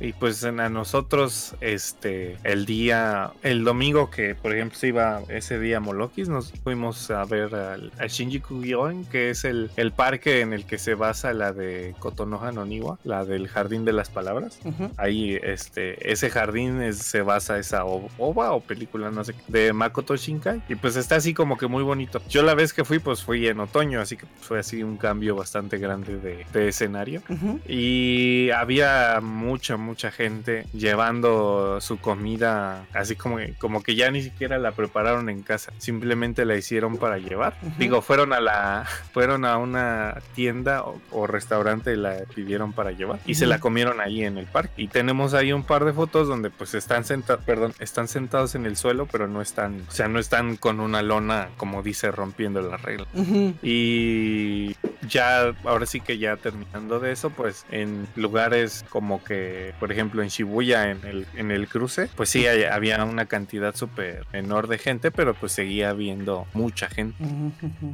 [0.00, 5.58] Y pues a nosotros, este, el día, el domingo que por ejemplo se iba ese
[5.58, 10.40] día a Molokis, nos fuimos a ver al, al Shinjuku-gyoen, que es el, el parque
[10.40, 14.10] en el que se basa la de Kotonoha no Niwa, la del Jardín de las
[14.10, 14.58] Palabras.
[14.96, 20.16] Ahí, este, ese jardín es- se basa esa ova o película, no sé, de Makoto
[20.16, 20.62] Shinkai.
[20.68, 22.20] Y pues está así como que muy bonito.
[22.28, 25.34] Yo la vez que fui, pues fui en otoño, así que fue así un cambio
[25.36, 27.22] bastante grande de, de escenario.
[27.28, 27.60] Ujú.
[27.68, 34.58] Y había mucha, mucha gente llevando su comida, así como, como que ya ni siquiera
[34.58, 37.56] la prepararon en casa, simplemente la hicieron para llevar.
[37.78, 42.92] Digo, fueron a la, fueron a una tienda o, o restaurante y la pidieron para
[42.92, 43.50] llevar y se Ujú.
[43.50, 44.72] la comieron ahí en el parque.
[44.76, 48.66] Y tenemos ahí un par de fotos donde pues están sentados, perdón, están sentados en
[48.66, 52.60] el suelo, pero no están, o sea, no están con una lona, como dice, rompiendo
[52.62, 53.06] la regla.
[53.62, 54.73] Y
[55.08, 60.22] ya, ahora sí que ya terminando de eso, pues en lugares como que, por ejemplo,
[60.22, 64.66] en Shibuya, en el, en el cruce, pues sí, hay- había una cantidad súper menor
[64.68, 67.16] de gente, pero pues seguía habiendo mucha gente.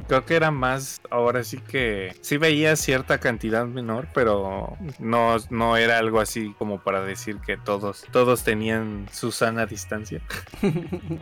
[0.07, 5.77] Creo que era más, ahora sí que sí veía cierta cantidad menor, pero no, no
[5.77, 10.21] era algo así como para decir que todos, todos tenían su sana distancia.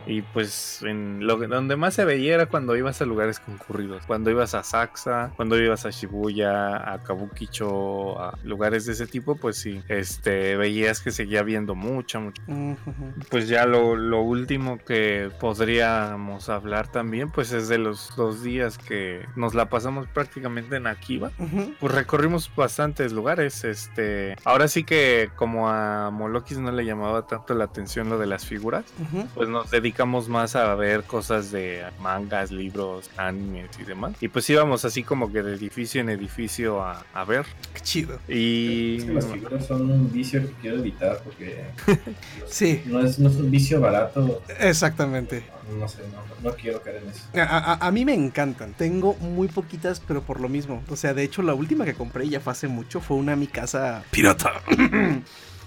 [0.06, 4.30] Y pues en lo donde más se veía era cuando ibas a lugares concurridos, cuando
[4.30, 9.56] ibas a Saxa, cuando ibas a Shibuya, a Kabukicho, a lugares de ese tipo, pues
[9.56, 12.42] sí, este veías que seguía habiendo mucha, mucha.
[12.46, 13.12] Ujú, ujú.
[13.30, 18.78] Pues ya lo, lo último que podríamos hablar también, pues es de los dos días
[18.78, 21.74] que nos la pasamos prácticamente en Akiba Ujú.
[21.80, 23.64] pues recorrimos bastantes lugares.
[23.64, 28.26] Este, ahora sí que como a Molokis no le llamaba tanto la atención lo de
[28.26, 29.26] las figuras, Ujú.
[29.34, 34.12] pues nos dedicamos más a ver cosas de mangas, libros, animes y demás.
[34.20, 37.44] Y pues íbamos así como que de edificio en edificio a, a ver.
[37.74, 38.18] Qué chido.
[38.28, 41.64] Y Es que las figuras son un vicio que quiero evitar porque
[42.48, 44.42] Sí, no es, no es un vicio barato.
[44.58, 45.44] exactamente.
[45.78, 45.98] No sé,
[46.42, 47.22] no, no quiero caer en eso.
[47.34, 48.74] A, a- a mí me encantan.
[48.74, 50.82] Tengo muy poquitas, pero por lo mismo.
[50.88, 53.00] O sea, de hecho, la última que compré ya fue hace mucho.
[53.00, 54.52] Fue una mi casa pirata.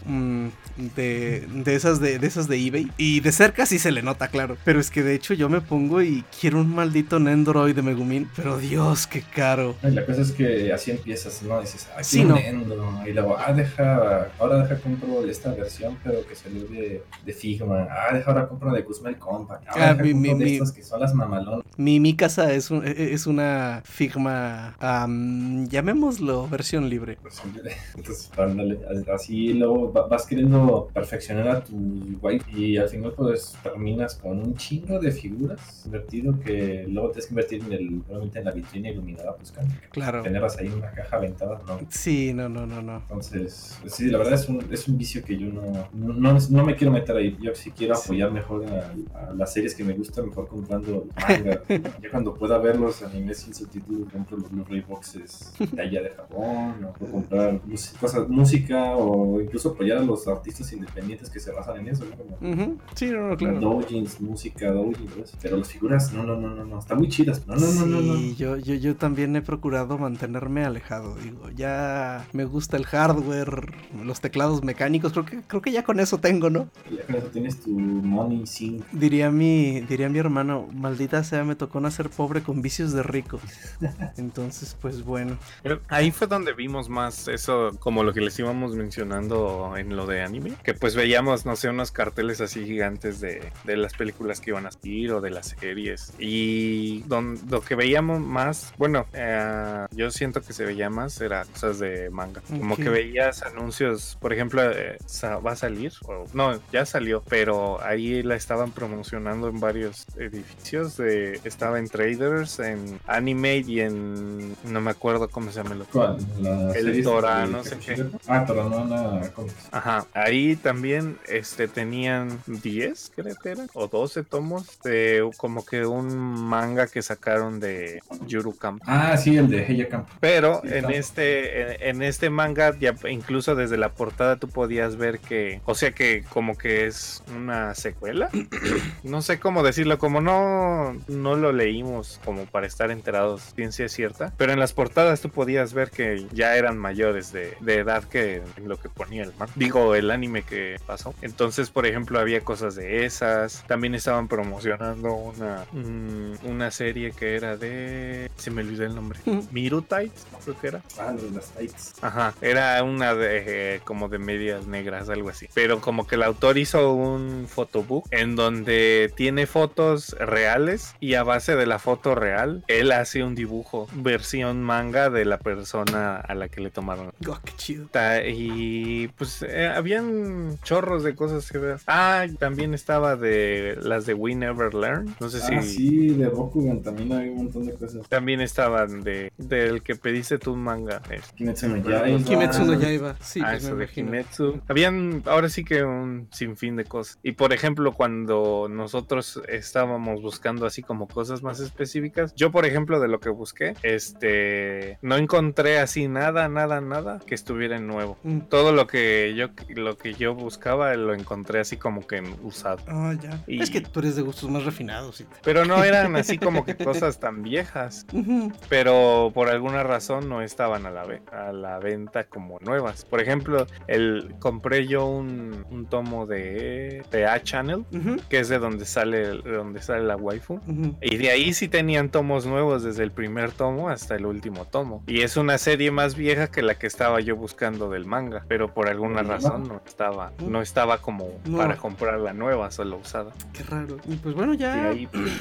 [0.05, 0.47] Mm,
[0.95, 2.91] de, de esas de, de esas de eBay.
[2.97, 4.57] Y de cerca sí se le nota, claro.
[4.65, 8.27] Pero es que de hecho yo me pongo y quiero un maldito Nendoroid de Megumin.
[8.35, 9.75] Pero Dios, qué caro.
[9.81, 11.61] La cosa es que así empiezas, ¿no?
[11.61, 12.35] Dices, ah, Sí, no.
[12.65, 13.07] no.
[13.07, 17.87] Y luego, ah, deja, ahora deja compro esta versión, pero que salió de, de Figma.
[17.89, 19.67] Ah, deja ahora compro de Guzmán Compact.
[19.69, 21.63] Ahora Ah, deja mi- de mi- que son las mamalonas.
[21.77, 27.17] Mi, mi casa es, un- e- es una Figma, am, llamémoslo versión libre.
[27.95, 28.79] Entonces, ándale,
[29.13, 31.75] así luego vas queriendo perfeccionar a tu
[32.21, 37.27] wife y al final pues terminas con un chingo de figuras invertido que luego tienes
[37.27, 39.73] que invertir en el, obviamente en la vitrina iluminada pues buscando.
[39.91, 40.23] Claro.
[40.23, 41.79] Tenerlas ahí en una caja aventada, no.
[41.89, 42.97] Sí, no, no, no, no.
[42.97, 46.37] Entonces, pues sí, la verdad es un, es un vicio que yo no, no, no,
[46.49, 47.37] no me quiero meter ahí.
[47.41, 51.61] Yo sí quiero apoyar mejor a, a las series que me gustan, mejor comprando manga.
[51.69, 56.09] ya cuando pueda ver los animes sin subtítulos, compro los Blu-ray boxes de allá de
[56.09, 57.59] Japón, o puedo comprar
[57.99, 62.15] cosas, música, o incluso apoyar a los artistas independientes que se basan en eso, ¿no?
[62.15, 63.59] Como Ujú, Sí, no, no, claro.
[63.59, 65.37] doujins, música, doujin, todo eso.
[65.41, 67.45] Pero las figuras, no, no, no, no, no, están muy chidas.
[67.47, 68.15] No, no, no, no, no.
[68.15, 71.15] Sí, yo, yo, yo también he procurado mantenerme alejado.
[71.15, 73.73] Digo, ya me gusta el hardware,
[74.03, 75.11] los teclados mecánicos.
[75.11, 76.69] Creo que, creo que ya con eso tengo, ¿no?
[76.89, 78.83] Ya con eso tienes tu money sync.
[78.91, 83.39] Diría mi, diría mi hermano, maldita sea, me tocó nacer pobre con vicios de rico.
[84.17, 85.37] Entonces, pues bueno.
[85.61, 90.05] Pero ahí fue donde vimos más eso, como lo que les íbamos mencionando en lo
[90.05, 94.39] de anime, que pues veíamos, no sé, unos carteles así gigantes de, de las películas
[94.39, 96.13] que iban a salir o de las series.
[96.19, 101.45] Y don- lo que veíamos más, bueno, eh, yo siento que se veía más, era
[101.45, 102.41] cosas de manga.
[102.49, 104.97] Como que veías anuncios, por ejemplo, eh,
[105.45, 110.97] va a salir, o no, ya salió, pero ahí la estaban promocionando en varios edificios.
[110.97, 114.55] De, estaba en Traders, en Animate y en.
[114.63, 115.91] No me acuerdo cómo se llama el otro.
[115.93, 116.17] ¿Cuál?
[116.41, 118.05] La El Tora, no sé qué.
[118.27, 119.62] Ah, Toranona Comics.
[119.71, 125.85] Ajá, ahí también este, tenían 10, creo que eran, o 12 tomos de como que
[125.85, 128.81] un manga que sacaron de Yuru Camp.
[128.85, 130.07] Ah, sí, el de Heya Camp.
[130.19, 134.95] Pero Sí, en este, en, en este manga, ya incluso desde la portada tú podías
[134.95, 138.29] ver que, o sea que como que es una secuela.
[139.03, 144.33] no sé cómo decirlo, como no, no lo leímos como para estar enterados, ciencia cierta.
[144.37, 148.41] Pero en las portadas tú podías ver que ya eran mayores de, de edad que
[148.57, 149.52] en lo que ponía el manga.
[149.55, 151.13] Digo, el anime que pasó.
[151.21, 153.63] Entonces, por ejemplo, había cosas de esas.
[153.67, 158.31] También estaban promocionando una, mm, una serie que era de...
[158.37, 159.19] Se me olvidó el nombre.
[159.25, 159.47] Ujú.
[159.51, 160.81] Miru Tights, creo que era.
[160.97, 161.93] Ah, de las Tights.
[162.01, 165.47] Ajá, era una de eh, como de medias negras, algo así.
[165.53, 171.23] Pero como que el autor hizo un photobook en donde tiene fotos reales y a
[171.23, 176.35] base de la foto real, él hace un dibujo, versión manga de la persona a
[176.35, 177.11] la que le tomaron.
[177.27, 177.89] Oh, qué chido.
[178.25, 181.77] Y pues eh, habían chorros de cosas que ver.
[181.87, 185.15] Ah, también estaba de las de We Never Learn.
[185.19, 188.07] No sé Ah, si sí, de Bokugan también hay un montón de cosas.
[188.09, 191.01] también estaban de del que pediste tu manga.
[191.09, 191.35] este.
[191.35, 192.23] Kimetsu no Yaiba.
[192.23, 193.15] Kimetsu no Yaiba.
[193.21, 193.87] Sí, ah, pues me eso de.
[193.87, 194.61] Kimetsu.
[194.67, 197.19] Habían ahora sí que un sinfín de cosas.
[197.23, 202.99] Y por ejemplo, cuando nosotros estábamos buscando así como cosas más específicas, yo por ejemplo
[202.99, 208.17] de lo que busqué, este, no encontré así nada, nada, nada que estuviera en nuevo.
[208.23, 208.39] Mm.
[208.49, 212.79] Todo lo que yo lo que yo buscaba lo encontré así como que en usado.
[212.87, 213.43] Ah, ya.
[213.47, 215.17] Y- Es que tú eres de gustos más refinados.
[215.17, 215.25] sí.
[215.43, 218.05] Pero no eran así como que cosas tan viejas.
[218.69, 223.05] Pero por alguna razón no estaban a la, ve- a la venta como nuevas.
[223.05, 227.85] Por ejemplo, el, compré yo un, un tomo de, de A Channel,
[228.29, 230.59] que es de donde sale, de donde sale la waifu.
[231.01, 235.03] Y de ahí sí tenían tomos nuevos desde el primer tomo hasta el último tomo.
[235.07, 238.73] Y es una serie más vieja que la que estaba yo buscando del manga, pero
[238.73, 241.57] por alguna ¿El razón no estaba, no estaba como No.
[241.57, 243.31] para comprar la nueva, solo usada.
[243.53, 243.97] Qué raro.
[244.07, 244.89] Y pues bueno, ya.
[244.89, 245.31] ahí pues,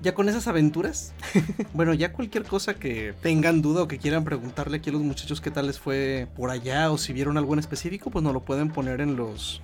[0.00, 1.12] Ya con esas aventuras,
[1.74, 5.40] bueno, ya cualquier cosa que tengan duda o que quieran preguntarle aquí a los muchachos
[5.40, 8.40] qué tal les fue por allá o si vieron algo en específico, pues nos lo
[8.40, 9.60] pueden poner en los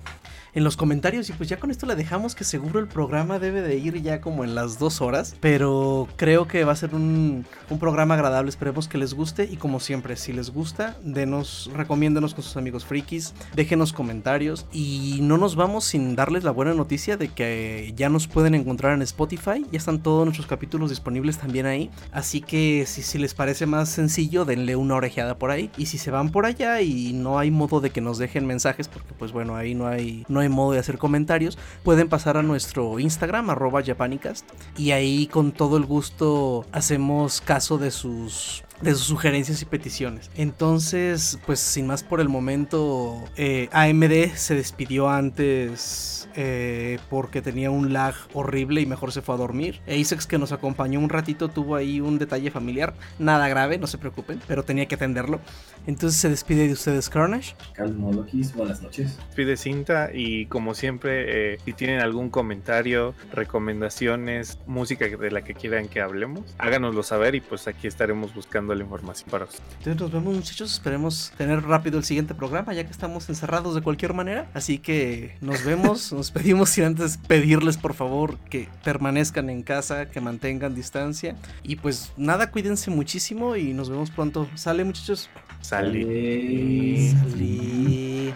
[0.53, 3.61] en los comentarios y pues ya con esto la dejamos que seguro el programa debe
[3.61, 7.45] de ir ya como en las dos horas, pero creo que va a ser un,
[7.69, 12.33] un programa agradable, esperemos que les guste y como siempre, si les gusta, denos, recomiéndenos
[12.33, 17.17] con sus amigos frikis, déjenos comentarios y no nos vamos sin darles la buena noticia
[17.17, 21.65] de que ya nos pueden encontrar en Spotify, ya están todos nuestros capítulos disponibles también
[21.65, 25.69] ahí, así que si, si les parece más sencillo, denle una orejeada por ahí.
[25.77, 28.87] Y si se van por allá y no hay modo de que nos dejen mensajes,
[28.87, 32.43] porque pues bueno, ahí no hay, no hay modo de hacer comentarios, pueden pasar a
[32.43, 34.45] nuestro Instagram, arroba Japanicast,
[34.77, 40.29] y ahí con todo el gusto hacemos caso de sus de sus sugerencias y peticiones.
[40.35, 47.71] Entonces, pues sin más por el momento, eh, AMD se despidió antes eh, porque tenía
[47.71, 49.81] un lag horrible y mejor se fue a dormir.
[49.87, 53.97] Asex que nos acompañó un ratito tuvo ahí un detalle familiar, nada grave, no se
[53.97, 55.39] preocupen, pero tenía que atenderlo.
[55.87, 57.55] Entonces se despide de ustedes Carnage.
[57.77, 59.17] Lokis, buenas noches.
[59.35, 65.53] pide cinta y como siempre eh, si tienen algún comentario recomendaciones música de la que
[65.53, 70.01] quieran que hablemos háganoslo saber y pues aquí estaremos buscando la información para ustedes Entonces
[70.01, 74.13] nos vemos muchachos, esperemos tener rápido el siguiente programa ya que estamos encerrados de cualquier
[74.13, 74.49] manera.
[74.53, 80.09] Así que nos vemos, nos pedimos sin antes pedirles por favor que permanezcan en casa,
[80.09, 81.35] que mantengan distancia.
[81.63, 84.47] Y pues nada, cuídense muchísimo y nos vemos pronto.
[84.55, 85.29] Sale muchachos.
[85.61, 88.33] salí Salí.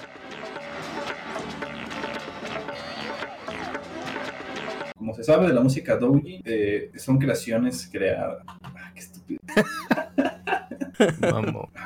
[4.98, 8.44] Como se sabe de la música doujin, eh, son creaciones creadas.
[8.48, 8.94] Ah,
[11.22, 11.78] まあもう。